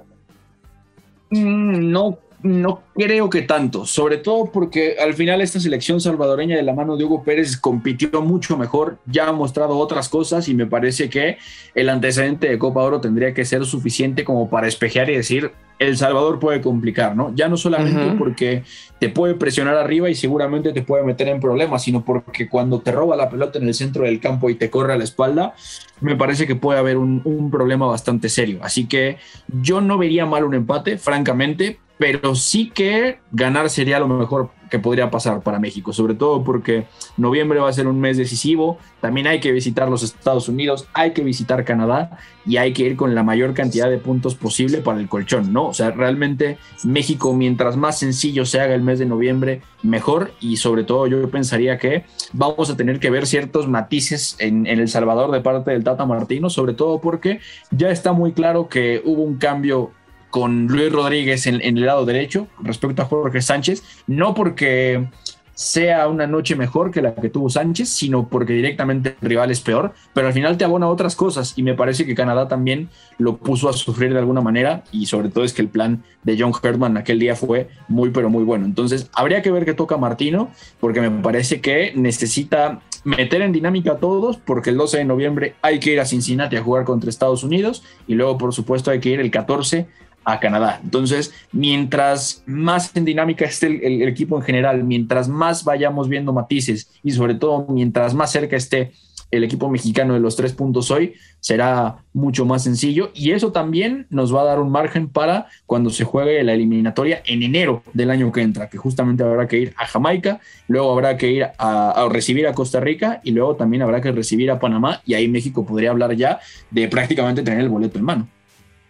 Mm, 1.31 1.91
no 1.91 2.19
no 2.45 2.83
creo 2.93 3.29
que 3.29 3.41
tanto, 3.41 3.85
sobre 3.87 4.17
todo 4.17 4.51
porque 4.51 4.97
al 4.99 5.15
final 5.15 5.41
esta 5.41 5.59
selección 5.59 5.99
salvadoreña 5.99 6.55
de 6.55 6.61
la 6.61 6.73
mano 6.73 6.95
de 6.95 7.03
Hugo 7.03 7.23
Pérez 7.23 7.57
compitió 7.57 8.21
mucho 8.21 8.55
mejor, 8.55 8.99
ya 9.07 9.27
ha 9.27 9.31
mostrado 9.31 9.77
otras 9.77 10.09
cosas 10.09 10.47
y 10.47 10.53
me 10.53 10.67
parece 10.67 11.09
que 11.09 11.39
el 11.73 11.89
antecedente 11.89 12.47
de 12.47 12.59
Copa 12.59 12.83
Oro 12.83 13.01
tendría 13.01 13.33
que 13.33 13.45
ser 13.45 13.65
suficiente 13.65 14.23
como 14.23 14.47
para 14.47 14.67
espejear 14.67 15.09
y 15.09 15.15
decir, 15.15 15.53
el 15.79 15.97
Salvador 15.97 16.39
puede 16.39 16.61
complicar, 16.61 17.15
¿no? 17.15 17.33
Ya 17.35 17.49
no 17.49 17.57
solamente 17.57 18.15
porque 18.17 18.63
te 18.99 19.09
puede 19.09 19.33
presionar 19.33 19.75
arriba 19.75 20.09
y 20.09 20.15
seguramente 20.15 20.71
te 20.71 20.83
puede 20.83 21.03
meter 21.03 21.27
en 21.27 21.39
problemas, 21.39 21.83
sino 21.83 22.05
porque 22.05 22.47
cuando 22.47 22.79
te 22.79 22.91
roba 22.91 23.15
la 23.15 23.29
pelota 23.29 23.57
en 23.57 23.67
el 23.67 23.73
centro 23.73 24.03
del 24.03 24.19
campo 24.19 24.51
y 24.51 24.55
te 24.55 24.69
corre 24.69 24.93
a 24.93 24.97
la 24.97 25.03
espalda, 25.03 25.55
me 25.99 26.15
parece 26.15 26.45
que 26.45 26.55
puede 26.55 26.79
haber 26.79 26.97
un, 26.97 27.21
un 27.25 27.49
problema 27.49 27.87
bastante 27.87 28.29
serio. 28.29 28.59
Así 28.61 28.85
que 28.85 29.17
yo 29.47 29.81
no 29.81 29.97
vería 29.97 30.25
mal 30.25 30.45
un 30.45 30.53
empate, 30.53 30.97
francamente, 30.97 31.79
pero 31.97 32.35
sí 32.35 32.69
que 32.69 33.19
ganar 33.31 33.69
sería 33.69 33.99
lo 33.99 34.07
mejor 34.07 34.49
que 34.69 34.79
podría 34.79 35.11
pasar 35.11 35.41
para 35.41 35.59
México, 35.59 35.93
sobre 35.93 36.15
todo 36.15 36.43
porque 36.43 36.87
noviembre 37.17 37.59
va 37.59 37.69
a 37.69 37.73
ser 37.73 37.87
un 37.87 37.99
mes 37.99 38.17
decisivo, 38.17 38.77
también 38.99 39.27
hay 39.27 39.39
que 39.39 39.51
visitar 39.51 39.89
los 39.89 40.03
Estados 40.03 40.49
Unidos, 40.49 40.87
hay 40.93 41.11
que 41.11 41.23
visitar 41.23 41.63
Canadá 41.63 42.17
y 42.45 42.57
hay 42.57 42.73
que 42.73 42.83
ir 42.83 42.95
con 42.95 43.15
la 43.15 43.23
mayor 43.23 43.53
cantidad 43.53 43.89
de 43.89 43.97
puntos 43.97 44.35
posible 44.35 44.79
para 44.79 44.99
el 44.99 45.07
colchón, 45.07 45.53
¿no? 45.53 45.67
O 45.67 45.73
sea, 45.73 45.91
realmente 45.91 46.57
México, 46.83 47.33
mientras 47.33 47.77
más 47.77 47.99
sencillo 47.99 48.45
se 48.45 48.59
haga 48.59 48.75
el 48.75 48.81
mes 48.81 48.99
de 48.99 49.05
noviembre, 49.05 49.61
mejor 49.83 50.31
y 50.39 50.57
sobre 50.57 50.83
todo 50.83 51.07
yo 51.07 51.29
pensaría 51.29 51.77
que 51.77 52.05
vamos 52.33 52.69
a 52.69 52.77
tener 52.77 52.99
que 52.99 53.09
ver 53.09 53.27
ciertos 53.27 53.67
matices 53.67 54.35
en, 54.39 54.65
El 54.65 54.87
Salvador 54.87 55.31
de 55.31 55.41
parte 55.41 55.71
del 55.71 55.83
Tata 55.83 56.05
Martino, 56.05 56.49
sobre 56.49 56.73
todo 56.73 56.99
porque 56.99 57.39
ya 57.71 57.89
está 57.89 58.13
muy 58.13 58.33
claro 58.33 58.67
que 58.67 59.01
hubo 59.05 59.21
un 59.21 59.37
cambio 59.37 59.91
con 60.35 60.67
Luis 60.67 60.91
Rodríguez 60.91 61.47
en, 61.47 61.61
el 61.61 61.85
lado 61.85 62.05
derecho 62.05 62.47
respecto 62.61 63.01
a 63.01 63.05
Jorge 63.05 63.41
Sánchez, 63.41 63.83
no 64.05 64.33
porque 64.33 65.07
sea 65.53 66.09
una 66.09 66.27
noche 66.27 66.57
mejor 66.57 66.91
que 66.91 67.01
la 67.01 67.15
que 67.15 67.29
tuvo 67.29 67.49
Sánchez, 67.49 67.87
sino 67.87 68.27
porque 68.27 68.51
directamente 68.51 69.15
el 69.21 69.29
rival 69.29 69.49
es 69.49 69.61
peor, 69.61 69.93
pero 70.13 70.27
al 70.27 70.33
final 70.33 70.57
te 70.57 70.65
abona 70.65 70.89
otras 70.89 71.15
cosas 71.15 71.53
y 71.55 71.63
me 71.63 71.73
parece 71.73 72.05
que 72.05 72.15
Canadá 72.15 72.49
también 72.49 72.89
lo 73.17 73.37
puso 73.37 73.69
a 73.69 73.73
sufrir 73.73 74.11
de 74.11 74.19
alguna 74.19 74.41
manera 74.41 74.83
y 74.91 75.05
sobre 75.05 75.29
todo 75.29 75.45
es 75.45 75.53
que 75.53 75.61
el 75.61 75.69
plan 75.69 76.03
de 76.23 76.35
John 76.37 76.51
Herdman 76.61 76.97
aquel 76.97 77.17
día 77.17 77.37
fue 77.37 77.69
muy 77.87 78.09
pero 78.09 78.29
muy 78.29 78.43
bueno. 78.43 78.65
Entonces 78.65 79.09
habría 79.13 79.41
que 79.41 79.51
ver 79.51 79.63
qué 79.63 79.73
toca 79.73 79.95
Martino 79.95 80.49
porque 80.81 80.99
me 80.99 81.11
parece 81.23 81.61
que 81.61 81.93
necesita 81.95 82.81
meter 83.05 83.41
en 83.41 83.53
dinámica 83.53 83.93
a 83.93 83.97
todos 83.99 84.35
porque 84.35 84.71
el 84.71 84.77
12 84.77 84.97
de 84.97 85.05
noviembre 85.05 85.55
hay 85.61 85.79
que 85.79 85.93
ir 85.93 86.01
a 86.01 86.05
Cincinnati 86.05 86.57
a 86.57 86.63
jugar 86.63 86.83
contra 86.83 87.09
Estados 87.09 87.43
Unidos 87.43 87.83
y 88.05 88.15
luego 88.15 88.37
por 88.37 88.53
supuesto 88.53 88.91
hay 88.91 88.99
que 88.99 89.11
ir 89.11 89.21
el 89.21 89.31
14 89.31 89.87
a 90.25 90.39
Canadá. 90.39 90.81
Entonces, 90.83 91.33
mientras 91.51 92.43
más 92.45 92.95
en 92.95 93.05
dinámica 93.05 93.45
esté 93.45 93.67
el, 93.67 94.01
equipo 94.07 94.35
en 94.35 94.41
general, 94.41 94.83
mientras 94.83 95.29
más 95.29 95.63
vayamos 95.63 96.09
viendo 96.09 96.33
matices 96.33 96.89
y 97.03 97.11
sobre 97.11 97.35
todo 97.35 97.67
mientras 97.69 98.13
más 98.13 98.31
cerca 98.31 98.55
esté 98.55 98.91
el 99.31 99.43
equipo 99.43 99.69
mexicano 99.69 100.13
de 100.13 100.19
los 100.19 100.35
tres 100.35 100.53
puntos 100.53 100.91
hoy, 100.91 101.13
será 101.39 101.97
mucho 102.13 102.45
más 102.45 102.63
sencillo 102.63 103.11
y 103.13 103.31
eso 103.31 103.51
también 103.51 104.07
nos 104.09 104.33
va 104.33 104.41
a 104.41 104.45
dar 104.45 104.59
un 104.59 104.71
margen 104.71 105.09
para 105.09 105.47
cuando 105.65 105.89
se 105.89 106.03
juegue 106.03 106.43
la 106.43 106.53
eliminatoria 106.53 107.21
en 107.25 107.43
enero 107.43 107.83
del 107.93 108.11
año 108.11 108.31
que 108.31 108.41
entra, 108.41 108.69
que 108.69 108.77
justamente 108.77 109.23
habrá 109.23 109.47
que 109.47 109.57
ir 109.57 109.73
a 109.77 109.85
Jamaica, 109.85 110.39
luego 110.67 110.91
habrá 110.91 111.17
que 111.17 111.31
ir 111.31 111.47
a, 111.57 112.07
recibir 112.09 112.47
a 112.47 112.53
Costa 112.53 112.79
Rica 112.79 113.19
y 113.23 113.31
luego 113.31 113.55
también 113.55 113.81
habrá 113.81 113.99
que 114.01 114.11
recibir 114.11 114.49
a 114.51 114.59
Panamá 114.59 115.01
y 115.05 115.15
ahí 115.15 115.27
México 115.27 115.65
podría 115.65 115.91
hablar 115.91 116.15
ya 116.15 116.39
de 116.71 116.87
prácticamente 116.87 117.43
tener 117.43 117.59
el 117.59 117.69
boleto 117.69 117.99
en 117.99 118.05
mano. 118.05 118.27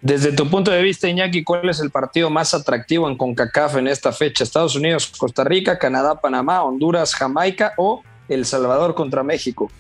Desde 0.06 0.32
tu 0.34 0.48
punto 0.48 0.70
de 0.70 0.84
vista, 0.84 1.10
Iñaki, 1.10 1.44
¿cuál 1.44 1.68
es 1.68 1.80
el 1.80 1.90
partido 1.90 2.30
más 2.30 2.54
atractivo 2.54 3.10
en 3.10 3.18
CONCACAF 3.18 3.78
en 3.78 3.88
esta 3.88 4.12
fecha? 4.12 4.44
¿Estados 4.44 4.76
Unidos, 4.76 5.12
Costa 5.18 5.44
Rica, 5.44 5.80
Canadá, 5.80 6.22
Panamá, 6.22 6.62
Honduras, 6.62 7.16
Jamaica 7.16 7.74
o 7.76 8.04
El 8.30 8.46
Salvador 8.46 8.94
contra 8.94 9.24
México? 9.24 9.72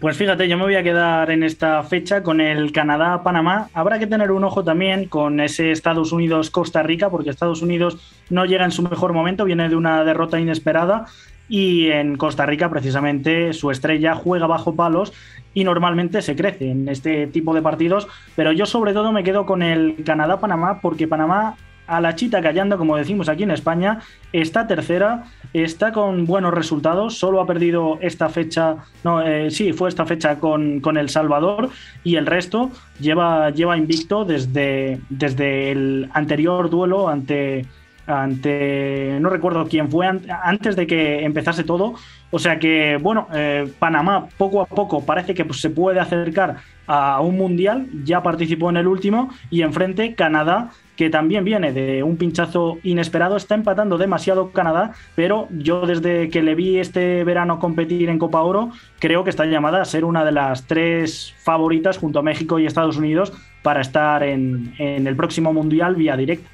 Pues 0.00 0.16
fíjate, 0.16 0.48
yo 0.48 0.56
me 0.56 0.64
voy 0.64 0.74
a 0.74 0.82
quedar 0.82 1.30
en 1.30 1.44
esta 1.44 1.80
fecha 1.84 2.24
con 2.24 2.40
el 2.40 2.72
Canadá-Panamá. 2.72 3.68
Habrá 3.72 4.00
que 4.00 4.08
tener 4.08 4.32
un 4.32 4.42
ojo 4.42 4.64
también 4.64 5.06
con 5.06 5.38
ese 5.38 5.70
Estados 5.70 6.10
Unidos-Costa 6.10 6.82
Rica, 6.82 7.08
porque 7.08 7.30
Estados 7.30 7.62
Unidos 7.62 7.98
no 8.30 8.46
llega 8.46 8.64
en 8.64 8.72
su 8.72 8.82
mejor 8.82 9.12
momento, 9.12 9.44
viene 9.44 9.68
de 9.68 9.76
una 9.76 10.02
derrota 10.02 10.40
inesperada 10.40 11.06
y 11.50 11.88
en 11.90 12.16
Costa 12.16 12.46
Rica 12.46 12.70
precisamente 12.70 13.52
su 13.52 13.70
estrella 13.72 14.14
juega 14.14 14.46
bajo 14.46 14.76
palos 14.76 15.12
y 15.52 15.64
normalmente 15.64 16.22
se 16.22 16.36
crece 16.36 16.70
en 16.70 16.88
este 16.88 17.26
tipo 17.26 17.52
de 17.52 17.60
partidos, 17.60 18.06
pero 18.36 18.52
yo 18.52 18.64
sobre 18.66 18.92
todo 18.94 19.10
me 19.10 19.24
quedo 19.24 19.44
con 19.44 19.60
el 19.62 19.96
Canadá-Panamá 20.04 20.80
porque 20.80 21.08
Panamá 21.08 21.56
a 21.88 22.00
la 22.00 22.14
chita 22.14 22.40
callando, 22.40 22.78
como 22.78 22.96
decimos 22.96 23.28
aquí 23.28 23.42
en 23.42 23.50
España, 23.50 23.98
está 24.32 24.68
tercera, 24.68 25.24
está 25.52 25.90
con 25.92 26.24
buenos 26.24 26.54
resultados, 26.54 27.18
solo 27.18 27.40
ha 27.40 27.48
perdido 27.48 27.98
esta 28.00 28.28
fecha, 28.28 28.76
no, 29.02 29.22
eh, 29.22 29.50
sí, 29.50 29.72
fue 29.72 29.88
esta 29.88 30.06
fecha 30.06 30.38
con, 30.38 30.78
con, 30.78 30.96
El 30.96 31.08
Salvador 31.08 31.70
y 32.04 32.14
el 32.14 32.26
resto 32.26 32.70
lleva, 33.00 33.50
lleva 33.50 33.76
invicto 33.76 34.24
desde, 34.24 35.00
desde 35.08 35.72
el 35.72 36.08
anterior 36.14 36.70
duelo 36.70 37.08
ante 37.08 37.66
ante, 38.10 39.18
no 39.20 39.30
recuerdo 39.30 39.66
quién 39.68 39.90
fue, 39.90 40.06
antes 40.06 40.76
de 40.76 40.86
que 40.86 41.24
empezase 41.24 41.64
todo. 41.64 41.94
O 42.30 42.38
sea 42.38 42.58
que, 42.58 42.98
bueno, 43.00 43.26
eh, 43.34 43.70
Panamá 43.78 44.26
poco 44.36 44.60
a 44.60 44.66
poco 44.66 45.04
parece 45.04 45.34
que 45.34 45.44
pues, 45.44 45.60
se 45.60 45.70
puede 45.70 45.98
acercar 45.98 46.56
a 46.86 47.20
un 47.20 47.36
mundial, 47.36 47.86
ya 48.04 48.22
participó 48.22 48.70
en 48.70 48.76
el 48.76 48.86
último, 48.86 49.30
y 49.48 49.62
enfrente 49.62 50.14
Canadá, 50.14 50.70
que 50.96 51.08
también 51.08 51.44
viene 51.44 51.72
de 51.72 52.02
un 52.02 52.16
pinchazo 52.16 52.78
inesperado, 52.82 53.36
está 53.36 53.54
empatando 53.54 53.96
demasiado 53.96 54.50
Canadá, 54.50 54.92
pero 55.14 55.48
yo 55.50 55.86
desde 55.86 56.28
que 56.30 56.42
le 56.42 56.54
vi 56.54 56.78
este 56.78 57.22
verano 57.24 57.58
competir 57.58 58.08
en 58.10 58.18
Copa 58.18 58.42
Oro, 58.42 58.70
creo 58.98 59.22
que 59.24 59.30
está 59.30 59.46
llamada 59.46 59.80
a 59.80 59.84
ser 59.84 60.04
una 60.04 60.24
de 60.24 60.32
las 60.32 60.66
tres 60.66 61.32
favoritas 61.38 61.96
junto 61.96 62.18
a 62.18 62.22
México 62.22 62.58
y 62.58 62.66
Estados 62.66 62.96
Unidos 62.96 63.32
para 63.62 63.80
estar 63.80 64.22
en, 64.22 64.74
en 64.78 65.06
el 65.06 65.16
próximo 65.16 65.52
mundial 65.52 65.94
vía 65.94 66.16
directa. 66.16 66.48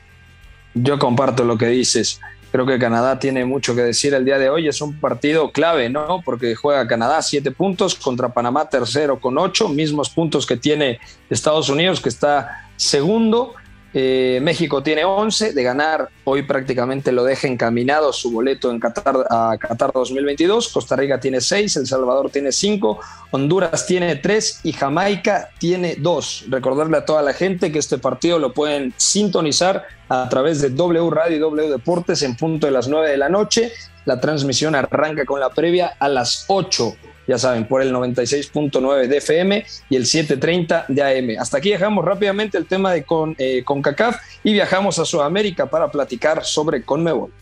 Yo 0.79 0.99
comparto 0.99 1.45
lo 1.45 1.57
que 1.57 1.69
dices. 1.69 2.21
Creo 2.53 2.67
que 2.67 2.79
Canadá 2.79 3.19
tiene 3.19 3.47
mucho 3.47 3.75
que 3.75 3.81
decir 3.81 4.13
el 4.13 4.27
día 4.27 4.39
de 4.39 4.51
hoy. 4.51 4.69
Es 4.69 4.83
un 4.83 5.01
partido 5.01 5.51
clave, 5.51 5.89
¿no? 5.89 6.21
Porque 6.23 6.55
juega 6.55 6.87
Canadá 6.87 7.23
siete 7.23 7.51
puntos 7.51 7.95
contra 7.95 8.29
Panamá 8.29 8.69
tercero 8.69 9.19
con 9.19 9.39
ocho, 9.39 9.69
mismos 9.71 10.11
puntos 10.11 10.45
que 10.47 10.57
tiene 10.57 11.01
Estados 11.31 11.71
Unidos, 11.71 12.01
que 12.01 12.11
está 12.11 12.69
segundo. 12.77 13.55
Eh, 13.99 14.41
México 14.43 14.83
tiene 14.83 15.07
11, 15.07 15.55
de 15.55 15.63
ganar 15.63 16.11
hoy 16.25 16.43
prácticamente 16.43 17.13
lo 17.13 17.25
deja 17.25 17.49
encaminado 17.49 18.13
su 18.13 18.31
boleto 18.31 18.71
en 18.71 18.79
Qatar, 18.79 19.25
a 19.31 19.57
Qatar 19.59 19.91
2022. 19.91 20.69
Costa 20.69 20.97
Rica 20.97 21.19
tiene 21.19 21.41
6, 21.41 21.79
El 21.79 21.87
Salvador 21.87 22.29
tiene 22.29 22.53
5, 22.53 23.01
Honduras 23.31 23.87
tiene 23.87 24.17
3 24.17 24.61
y 24.65 24.75
Jamaica 24.75 25.49
tiene 25.59 25.97
2. 25.97 26.45
Recordarle 26.51 26.99
a 26.99 27.07
toda 27.07 27.23
la 27.23 27.33
gente 27.33 27.73
que 27.73 27.79
este 27.79 27.97
partido 27.97 28.39
lo 28.39 28.53
pueden 28.53 28.93
sintonizar 28.99 29.87
a 30.11 30.29
través 30.29 30.61
de 30.61 30.69
W 30.69 31.09
Radio 31.09 31.35
y 31.35 31.41
W 31.41 31.71
Deportes 31.71 32.21
en 32.21 32.37
punto 32.37 32.67
de 32.67 32.73
las 32.73 32.89
9 32.89 33.09
de 33.09 33.17
la 33.17 33.31
noche. 33.31 33.73
La 34.05 34.21
transmisión 34.21 34.75
arranca 34.75 35.25
con 35.25 35.41
la 35.41 35.49
previa 35.49 35.95
a 35.99 36.11
las 36.11 36.45
8 36.49 36.95
ya 37.27 37.39
saben, 37.39 37.67
por 37.67 37.83
el 37.83 37.93
96.9 37.93 39.07
de 39.07 39.17
FM 39.17 39.67
y 39.91 39.97
el 39.97 40.07
730 40.07 40.87
de 40.89 41.03
AM. 41.03 41.41
Hasta 41.41 41.59
aquí 41.59 41.71
dejamos 41.71 42.05
rápidamente 42.05 42.59
el 42.59 42.67
tema 42.67 42.93
de 42.93 43.05
con, 43.05 43.35
eh, 43.39 43.63
CONCACAF 43.65 44.17
y 44.45 44.53
viajamos 44.53 44.99
a 44.99 45.05
Sudamérica 45.05 45.67
para 45.67 45.91
platicar 45.91 46.45
sobre 46.45 46.83
CONMEBOL. 46.83 47.33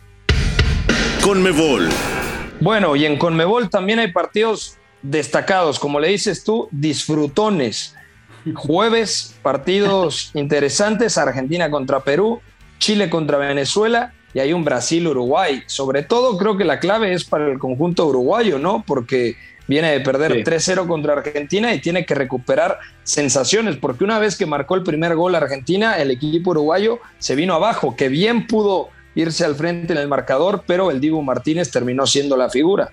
CONMEBOL. 1.22 1.88
Bueno, 2.60 2.96
y 2.96 3.04
en 3.04 3.18
CONMEBOL 3.18 3.68
también 3.70 3.98
hay 3.98 4.12
partidos 4.12 4.76
destacados, 5.02 5.78
como 5.78 6.00
le 6.00 6.08
dices 6.08 6.44
tú, 6.44 6.68
disfrutones. 6.70 7.94
Jueves, 8.54 9.34
partidos 9.42 10.30
interesantes, 10.34 11.18
Argentina 11.18 11.70
contra 11.70 12.00
Perú, 12.00 12.40
Chile 12.78 13.08
contra 13.08 13.38
Venezuela 13.38 14.12
y 14.34 14.40
hay 14.40 14.52
un 14.52 14.64
Brasil-Uruguay. 14.64 15.62
Sobre 15.66 16.02
todo 16.02 16.36
creo 16.36 16.56
que 16.56 16.64
la 16.64 16.80
clave 16.80 17.12
es 17.12 17.24
para 17.24 17.50
el 17.50 17.58
conjunto 17.58 18.06
uruguayo, 18.06 18.58
¿no? 18.58 18.84
Porque 18.86 19.36
Viene 19.66 19.92
de 19.92 20.00
perder 20.00 20.44
3-0 20.44 20.86
contra 20.86 21.14
Argentina 21.14 21.72
y 21.72 21.80
tiene 21.80 22.04
que 22.04 22.14
recuperar 22.14 22.78
sensaciones, 23.02 23.76
porque 23.76 24.04
una 24.04 24.18
vez 24.18 24.36
que 24.36 24.46
marcó 24.46 24.74
el 24.74 24.82
primer 24.82 25.14
gol 25.14 25.34
Argentina, 25.34 25.96
el 25.98 26.10
equipo 26.10 26.50
uruguayo 26.50 27.00
se 27.18 27.34
vino 27.34 27.54
abajo, 27.54 27.96
que 27.96 28.08
bien 28.08 28.46
pudo 28.46 28.90
irse 29.14 29.44
al 29.44 29.54
frente 29.54 29.92
en 29.92 29.98
el 29.98 30.08
marcador, 30.08 30.64
pero 30.66 30.90
el 30.90 31.00
Dibu 31.00 31.22
Martínez 31.22 31.70
terminó 31.70 32.06
siendo 32.06 32.36
la 32.36 32.50
figura. 32.50 32.90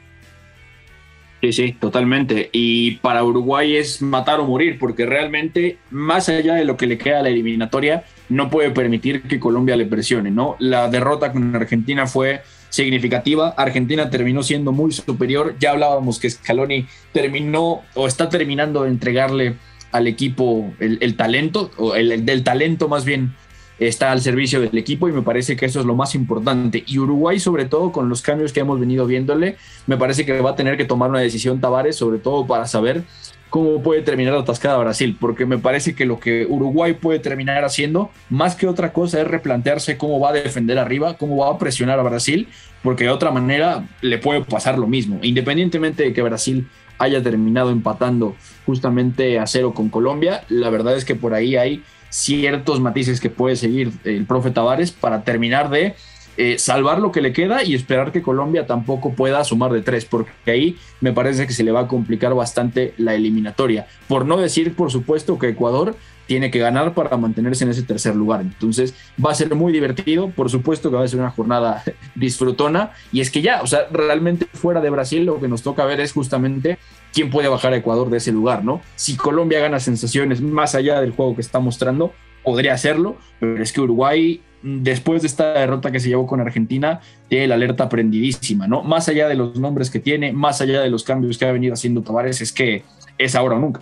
Sí, 1.41 1.53
sí, 1.53 1.74
totalmente. 1.74 2.49
Y 2.51 2.97
para 2.97 3.24
Uruguay 3.24 3.76
es 3.76 3.99
matar 4.01 4.39
o 4.39 4.45
morir, 4.45 4.78
porque 4.78 5.07
realmente, 5.07 5.80
más 5.89 6.30
allá 6.30 6.53
de 6.53 6.65
lo 6.65 6.78
que 6.78 6.86
le 6.86 6.99
queda 6.99 7.19
a 7.19 7.24
la 7.24 7.30
eliminatoria, 7.30 8.03
no 8.30 8.51
puede 8.51 8.69
permitir 8.69 9.24
que 9.24 9.39
Colombia 9.39 9.76
le 9.76 9.88
presione, 9.88 10.30
¿no? 10.30 10.55
La 10.59 10.88
derrota 10.88 11.32
con 11.32 11.55
Argentina 11.55 12.05
fue 12.05 12.41
significativa. 12.72 13.49
Argentina 13.49 14.09
terminó 14.09 14.41
siendo 14.41 14.72
muy 14.72 14.91
superior. 14.91 15.55
Ya 15.59 15.72
hablábamos 15.72 16.17
que 16.17 16.30
Scaloni 16.30 16.88
terminó 17.13 17.82
o 17.93 18.07
está 18.07 18.30
terminando 18.30 18.84
de 18.84 18.89
entregarle 18.89 19.57
al 19.91 20.07
equipo 20.07 20.74
el, 20.80 21.15
talento, 21.15 21.69
o 21.78 21.95
el, 21.95 22.26
del 22.26 22.43
talento 22.43 22.88
más 22.88 23.05
bien 23.05 23.36
está 23.78 24.11
al 24.11 24.22
servicio 24.22 24.61
del 24.61 24.78
equipo 24.78 25.09
y 25.09 25.11
me 25.11 25.24
parece 25.24 25.55
que 25.55 25.65
eso 25.65 25.80
es 25.80 25.86
lo 25.86 25.95
más 25.95 26.15
importante. 26.15 26.84
Y 26.88 26.99
Uruguay, 26.99 27.39
sobre 27.39 27.65
todo 27.65 27.91
con 27.91 28.09
los 28.09 28.22
cambios 28.22 28.53
que 28.53 28.61
hemos 28.61 28.80
venido 28.80 29.05
viéndole, 29.05 29.57
me 29.88 29.97
parece 29.97 30.26
que 30.26 30.39
va 30.39 30.51
a 30.51 30.55
tener 30.55 30.78
que 30.78 30.86
tomar 30.86 31.09
una 31.09 31.19
decisión 31.19 31.59
Tavares, 31.59 31.95
sobre 31.95 32.19
todo 32.19 32.47
para 32.47 32.67
saber 32.67 33.03
cómo 33.51 33.83
puede 33.83 34.01
terminar 34.01 34.33
atascada 34.33 34.77
Brasil, 34.77 35.17
porque 35.19 35.45
me 35.45 35.57
parece 35.57 35.93
que 35.93 36.05
lo 36.05 36.21
que 36.21 36.47
Uruguay 36.47 36.93
puede 36.93 37.19
terminar 37.19 37.65
haciendo, 37.65 38.09
más 38.29 38.55
que 38.55 38.65
otra 38.65 38.93
cosa, 38.93 39.19
es 39.19 39.27
replantearse 39.27 39.97
cómo 39.97 40.21
va 40.21 40.29
a 40.29 40.33
defender 40.33 40.79
arriba, 40.79 41.17
cómo 41.17 41.35
va 41.35 41.53
a 41.53 41.57
presionar 41.59 41.99
a 41.99 42.03
Brasil, 42.03 42.47
porque 42.81 43.03
de 43.03 43.09
otra 43.09 43.29
manera 43.29 43.85
le 43.99 44.17
puede 44.19 44.41
pasar 44.41 44.79
lo 44.79 44.87
mismo, 44.87 45.19
independientemente 45.21 46.03
de 46.03 46.13
que 46.13 46.21
Brasil 46.21 46.69
haya 46.97 47.21
terminado 47.21 47.71
empatando 47.71 48.37
justamente 48.65 49.37
a 49.37 49.45
cero 49.45 49.73
con 49.73 49.89
Colombia, 49.89 50.45
la 50.47 50.69
verdad 50.69 50.95
es 50.95 51.03
que 51.03 51.15
por 51.15 51.33
ahí 51.33 51.57
hay 51.57 51.83
ciertos 52.07 52.79
matices 52.79 53.19
que 53.19 53.29
puede 53.29 53.57
seguir 53.57 53.91
el 54.05 54.25
profe 54.25 54.51
Tavares 54.51 54.91
para 54.91 55.23
terminar 55.23 55.69
de 55.69 55.95
eh, 56.43 56.57
salvar 56.57 56.97
lo 56.97 57.11
que 57.11 57.21
le 57.21 57.33
queda 57.33 57.63
y 57.63 57.75
esperar 57.75 58.11
que 58.11 58.23
Colombia 58.23 58.65
tampoco 58.65 59.13
pueda 59.13 59.43
sumar 59.43 59.71
de 59.71 59.83
tres, 59.83 60.05
porque 60.05 60.31
ahí 60.49 60.75
me 60.99 61.13
parece 61.13 61.45
que 61.45 61.53
se 61.53 61.63
le 61.63 61.71
va 61.71 61.81
a 61.81 61.87
complicar 61.87 62.33
bastante 62.33 62.95
la 62.97 63.13
eliminatoria. 63.13 63.85
Por 64.07 64.25
no 64.25 64.37
decir, 64.37 64.73
por 64.73 64.89
supuesto, 64.89 65.37
que 65.37 65.49
Ecuador 65.49 65.95
tiene 66.25 66.49
que 66.49 66.57
ganar 66.57 66.95
para 66.95 67.15
mantenerse 67.15 67.63
en 67.63 67.69
ese 67.69 67.83
tercer 67.83 68.15
lugar. 68.15 68.41
Entonces 68.41 68.95
va 69.23 69.29
a 69.29 69.35
ser 69.35 69.53
muy 69.53 69.71
divertido, 69.71 70.31
por 70.31 70.49
supuesto 70.49 70.89
que 70.89 70.95
va 70.95 71.03
a 71.03 71.07
ser 71.07 71.19
una 71.19 71.29
jornada 71.29 71.83
disfrutona 72.15 72.89
y 73.11 73.21
es 73.21 73.29
que 73.29 73.43
ya, 73.43 73.61
o 73.61 73.67
sea, 73.67 73.85
realmente 73.91 74.47
fuera 74.51 74.81
de 74.81 74.89
Brasil 74.89 75.23
lo 75.23 75.39
que 75.39 75.47
nos 75.47 75.61
toca 75.61 75.85
ver 75.85 75.99
es 75.99 76.11
justamente 76.11 76.79
quién 77.13 77.29
puede 77.29 77.49
bajar 77.49 77.73
a 77.73 77.77
Ecuador 77.77 78.09
de 78.09 78.17
ese 78.17 78.31
lugar, 78.31 78.65
¿no? 78.65 78.81
Si 78.95 79.15
Colombia 79.15 79.59
gana 79.59 79.79
sensaciones 79.79 80.41
más 80.41 80.73
allá 80.73 81.01
del 81.01 81.11
juego 81.11 81.35
que 81.35 81.41
está 81.41 81.59
mostrando, 81.59 82.13
podría 82.43 82.73
hacerlo, 82.73 83.17
pero 83.39 83.61
es 83.61 83.71
que 83.71 83.81
Uruguay 83.81 84.41
después 84.64 85.22
de 85.22 85.28
esta 85.28 85.53
derrota 85.53 85.91
que 85.91 85.99
se 85.99 86.09
llevó 86.09 86.28
con 86.28 86.41
Argentina, 86.41 87.01
tiene 87.28 87.47
la 87.47 87.55
alerta 87.55 87.89
prendidísima, 87.89 88.68
¿no? 88.68 88.84
Más 88.84 89.07
allá 89.09 89.28
de 89.28 89.36
los 89.36 89.57
nombres 89.57 89.89
que 89.89 89.99
tiene, 89.99 90.32
más 90.32 90.62
allá 90.62 90.82
de 90.82 90.89
los 90.89 91.03
cambios 91.03 91.38
que 91.38 91.45
ha 91.45 91.51
venido 91.51 91.74
haciendo 91.74 92.01
Tavares, 92.01 92.41
es 92.41 92.51
que 92.51 92.84
es 93.18 93.36
ahora 93.36 93.55
o 93.55 93.59
nunca. 93.59 93.82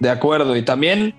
De 0.00 0.10
acuerdo, 0.10 0.56
y 0.56 0.62
también 0.62 1.14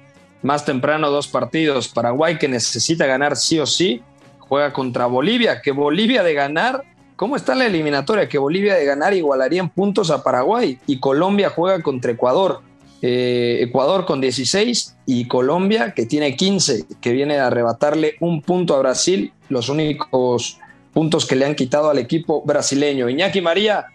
más 0.46 0.64
temprano 0.64 1.10
dos 1.10 1.28
partidos. 1.28 1.88
Paraguay 1.88 2.38
que 2.38 2.48
necesita 2.48 3.06
ganar 3.08 3.36
sí 3.36 3.60
o 3.60 3.66
sí, 3.66 4.02
juega 4.38 4.72
contra 4.72 5.08
Bolivia, 5.08 5.62
que 5.62 5.72
Bolivia 5.72 6.24
de 6.24 6.34
ganar, 6.36 6.84
¿cómo 7.16 7.36
está 7.36 7.56
la 7.56 7.66
eliminatoria? 7.66 8.30
Que 8.30 8.38
Bolivia 8.38 8.76
de 8.76 8.86
ganar 8.86 9.14
igualaría 9.14 9.60
en 9.62 9.70
puntos 9.70 10.12
a 10.12 10.24
Paraguay 10.24 10.78
y 10.86 11.00
Colombia 11.00 11.50
juega 11.50 11.82
contra 11.82 12.12
Ecuador. 12.12 12.62
Eh, 13.02 13.60
Ecuador 13.62 14.06
con 14.06 14.22
16 14.22 14.98
y 15.06 15.28
Colombia 15.28 15.93
que 15.93 16.06
tiene 16.06 16.36
15, 16.36 16.86
que 17.02 17.12
viene 17.12 17.38
a 17.38 17.48
arrebatarle 17.48 18.16
un 18.20 18.41
punto 18.41 18.76
a 18.76 18.80
Brasil, 18.80 19.34
los 19.50 19.70
únicos 19.70 20.60
puntos 20.93 21.26
que 21.26 21.36
le 21.36 21.46
han 21.46 21.56
quitado 21.56 21.89
al 21.89 22.00
equipo 22.00 22.41
brasileño. 22.43 23.10
Iñaki 23.10 23.41
María, 23.41 23.86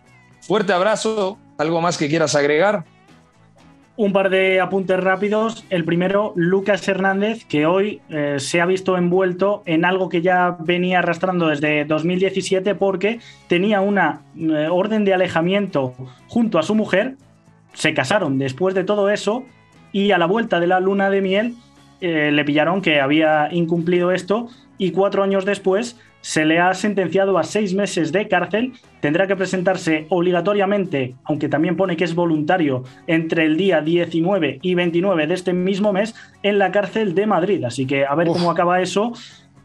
fuerte 0.42 0.72
abrazo, 0.72 1.38
¿algo 1.56 1.80
más 1.80 1.96
que 1.96 2.08
quieras 2.08 2.34
agregar? 2.34 2.84
Un 3.96 4.12
par 4.12 4.30
de 4.30 4.60
apuntes 4.60 4.98
rápidos. 4.98 5.64
El 5.68 5.84
primero, 5.84 6.32
Lucas 6.36 6.86
Hernández, 6.86 7.44
que 7.44 7.66
hoy 7.66 8.00
eh, 8.08 8.36
se 8.38 8.60
ha 8.60 8.66
visto 8.66 8.96
envuelto 8.96 9.62
en 9.66 9.84
algo 9.84 10.08
que 10.08 10.22
ya 10.22 10.56
venía 10.60 11.00
arrastrando 11.00 11.48
desde 11.48 11.84
2017 11.84 12.74
porque 12.76 13.20
tenía 13.48 13.80
una 13.80 14.22
eh, 14.38 14.68
orden 14.70 15.04
de 15.04 15.12
alejamiento 15.12 15.94
junto 16.28 16.58
a 16.58 16.62
su 16.62 16.74
mujer 16.74 17.16
se 17.72 17.94
casaron 17.94 18.38
después 18.38 18.74
de 18.74 18.84
todo 18.84 19.10
eso 19.10 19.44
y 19.92 20.12
a 20.12 20.18
la 20.18 20.26
vuelta 20.26 20.60
de 20.60 20.66
la 20.66 20.80
luna 20.80 21.10
de 21.10 21.20
miel 21.20 21.54
eh, 22.00 22.30
le 22.32 22.44
pillaron 22.44 22.80
que 22.80 23.00
había 23.00 23.48
incumplido 23.52 24.12
esto 24.12 24.48
y 24.78 24.92
cuatro 24.92 25.22
años 25.22 25.44
después 25.44 25.96
se 26.22 26.44
le 26.44 26.58
ha 26.58 26.72
sentenciado 26.74 27.38
a 27.38 27.44
seis 27.44 27.74
meses 27.74 28.12
de 28.12 28.28
cárcel. 28.28 28.72
Tendrá 29.00 29.26
que 29.26 29.36
presentarse 29.36 30.06
obligatoriamente, 30.10 31.14
aunque 31.24 31.48
también 31.48 31.76
pone 31.76 31.96
que 31.96 32.04
es 32.04 32.14
voluntario, 32.14 32.84
entre 33.06 33.44
el 33.44 33.56
día 33.56 33.80
19 33.80 34.58
y 34.62 34.74
29 34.74 35.26
de 35.26 35.34
este 35.34 35.52
mismo 35.52 35.92
mes 35.92 36.14
en 36.42 36.58
la 36.58 36.72
cárcel 36.72 37.14
de 37.14 37.26
Madrid. 37.26 37.64
Así 37.64 37.86
que 37.86 38.04
a 38.04 38.14
ver 38.14 38.28
cómo 38.28 38.50
acaba 38.50 38.80
eso 38.80 39.12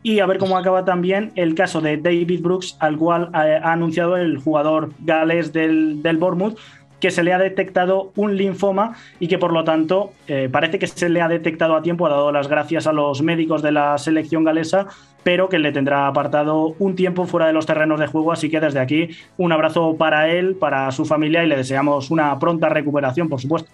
y 0.01 0.19
a 0.19 0.25
ver 0.25 0.37
cómo 0.37 0.57
acaba 0.57 0.85
también 0.85 1.31
el 1.35 1.55
caso 1.55 1.81
de 1.81 1.97
David 1.97 2.41
Brooks, 2.41 2.77
al 2.79 2.97
cual 2.97 3.29
ha, 3.33 3.71
anunciado 3.71 4.17
el 4.17 4.37
jugador 4.37 4.91
galés 4.99 5.51
del, 5.51 6.01
del 6.03 6.17
Bournemouth 6.17 6.57
que 6.99 7.11
se 7.11 7.23
le 7.23 7.33
ha 7.33 7.37
detectado 7.37 8.11
un 8.15 8.37
linfoma 8.37 8.95
y 9.19 9.27
que 9.27 9.37
por 9.37 9.51
lo 9.51 9.63
tanto 9.63 10.13
eh, 10.27 10.49
parece 10.51 10.79
que 10.79 10.87
se 10.87 11.09
le 11.09 11.21
ha 11.21 11.27
detectado 11.27 11.75
a 11.75 11.81
tiempo, 11.81 12.05
ha 12.05 12.09
dado 12.09 12.31
las 12.31 12.47
gracias 12.47 12.87
a 12.87 12.93
los 12.93 13.21
médicos 13.21 13.61
de 13.61 13.71
la 13.71 13.97
selección 13.97 14.43
galesa, 14.43 14.87
pero 15.23 15.49
que 15.49 15.59
le 15.59 15.71
tendrá 15.71 16.07
apartado 16.07 16.75
un 16.79 16.95
tiempo 16.95 17.25
fuera 17.25 17.47
de 17.47 17.53
los 17.53 17.65
terrenos 17.65 17.99
de 17.99 18.07
juego, 18.07 18.31
así 18.31 18.49
que 18.49 18.59
desde 18.59 18.79
aquí 18.79 19.09
un 19.37 19.51
abrazo 19.51 19.95
para 19.97 20.29
él, 20.29 20.55
para 20.55 20.91
su 20.91 21.05
familia 21.05 21.43
y 21.43 21.47
le 21.47 21.57
deseamos 21.57 22.11
una 22.11 22.37
pronta 22.39 22.69
recuperación, 22.69 23.29
por 23.29 23.41
supuesto. 23.41 23.69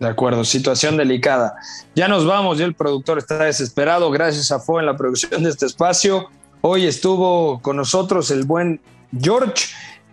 De 0.00 0.08
acuerdo, 0.08 0.44
situación 0.44 0.96
delicada. 0.96 1.56
Ya 1.94 2.08
nos 2.08 2.24
vamos, 2.24 2.56
ya 2.56 2.64
el 2.64 2.72
productor 2.72 3.18
está 3.18 3.44
desesperado. 3.44 4.10
Gracias 4.10 4.50
a 4.50 4.58
Fo 4.58 4.80
en 4.80 4.86
la 4.86 4.96
producción 4.96 5.42
de 5.42 5.50
este 5.50 5.66
espacio. 5.66 6.30
Hoy 6.62 6.86
estuvo 6.86 7.60
con 7.60 7.76
nosotros 7.76 8.30
el 8.30 8.44
buen 8.44 8.80
George 9.18 9.66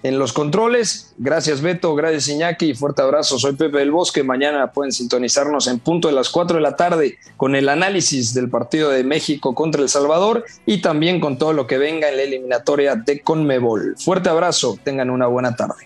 en 0.07 0.19
los 0.19 0.33
controles. 0.33 1.13
Gracias 1.17 1.61
Beto, 1.61 1.93
gracias 1.95 2.29
Iñaki 2.29 2.73
fuerte 2.73 3.01
abrazo. 3.01 3.37
Soy 3.37 3.55
Pepe 3.55 3.79
del 3.79 3.91
Bosque. 3.91 4.23
Mañana 4.23 4.71
pueden 4.71 4.91
sintonizarnos 4.91 5.67
en 5.67 5.79
punto 5.79 6.07
de 6.07 6.13
las 6.13 6.29
4 6.29 6.57
de 6.57 6.61
la 6.61 6.75
tarde 6.75 7.17
con 7.35 7.55
el 7.55 7.69
análisis 7.69 8.33
del 8.33 8.49
partido 8.49 8.89
de 8.89 9.03
México 9.03 9.53
contra 9.53 9.81
El 9.81 9.89
Salvador 9.89 10.45
y 10.65 10.81
también 10.81 11.19
con 11.19 11.37
todo 11.37 11.53
lo 11.53 11.67
que 11.67 11.77
venga 11.77 12.09
en 12.09 12.17
la 12.17 12.23
eliminatoria 12.23 12.95
de 12.95 13.21
Conmebol. 13.21 13.95
Fuerte 13.97 14.29
abrazo, 14.29 14.79
tengan 14.83 15.09
una 15.09 15.27
buena 15.27 15.55
tarde. 15.55 15.85